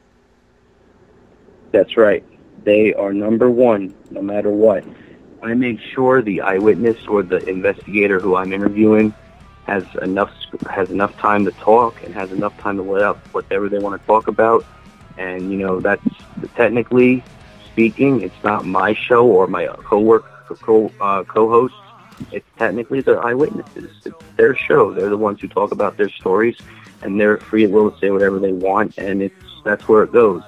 [1.73, 2.23] That's right.
[2.62, 4.84] They are number one, no matter what.
[5.42, 9.15] I make sure the eyewitness or the investigator who I'm interviewing
[9.66, 10.31] has enough
[10.68, 13.98] has enough time to talk and has enough time to let out whatever they want
[13.98, 14.62] to talk about.
[15.16, 16.05] And you know that's
[16.55, 17.24] technically
[17.73, 20.26] speaking, it's not my show or my co-work
[20.60, 21.78] co uh, co-hosts.
[22.33, 23.91] It's technically the eyewitnesses.
[24.05, 24.93] It's their show.
[24.93, 26.57] They're the ones who talk about their stories,
[27.03, 28.99] and they're free and will to say whatever they want.
[28.99, 30.43] And it's that's where it goes.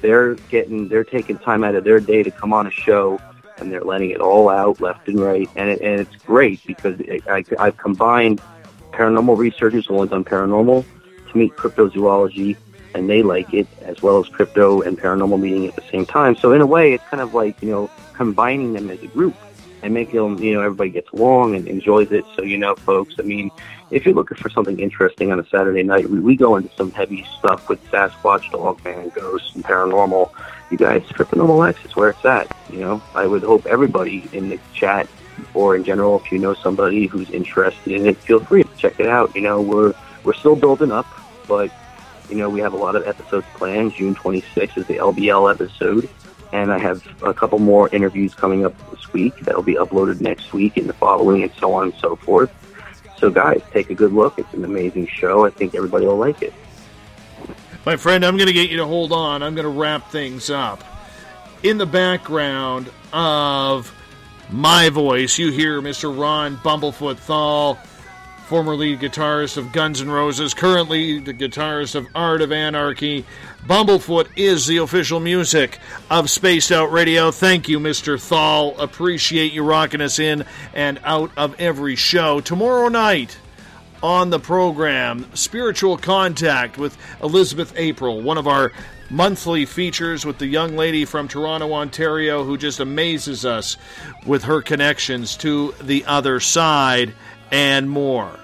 [0.00, 3.20] They're getting they're taking time out of their day to come on a show
[3.58, 6.98] and they're letting it all out left and right, and, it, and it's great because
[7.00, 8.40] it, I, I've combined
[8.92, 10.84] paranormal researchers who only done paranormal
[11.30, 12.56] to meet cryptozoology,
[12.94, 16.36] and they like it as well as crypto and paranormal meeting at the same time.
[16.36, 19.34] So in a way, it's kind of like you know combining them as a group
[19.86, 22.24] and making them you know everybody gets along and enjoys it.
[22.34, 23.50] So you know, folks, I mean,
[23.90, 26.90] if you're looking for something interesting on a Saturday night, we, we go into some
[26.90, 30.30] heavy stuff with Sasquatch, Dogman, Ghosts, and paranormal.
[30.70, 32.54] You guys, Cryptonormal X is where it's at.
[32.70, 35.08] You know, I would hope everybody in the chat
[35.54, 38.98] or in general, if you know somebody who's interested in it, feel free to check
[38.98, 39.34] it out.
[39.36, 41.06] You know, we're we're still building up,
[41.46, 41.70] but
[42.28, 43.94] you know, we have a lot of episodes planned.
[43.94, 46.08] June 26th is the LBL episode,
[46.52, 50.52] and I have a couple more interviews coming up this week that'll be uploaded next
[50.52, 52.50] week and the following, and so on and so forth.
[53.18, 54.38] So, guys, take a good look.
[54.38, 55.46] It's an amazing show.
[55.46, 56.52] I think everybody will like it.
[57.84, 59.42] My friend, I'm going to get you to hold on.
[59.42, 60.82] I'm going to wrap things up.
[61.62, 63.94] In the background of
[64.50, 66.16] my voice, you hear Mr.
[66.16, 67.78] Ron Bumblefoot Thal
[68.46, 73.24] former lead guitarist of Guns N' Roses, currently the guitarist of Art of Anarchy.
[73.66, 77.32] Bumblefoot is the official music of Spaced Out Radio.
[77.32, 78.20] Thank you, Mr.
[78.20, 78.78] Thal.
[78.78, 80.44] Appreciate you rocking us in
[80.74, 82.38] and out of every show.
[82.38, 83.36] Tomorrow night
[84.00, 88.70] on the program, Spiritual Contact with Elizabeth April, one of our
[89.10, 93.76] monthly features with the young lady from Toronto, Ontario, who just amazes us
[94.24, 97.12] with her connections to the other side
[97.50, 98.38] and more.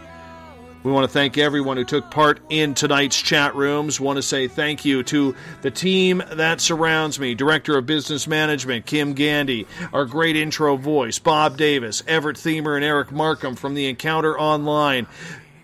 [0.82, 4.00] We want to thank everyone who took part in tonight's chat rooms.
[4.00, 8.84] Want to say thank you to the team that surrounds me Director of Business Management,
[8.84, 13.86] Kim Gandy, our great intro voice, Bob Davis, Everett Themer, and Eric Markham from the
[13.86, 15.06] Encounter Online.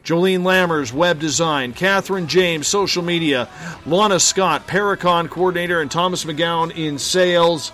[0.04, 3.48] Jolene Lammers, web design, Catherine James, social media,
[3.84, 7.72] Lana Scott, Paracon coordinator, and Thomas McGowan in sales,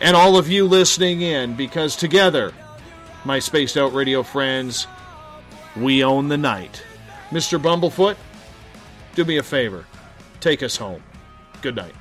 [0.00, 2.52] and all of you listening in because together,
[3.28, 4.86] my spaced out radio friends,
[5.76, 6.82] we own the night.
[7.28, 7.60] Mr.
[7.60, 8.16] Bumblefoot,
[9.14, 9.84] do me a favor.
[10.40, 11.02] Take us home.
[11.60, 11.92] Good night.